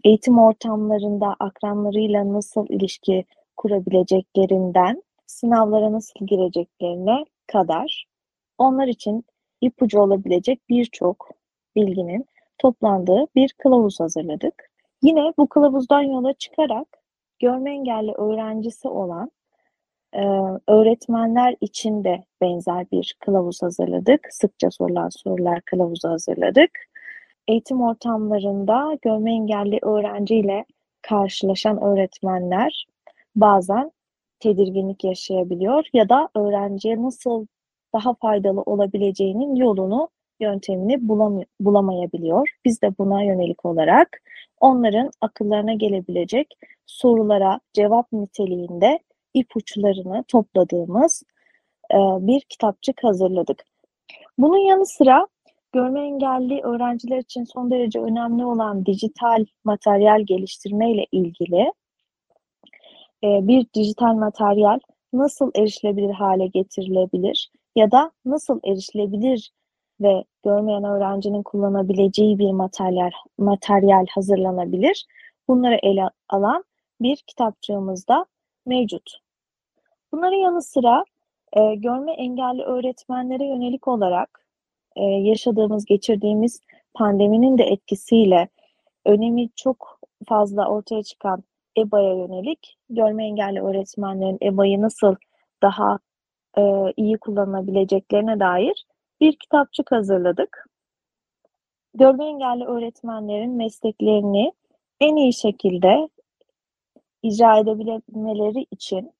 eğitim 0.04 0.38
ortamlarında 0.38 1.36
akranlarıyla 1.40 2.32
nasıl 2.32 2.66
ilişki 2.68 3.24
kurabileceklerinden 3.56 5.02
sınavlara 5.30 5.92
nasıl 5.92 6.26
gireceklerine 6.26 7.24
kadar 7.46 8.04
onlar 8.58 8.86
için 8.86 9.24
ipucu 9.60 10.00
olabilecek 10.00 10.68
birçok 10.68 11.28
bilginin 11.76 12.26
toplandığı 12.58 13.26
bir 13.34 13.54
kılavuz 13.58 14.00
hazırladık. 14.00 14.70
Yine 15.02 15.32
bu 15.38 15.48
kılavuzdan 15.48 16.02
yola 16.02 16.32
çıkarak 16.32 16.86
görme 17.38 17.70
engelli 17.70 18.12
öğrencisi 18.12 18.88
olan 18.88 19.30
e, 20.14 20.22
öğretmenler 20.68 21.56
için 21.60 22.04
de 22.04 22.24
benzer 22.40 22.90
bir 22.92 23.16
kılavuz 23.20 23.62
hazırladık. 23.62 24.28
Sıkça 24.30 24.70
sorulan 24.70 25.08
sorular 25.08 25.60
kılavuzu 25.60 26.08
hazırladık. 26.08 26.70
Eğitim 27.48 27.82
ortamlarında 27.82 28.98
görme 29.02 29.32
engelli 29.32 29.78
öğrenciyle 29.82 30.64
karşılaşan 31.02 31.82
öğretmenler 31.82 32.86
bazen 33.36 33.90
tedirginlik 34.40 35.04
yaşayabiliyor 35.04 35.84
ya 35.92 36.08
da 36.08 36.28
öğrenciye 36.36 37.02
nasıl 37.02 37.46
daha 37.94 38.14
faydalı 38.14 38.60
olabileceğinin 38.60 39.54
yolunu 39.54 40.08
yöntemini 40.40 41.08
bulam 41.08 41.40
bulamayabiliyor. 41.60 42.48
Biz 42.64 42.82
de 42.82 42.98
buna 42.98 43.22
yönelik 43.22 43.64
olarak 43.64 44.22
onların 44.60 45.10
akıllarına 45.20 45.74
gelebilecek 45.74 46.58
sorulara 46.86 47.60
cevap 47.72 48.12
niteliğinde 48.12 48.98
ipuçlarını 49.34 50.24
topladığımız 50.28 51.22
e, 51.92 51.96
bir 51.98 52.40
kitapçık 52.40 53.04
hazırladık. 53.04 53.64
Bunun 54.38 54.58
yanı 54.58 54.86
sıra 54.86 55.26
görme 55.72 56.00
engelli 56.00 56.60
öğrenciler 56.62 57.18
için 57.18 57.44
son 57.44 57.70
derece 57.70 58.00
önemli 58.00 58.44
olan 58.44 58.86
dijital 58.86 59.44
materyal 59.64 60.20
geliştirme 60.26 60.92
ile 60.92 61.06
ilgili 61.12 61.72
bir 63.22 63.66
dijital 63.74 64.14
materyal 64.14 64.78
nasıl 65.12 65.50
erişilebilir 65.54 66.10
hale 66.10 66.46
getirilebilir 66.46 67.50
ya 67.76 67.90
da 67.90 68.10
nasıl 68.24 68.60
erişilebilir 68.64 69.52
ve 70.00 70.24
görmeyen 70.44 70.84
öğrencinin 70.84 71.42
kullanabileceği 71.42 72.38
bir 72.38 72.50
materyal, 72.50 73.10
materyal 73.38 74.06
hazırlanabilir. 74.10 75.06
Bunları 75.48 75.78
ele 75.82 76.10
alan 76.28 76.64
bir 77.00 77.16
kitapçığımız 77.16 78.08
da 78.08 78.26
mevcut. 78.66 79.18
Bunların 80.12 80.36
yanı 80.36 80.62
sıra 80.62 81.04
e, 81.52 81.74
görme 81.74 82.12
engelli 82.12 82.62
öğretmenlere 82.62 83.46
yönelik 83.46 83.88
olarak 83.88 84.46
e, 84.96 85.04
yaşadığımız, 85.04 85.84
geçirdiğimiz 85.84 86.60
pandeminin 86.94 87.58
de 87.58 87.64
etkisiyle 87.64 88.48
önemi 89.04 89.48
çok 89.56 89.98
fazla 90.28 90.68
ortaya 90.68 91.02
çıkan 91.02 91.44
EBA'ya 91.78 92.14
yönelik 92.14 92.76
görme 92.90 93.24
engelli 93.24 93.60
öğretmenlerin 93.60 94.38
EBA'yı 94.42 94.82
nasıl 94.82 95.14
daha 95.62 95.98
e, 96.58 96.62
iyi 96.96 97.18
kullanabileceklerine 97.18 98.40
dair 98.40 98.86
bir 99.20 99.36
kitapçık 99.36 99.92
hazırladık. 99.92 100.66
Görme 101.94 102.26
engelli 102.26 102.64
öğretmenlerin 102.64 103.56
mesleklerini 103.56 104.52
en 105.00 105.16
iyi 105.16 105.32
şekilde 105.32 106.08
icra 107.22 107.58
edebilmeleri 107.58 108.66
için 108.70 109.12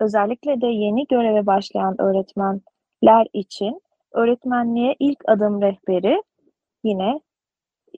özellikle 0.00 0.60
de 0.60 0.66
yeni 0.66 1.06
göreve 1.06 1.46
başlayan 1.46 2.00
öğretmenler 2.00 3.26
için 3.32 3.80
öğretmenliğe 4.12 4.96
ilk 4.98 5.18
adım 5.28 5.62
rehberi 5.62 6.22
yine 6.84 7.20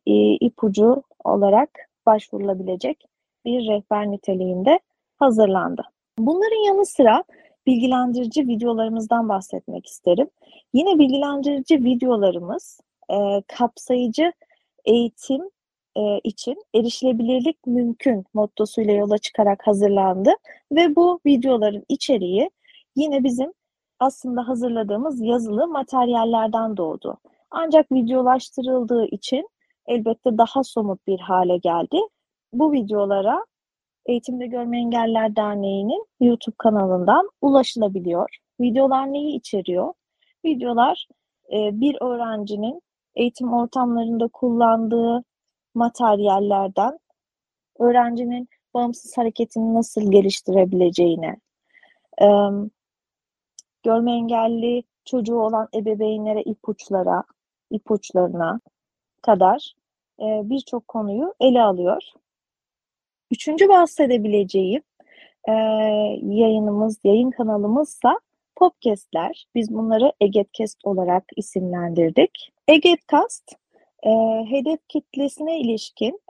e, 0.06 0.34
ipucu 0.34 1.02
olarak 1.24 1.70
başvurulabilecek 2.06 3.04
bir 3.44 3.68
rehber 3.68 4.10
niteliğinde 4.10 4.80
hazırlandı. 5.22 5.82
Bunların 6.18 6.66
yanı 6.66 6.86
sıra 6.86 7.24
bilgilendirici 7.66 8.48
videolarımızdan 8.48 9.28
bahsetmek 9.28 9.86
isterim. 9.86 10.28
Yine 10.72 10.98
bilgilendirici 10.98 11.84
videolarımız 11.84 12.80
e, 13.10 13.42
kapsayıcı 13.48 14.32
eğitim 14.84 15.42
e, 15.96 16.18
için 16.24 16.64
erişilebilirlik 16.74 17.66
mümkün 17.66 18.24
mottosuyla 18.34 18.94
yola 18.94 19.18
çıkarak 19.18 19.66
hazırlandı 19.66 20.30
ve 20.72 20.96
bu 20.96 21.20
videoların 21.26 21.84
içeriği 21.88 22.50
yine 22.96 23.24
bizim 23.24 23.52
aslında 24.00 24.48
hazırladığımız 24.48 25.20
yazılı 25.20 25.68
materyallerden 25.68 26.76
doğdu. 26.76 27.18
Ancak 27.50 27.92
videolaştırıldığı 27.92 29.06
için 29.06 29.48
elbette 29.86 30.38
daha 30.38 30.64
somut 30.64 31.06
bir 31.06 31.18
hale 31.18 31.56
geldi. 31.56 31.98
Bu 32.52 32.72
videolara 32.72 33.44
Eğitimde 34.06 34.46
Görme 34.46 34.78
Engeller 34.78 35.36
Derneği'nin 35.36 36.06
YouTube 36.20 36.54
kanalından 36.58 37.30
ulaşılabiliyor. 37.40 38.36
Videolar 38.60 39.12
neyi 39.12 39.36
içeriyor? 39.36 39.92
Videolar 40.44 41.06
e, 41.52 41.80
bir 41.80 41.96
öğrencinin 42.02 42.82
eğitim 43.14 43.52
ortamlarında 43.52 44.28
kullandığı 44.28 45.24
materyallerden 45.74 46.98
öğrencinin 47.78 48.48
bağımsız 48.74 49.18
hareketini 49.18 49.74
nasıl 49.74 50.10
geliştirebileceğine, 50.10 51.36
görme 53.82 54.12
engelli 54.12 54.82
çocuğu 55.04 55.36
olan 55.36 55.68
ebeveynlere 55.74 56.42
ipuçlara, 56.42 57.24
ipuçlarına 57.70 58.60
kadar 59.22 59.74
e, 60.20 60.24
birçok 60.44 60.88
konuyu 60.88 61.34
ele 61.40 61.62
alıyor. 61.62 62.02
Üçüncü 63.32 63.68
bahsedebileceğim 63.68 64.82
e, 65.48 65.52
yayınımız, 66.22 67.00
yayın 67.04 67.30
kanalımızsa 67.30 68.18
Popcast'ler. 68.56 69.46
Biz 69.54 69.74
bunları 69.74 70.12
Egetkest 70.20 70.78
olarak 70.84 71.24
isimlendirdik. 71.36 72.52
Egetkast 72.68 73.52
e, 74.02 74.10
hedef 74.50 74.88
kitlesine 74.88 75.60
ilişkin 75.60 76.20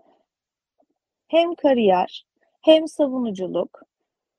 hem 1.28 1.54
kariyer, 1.54 2.26
hem 2.60 2.88
savunuculuk, 2.88 3.82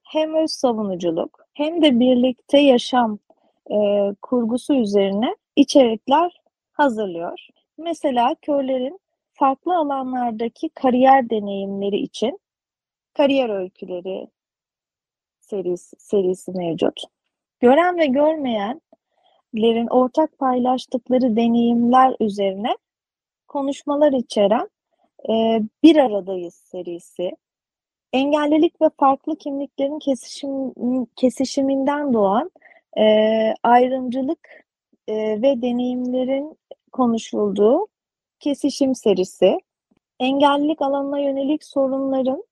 hem 0.03 0.35
öz 0.35 0.51
savunuculuk, 0.51 1.45
hem 1.53 1.81
de 1.81 1.99
birlikte 1.99 2.59
yaşam 2.59 3.19
e, 3.71 3.77
kurgusu 4.21 4.73
üzerine 4.73 5.35
içerikler 5.55 6.41
hazırlıyor. 6.71 7.47
Mesela 7.77 8.35
körlerin 8.41 8.99
farklı 9.33 9.77
alanlardaki 9.77 10.69
kariyer 10.69 11.29
deneyimleri 11.29 11.97
için 11.97 12.39
kariyer 13.13 13.49
öyküleri 13.49 14.27
serisi, 15.39 15.95
serisi 15.99 16.51
mevcut. 16.51 17.01
Gören 17.59 17.97
ve 17.97 18.05
görmeyenlerin 18.05 19.87
ortak 19.87 20.37
paylaştıkları 20.37 21.35
deneyimler 21.35 22.15
üzerine 22.19 22.77
konuşmalar 23.47 24.11
içeren 24.11 24.69
e, 25.29 25.61
Bir 25.83 25.95
Aradayız 25.95 26.53
serisi. 26.55 27.31
Engellilik 28.13 28.81
ve 28.81 28.89
farklı 28.99 29.35
kimliklerin 29.37 29.99
kesişim, 29.99 30.73
kesişiminden 31.15 32.13
doğan 32.13 32.51
e, 32.97 33.03
ayrımcılık 33.63 34.65
e, 35.07 35.41
ve 35.41 35.61
deneyimlerin 35.61 36.57
konuşulduğu 36.91 37.87
kesişim 38.39 38.95
serisi. 38.95 39.57
Engellilik 40.19 40.81
alanına 40.81 41.19
yönelik 41.19 41.63
sorunların 41.63 42.43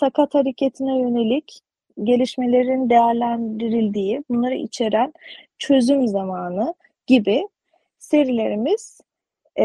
sakat 0.00 0.34
hareketine 0.34 0.98
yönelik 0.98 1.60
gelişmelerin 2.02 2.90
değerlendirildiği, 2.90 4.24
bunları 4.30 4.54
içeren 4.54 5.12
çözüm 5.58 6.08
zamanı 6.08 6.74
gibi 7.06 7.48
serilerimiz 7.98 9.00
e, 9.58 9.64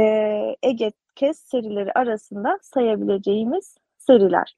Ege 0.63 0.91
Kes 1.15 1.39
serileri 1.39 1.91
arasında 1.91 2.59
sayabileceğimiz 2.61 3.77
seriler. 3.97 4.55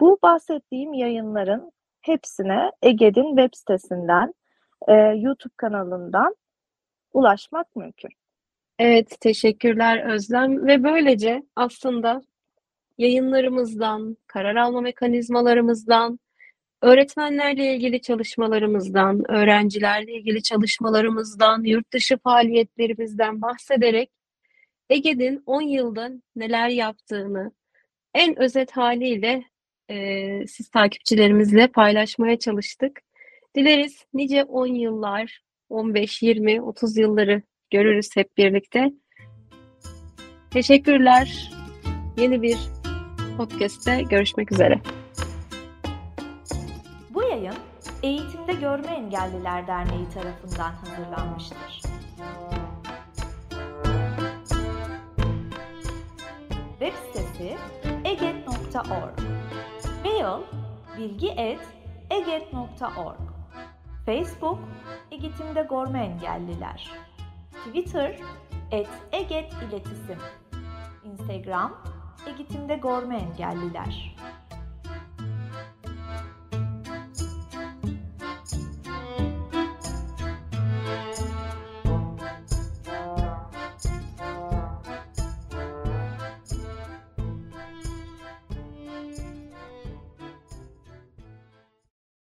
Bu 0.00 0.18
bahsettiğim 0.22 0.94
yayınların 0.94 1.72
hepsine 2.00 2.72
Ege'nin 2.82 3.36
web 3.36 3.54
sitesinden, 3.54 4.34
e, 4.88 4.94
YouTube 4.94 5.54
kanalından 5.56 6.36
ulaşmak 7.12 7.76
mümkün. 7.76 8.10
Evet, 8.78 9.16
teşekkürler 9.20 10.14
Özlem. 10.14 10.66
Ve 10.66 10.84
böylece 10.84 11.42
aslında 11.56 12.22
yayınlarımızdan, 12.98 14.16
karar 14.26 14.56
alma 14.56 14.80
mekanizmalarımızdan, 14.80 16.18
öğretmenlerle 16.82 17.74
ilgili 17.74 18.00
çalışmalarımızdan, 18.00 19.30
öğrencilerle 19.30 20.12
ilgili 20.12 20.42
çalışmalarımızdan, 20.42 21.62
yurt 21.64 21.92
dışı 21.92 22.18
faaliyetlerimizden 22.18 23.42
bahsederek 23.42 24.10
Ege'nin 24.90 25.42
10 25.46 25.62
yılda 25.62 26.10
neler 26.36 26.68
yaptığını 26.68 27.52
en 28.14 28.38
özet 28.38 28.72
haliyle 28.72 29.44
e, 29.90 30.46
siz 30.46 30.68
takipçilerimizle 30.68 31.66
paylaşmaya 31.66 32.38
çalıştık. 32.38 33.00
Dileriz 33.56 34.04
nice 34.14 34.44
10 34.44 34.66
yıllar, 34.66 35.40
15, 35.68 36.22
20, 36.22 36.62
30 36.62 36.96
yılları 36.96 37.42
görürüz 37.70 38.08
hep 38.14 38.36
birlikte. 38.36 38.92
Teşekkürler. 40.50 41.50
Yeni 42.18 42.42
bir 42.42 42.56
podcast'te 43.36 44.02
görüşmek 44.02 44.52
üzere. 44.52 44.80
Bu 47.10 47.22
yayın 47.22 47.54
Eğitimde 48.02 48.52
Görme 48.52 48.86
Engelliler 48.86 49.66
Derneği 49.66 50.08
tarafından 50.08 50.72
hazırlanmıştır. 50.72 51.82
Web 56.78 56.92
sitesi 57.06 57.56
eget.org 58.04 59.20
Mail 60.04 60.42
bilgi.eget.org 60.98 63.20
Facebook 64.06 64.58
Eğitimde 65.10 65.66
Görme 65.70 66.04
Engelliler 66.04 66.90
Twitter 67.66 68.18
et 68.70 68.88
Eget 69.12 69.52
İletisim 69.52 70.18
Instagram 71.04 71.95
Eğitimde 72.26 72.76
Görme 72.76 73.16
Engelliler 73.16 74.16